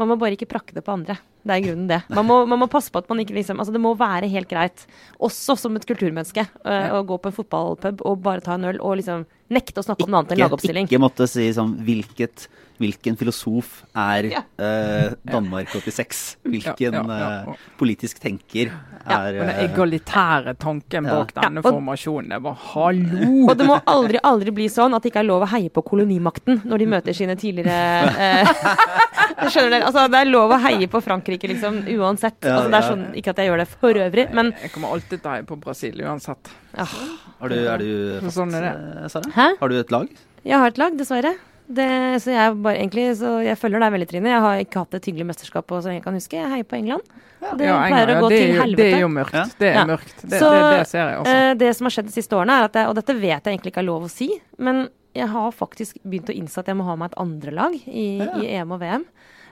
Man 0.00 0.10
må 0.10 0.18
bare 0.20 0.38
ikke 0.38 0.50
prakke 0.50 0.76
det 0.76 0.84
på 0.86 0.94
andre. 0.96 1.20
Det 1.40 1.54
er 1.54 1.64
grunnen 1.64 1.88
det. 1.88 2.00
Man 2.12 2.26
må, 2.28 2.42
man 2.48 2.60
må 2.60 2.68
passe 2.68 2.92
på 2.92 3.00
at 3.00 3.08
man 3.08 3.22
ikke 3.22 3.32
liksom 3.38 3.60
Altså 3.62 3.72
det 3.72 3.80
må 3.80 3.94
være 3.96 4.28
helt 4.28 4.48
greit, 4.50 4.84
også 5.16 5.56
som 5.56 5.76
et 5.78 5.86
kulturmenneske, 5.88 6.44
øh, 6.64 6.88
å 6.98 7.04
gå 7.08 7.16
på 7.16 7.30
en 7.30 7.36
fotballpub 7.38 8.04
og 8.04 8.24
bare 8.26 8.44
ta 8.44 8.58
en 8.58 8.68
øl 8.72 8.80
og 8.80 8.98
liksom 9.00 9.24
nekte 9.50 9.82
å 9.82 9.84
snakke 9.84 10.04
om 10.06 10.10
noe 10.14 10.22
annet 10.22 10.32
enn 10.36 10.44
lagoppstilling. 10.46 10.86
ikke 10.88 11.00
måtte 11.02 11.26
si 11.28 11.50
sånn 11.56 11.76
hvilket 11.84 12.48
Hvilken 12.80 13.12
filosof 13.20 13.82
er 13.94 14.24
Ja. 14.30 14.40
eh, 14.56 15.10
Danmark 15.30 15.68
86? 15.68 16.38
Hvilken 16.48 16.94
Ja, 16.94 17.02
ja, 17.02 17.18
ja. 17.18 17.42
eh, 17.52 17.56
politisk 17.76 18.18
tenker 18.22 18.70
er 19.04 19.32
den 19.36 19.50
eh, 19.50 19.68
egalitære 19.68 20.54
tanken 20.56 21.04
Ja. 21.04 21.18
bak 21.18 21.34
denne 21.34 21.60
Ja, 21.60 21.68
og- 21.68 21.74
formasjonen, 21.76 22.30
det 22.30 22.40
var 22.42 22.54
hallo! 22.54 23.50
Og 23.50 23.58
det 23.58 23.66
må 23.68 23.76
aldri, 23.84 24.16
aldri 24.24 24.50
bli 24.50 24.68
sånn 24.72 24.96
at 24.96 25.02
det 25.02 25.12
ikke 25.12 25.20
er 25.20 25.28
lov 25.28 25.42
å 25.44 25.48
heie 25.52 25.68
på 25.68 25.84
kolonimakten 25.84 26.62
når 26.64 26.78
de 26.78 26.86
møter 26.86 27.12
sine 27.12 27.36
tidligere 27.36 28.16
eh, 28.16 28.48
Skjønner 29.50 29.70
dere? 29.76 29.84
Altså, 29.88 30.06
det 30.10 30.18
er 30.20 30.30
lov 30.32 30.50
å 30.50 30.58
heie 30.60 30.86
på 30.90 31.00
Frankrike, 31.04 31.48
liksom, 31.48 31.82
uansett. 31.98 32.40
Ja, 32.44 32.56
altså, 32.60 32.70
det 32.70 32.78
er 32.80 32.88
sånn, 32.88 33.04
ikke 33.16 33.30
at 33.34 33.36
jeg 33.36 33.48
gjør 33.50 33.58
det 33.62 33.68
for 33.68 33.92
øvrig, 33.92 34.26
men 34.36 34.54
Jeg 34.62 34.72
kommer 34.72 34.92
alltid 34.96 35.20
til 35.20 35.30
å 35.30 35.34
heie 35.36 35.44
på 35.48 35.60
Brasil 35.60 36.00
uansett. 36.00 36.48
ah, 36.78 36.88
Er 37.42 37.48
du, 37.48 37.54
Er 37.68 37.78
du 37.78 38.20
fast, 38.22 38.36
Sånn 38.36 38.54
er 38.54 39.08
Sara? 39.08 39.30
Hæ? 39.40 39.46
Har 39.60 39.72
du 39.72 39.78
et 39.80 39.94
lag? 39.94 40.10
Jeg 40.44 40.60
har 40.62 40.72
et 40.72 40.78
lag, 40.80 40.94
dessverre. 41.00 41.34
Det, 41.70 41.86
så 42.24 42.32
jeg 42.34 42.54
bare 42.64 42.80
egentlig, 42.80 43.04
så 43.20 43.36
jeg 43.46 43.54
følger 43.60 43.78
deg 43.84 43.92
veldig, 43.94 44.06
Trine. 44.10 44.30
Jeg 44.32 44.42
har 44.42 44.62
ikke 44.64 44.80
hatt 44.82 44.96
et 44.98 45.04
hyggelig 45.06 45.26
mesterskap 45.28 45.66
på, 45.70 45.78
så 45.84 45.92
jeg 45.94 46.02
kan 46.02 46.16
huske. 46.18 46.34
Jeg 46.40 46.50
heier 46.50 46.66
på 46.66 46.78
England. 46.80 47.04
Det 47.40 47.68
Ja, 47.68 47.76
pleier 47.86 48.10
England, 48.10 48.10
å 48.10 48.14
ja, 48.16 48.22
gå 48.24 48.30
til 48.32 48.42
jo, 48.50 48.56
helvete. 48.60 48.80
det 48.82 48.88
er 48.96 49.04
jo 49.04 49.10
mørkt. 49.14 49.36
Ja. 49.38 49.44
Det 49.62 49.68
er 49.70 49.86
mørkt. 49.86 50.16
Det, 50.24 50.40
Så, 50.42 50.48
det, 50.50 50.64
det 50.80 50.88
ser 50.90 51.04
jeg 51.12 51.20
også. 51.20 51.36
Eh, 51.36 51.52
det 51.62 51.70
som 51.78 51.86
har 51.86 51.94
skjedd 51.94 52.08
de 52.10 52.16
siste 52.16 52.36
årene, 52.40 52.56
er 52.58 52.66
at 52.66 52.74
jeg, 52.80 52.88
og 52.90 52.98
dette 52.98 53.14
vet 53.22 53.30
jeg 53.46 53.54
egentlig 53.54 53.72
ikke 53.72 53.84
er 53.84 53.88
lov 53.88 54.08
å 54.08 54.10
si, 54.12 54.28
men 54.58 54.82
jeg 55.14 55.28
har 55.32 55.54
faktisk 55.56 56.02
begynt 56.02 56.28
å 56.34 56.36
innse 56.42 56.60
at 56.60 56.68
jeg 56.70 56.76
må 56.78 56.84
ha 56.90 56.96
meg 56.98 57.12
et 57.12 57.20
andre 57.22 57.54
lag 57.54 57.78
i, 57.86 58.08
i 58.18 58.50
EM 58.58 58.74
og 58.76 58.82
VM. 58.82 59.06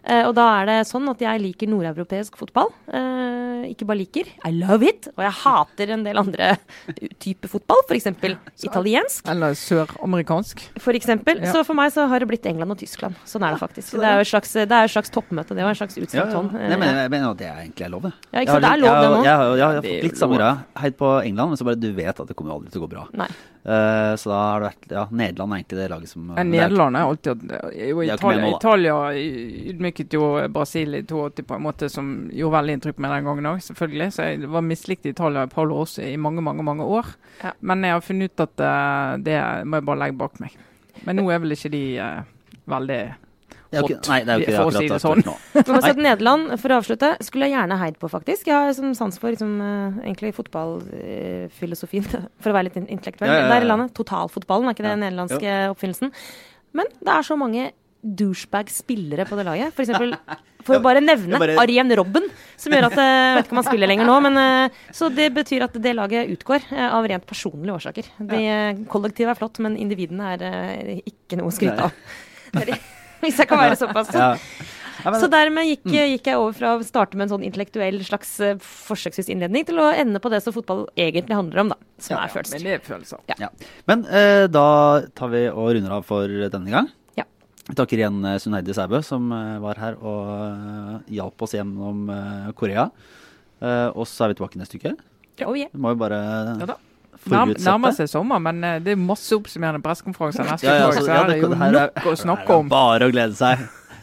Eh, 0.08 0.24
og 0.24 0.32
da 0.38 0.46
er 0.62 0.68
det 0.70 0.76
sånn 0.88 1.04
at 1.12 1.20
jeg 1.20 1.40
liker 1.42 1.68
nordeuropeisk 1.68 2.36
fotball. 2.40 2.70
Eh, 2.88 3.66
ikke 3.74 3.84
bare 3.88 4.00
liker, 4.00 4.28
I 4.48 4.52
love 4.56 4.86
it. 4.88 5.08
Og 5.16 5.22
jeg 5.26 5.34
hater 5.42 5.90
en 5.92 6.04
del 6.06 6.16
andre 6.22 6.54
typer 7.20 7.50
fotball, 7.52 7.82
f.eks. 7.88 8.06
italiensk. 8.64 9.26
Eller 9.28 9.52
søramerikansk. 9.58 10.62
For 10.80 10.96
eksempel. 10.96 11.42
Ja. 11.44 11.52
Så 11.52 11.64
for 11.68 11.76
meg 11.78 11.92
så 11.92 12.06
har 12.08 12.22
det 12.24 12.28
blitt 12.30 12.46
England 12.48 12.72
og 12.74 12.80
Tyskland. 12.80 13.18
Sånn 13.28 13.44
er 13.44 13.52
det 13.56 13.60
faktisk. 13.60 13.98
Det 13.98 14.08
er 14.08 14.16
jo 14.20 14.24
et 14.24 14.30
slags, 14.32 14.54
det 14.56 14.64
er 14.72 14.88
et 14.88 14.94
slags 14.94 15.12
toppmøte. 15.14 15.52
Det 15.58 15.66
var 15.66 15.74
en 15.74 15.80
slags 15.82 15.98
Ja, 15.98 16.06
utstrakt 16.06 16.32
ja. 16.32 16.38
hånd. 16.40 16.52
Nei, 16.56 16.64
Eh, 16.68 16.78
men 16.78 16.96
jeg 17.02 17.10
mener 17.12 17.30
at 17.30 17.38
det 17.42 17.46
er 17.48 17.60
egentlig 17.66 17.84
er 17.86 17.92
lov, 17.92 18.02
det. 18.08 18.12
Ja, 18.32 18.38
ikke 18.38 18.38
Jeg 18.38 18.48
har 18.48 18.54
sant, 18.54 18.64
det 18.64 18.72
er 18.72 18.82
lov, 18.82 18.88
det 18.88 19.02
jeg, 19.02 19.12
nå. 19.12 19.22
jeg, 19.24 19.36
har- 19.36 19.56
jeg, 19.58 19.66
har 19.68 19.82
fått 19.82 20.08
litt 20.08 20.18
samme 20.24 20.36
greia. 20.40 20.56
Heid 20.82 20.96
på 20.98 21.12
England, 21.24 21.48
men 21.52 21.56
så 21.60 21.64
bare 21.68 21.80
du 21.80 21.92
vet 21.92 22.20
at 22.20 22.26
det 22.32 22.36
kommer 22.36 22.54
aldri 22.56 22.70
til 22.72 22.80
å 22.82 22.86
gå 22.86 22.90
bra. 22.96 23.06
Nei. 23.12 23.28
Eh, 23.64 24.16
så 24.16 24.30
da 24.30 24.36
har 24.38 24.60
det 24.60 24.68
vært 24.68 24.92
Ja, 24.94 25.02
Nederland 25.10 25.52
er 25.52 25.58
egentlig 25.58 25.78
det 25.80 25.88
laget 25.90 26.10
som 26.12 26.28
ja, 26.30 26.44
Nederland 26.46 26.96
er 26.96 27.08
alltid 27.08 27.42
Jo, 27.74 28.02
Italia, 28.06 28.44
nå. 28.44 28.52
Italia 28.54 28.94
ydmyket 29.72 30.14
jo 30.14 30.28
Brasil 30.54 30.94
i 30.94 31.02
82 31.02 31.44
på 31.48 31.56
en 31.56 31.64
måte 31.66 31.90
som 31.92 32.12
gjorde 32.32 32.54
veldig 32.54 32.76
inntrykk 32.78 32.96
på 32.96 33.04
meg 33.04 33.16
den 33.16 33.28
gangen 33.28 33.50
òg, 33.50 33.60
selvfølgelig. 33.66 34.08
Så 34.14 34.28
jeg 34.28 34.50
var 34.54 34.64
mislikt 34.64 35.08
i 35.08 35.12
Italia 35.12 35.44
og 35.44 35.52
Paolo 35.52 35.82
også 35.82 36.06
i 36.06 36.16
mange, 36.20 36.44
mange 36.44 36.64
mange 36.64 36.86
år. 36.86 37.10
Ja. 37.42 37.52
Men 37.60 37.84
jeg 37.84 37.96
har 37.96 38.04
funnet 38.04 38.32
ut 38.32 38.44
at 38.46 38.64
uh, 38.64 39.18
det 39.26 39.38
må 39.66 39.80
jeg 39.80 39.88
bare 39.90 40.02
legge 40.04 40.18
bak 40.22 40.38
meg. 40.42 40.54
Men 41.06 41.18
nå 41.18 41.28
er 41.32 41.42
vel 41.42 41.54
ikke 41.54 41.72
de 41.74 41.82
uh, 42.02 42.22
veldig 42.70 43.02
Det 43.70 43.76
er 43.78 43.84
ikke, 43.84 43.98
nei, 44.08 44.18
det 44.24 44.32
er 44.32 44.38
jo 44.38 44.44
ikke 44.46 44.52
for 44.56 44.62
å 44.62 44.68
akkurat 44.68 44.80
si 44.80 44.88
det 44.88 45.00
sånn. 45.02 45.22
Men 45.54 45.74
altså, 45.76 45.92
Nederland, 46.00 46.52
for 46.62 46.72
å 46.72 46.76
avslutte, 46.80 47.10
skulle 47.26 47.48
jeg 47.50 47.52
gjerne 47.58 47.76
heid 47.82 47.98
på, 48.00 48.08
faktisk. 48.08 48.46
Jeg 48.48 48.56
har 48.56 48.70
sånn 48.78 48.94
sans 48.96 49.18
for 49.20 49.28
liksom, 49.34 49.50
eh, 49.60 49.98
egentlig 50.08 50.30
fotballfilosofien, 50.38 52.06
for 52.40 52.50
å 52.52 52.56
være 52.56 52.68
litt 52.70 52.78
in- 52.80 52.88
intellektuell. 52.96 53.28
Ja, 53.28 53.40
ja, 53.42 53.44
ja, 53.44 53.50
Der 53.52 53.66
i 53.66 53.68
landet. 53.68 53.92
Totalfotballen, 53.98 54.70
er 54.70 54.76
ikke 54.76 54.86
det 54.86 54.94
den 54.96 55.04
nederlandske 55.04 55.56
oppfinnelsen? 55.74 56.12
Men 56.76 56.88
det 57.00 57.12
er 57.12 57.26
så 57.28 57.36
mange 57.40 57.70
douchebag-spillere 58.08 59.24
på 59.28 59.36
det 59.36 59.44
laget. 59.48 59.72
For 59.74 59.82
eksempel, 59.84 60.12
for 60.66 60.78
å 60.78 60.82
bare 60.84 61.00
nevne 61.04 61.40
bare- 61.42 61.56
Arjen 61.60 61.90
Robben, 61.98 62.28
som 62.56 62.72
gjør 62.72 62.86
at 62.88 62.96
eh, 62.96 63.08
Jeg 63.10 63.34
vet 63.40 63.48
ikke 63.48 63.56
om 63.56 63.60
han 63.60 63.68
spiller 63.68 63.90
lenger 63.90 64.08
nå, 64.08 64.16
men 64.28 64.38
eh, 64.42 64.78
Så 64.94 65.10
det 65.12 65.28
betyr 65.36 65.66
at 65.66 65.76
det 65.82 65.92
laget 65.98 66.30
utgår 66.36 66.68
av 66.88 67.04
rent 67.10 67.26
personlige 67.28 67.74
årsaker. 67.74 68.08
Det 68.32 68.42
Kollektivet 68.92 69.34
er 69.34 69.40
flott, 69.42 69.58
men 69.64 69.76
individene 69.76 70.32
er 70.38 71.02
ikke 71.04 71.36
noe 71.40 71.50
å 71.52 71.56
skryte 71.58 71.90
av. 71.90 71.92
Hvis 73.24 73.38
jeg 73.40 73.48
kan 73.50 73.58
være 73.62 73.78
såpass. 73.80 74.12
Ja. 74.14 74.34
Ja, 75.04 75.12
men- 75.12 75.20
Så 75.22 75.28
dermed 75.30 75.66
gikk, 75.68 75.84
gikk 75.94 76.26
jeg 76.26 76.36
over 76.38 76.52
fra 76.56 76.72
å 76.74 76.82
starte 76.82 77.14
med 77.14 77.28
en 77.28 77.36
sånn 77.36 77.44
intellektuell 77.46 78.00
slags 78.02 78.32
eh, 78.42 78.56
forsøksvis 78.58 79.28
innledning 79.30 79.66
til 79.68 79.78
å 79.78 79.92
ende 79.94 80.18
på 80.18 80.30
det 80.32 80.40
som 80.42 80.52
fotball 80.56 80.88
egentlig 80.98 81.36
handler 81.38 81.60
om, 81.62 81.68
da. 81.74 81.76
Som 82.02 82.16
Ja, 82.16 82.24
er 82.24 82.26
Men 82.26 82.34
følelser. 82.34 82.64
det 82.64 82.72
er 82.74 82.82
følelser. 82.82 83.18
Ja. 83.38 83.48
Men 83.86 84.02
eh, 84.06 84.46
da 84.50 84.66
tar 85.14 85.30
vi 85.30 85.44
og 85.52 85.70
runder 85.76 85.94
av 86.00 86.04
for 86.08 86.26
denne 86.26 86.70
gang. 86.74 86.90
Ja. 87.16 87.24
Vi 87.68 87.76
takker 87.78 88.00
igjen 88.02 88.18
eh, 88.26 88.38
Sunn 88.42 88.54
Heidi 88.58 88.74
Sæbø, 88.74 89.00
som 89.06 89.30
eh, 89.30 89.58
var 89.62 89.78
her 89.78 89.94
og 90.02 90.26
uh, 90.34 90.98
hjalp 91.14 91.46
oss 91.46 91.54
gjennom 91.54 92.10
uh, 92.10 92.50
Korea. 92.58 92.88
Uh, 93.62 93.90
og 93.94 94.02
så 94.06 94.24
er 94.26 94.32
vi 94.34 94.40
tilbake 94.40 94.58
neste 94.58 94.78
uke. 94.82 94.96
Oh, 95.46 95.54
yeah. 95.54 95.70
Vi 95.70 95.78
må 95.78 95.94
jo 95.94 95.98
bare 96.02 96.18
Ja 96.58 96.66
da. 96.74 96.78
Nærmer 97.26 97.92
seg 97.92 98.08
sommer, 98.08 98.38
men 98.40 98.62
eh, 98.64 98.78
det 98.78 98.92
er 98.92 98.96
masse 98.96 99.32
oppsummerende 99.36 99.82
pressekonferanser 99.82 100.44
neste 100.44 100.64
Ja, 100.66 100.74
ja, 100.78 100.86
altså, 100.86 101.00
så- 101.00 101.06
så 101.06 101.12
ja, 101.14 101.22
er 101.22 101.26
det 101.28 101.40
jo 101.42 101.48
det- 101.48 101.58
nok 101.58 102.04
å 102.04 102.16
snakke 102.16 102.50
om. 102.50 102.68
Bare 102.68 103.00
å 103.08 103.12
glede 103.12 103.34
seg. 103.36 103.58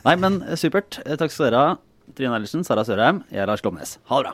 Nei, 0.05 0.16
men 0.16 0.41
eh, 0.43 0.55
supert. 0.55 0.99
Eh, 1.05 1.16
Takk 1.16 1.32
skal 1.32 1.49
dere 1.51 1.55
ha. 1.68 1.76
Trine 2.16 2.32
Eilertsen, 2.38 2.63
Sara 2.63 2.84
Sørheim, 2.84 3.24
jeg 3.32 3.39
er 3.41 3.47
Lars 3.47 3.61
Glomnes. 3.61 3.97
Ha 4.09 4.22
det 4.22 4.32
bra. 4.32 4.34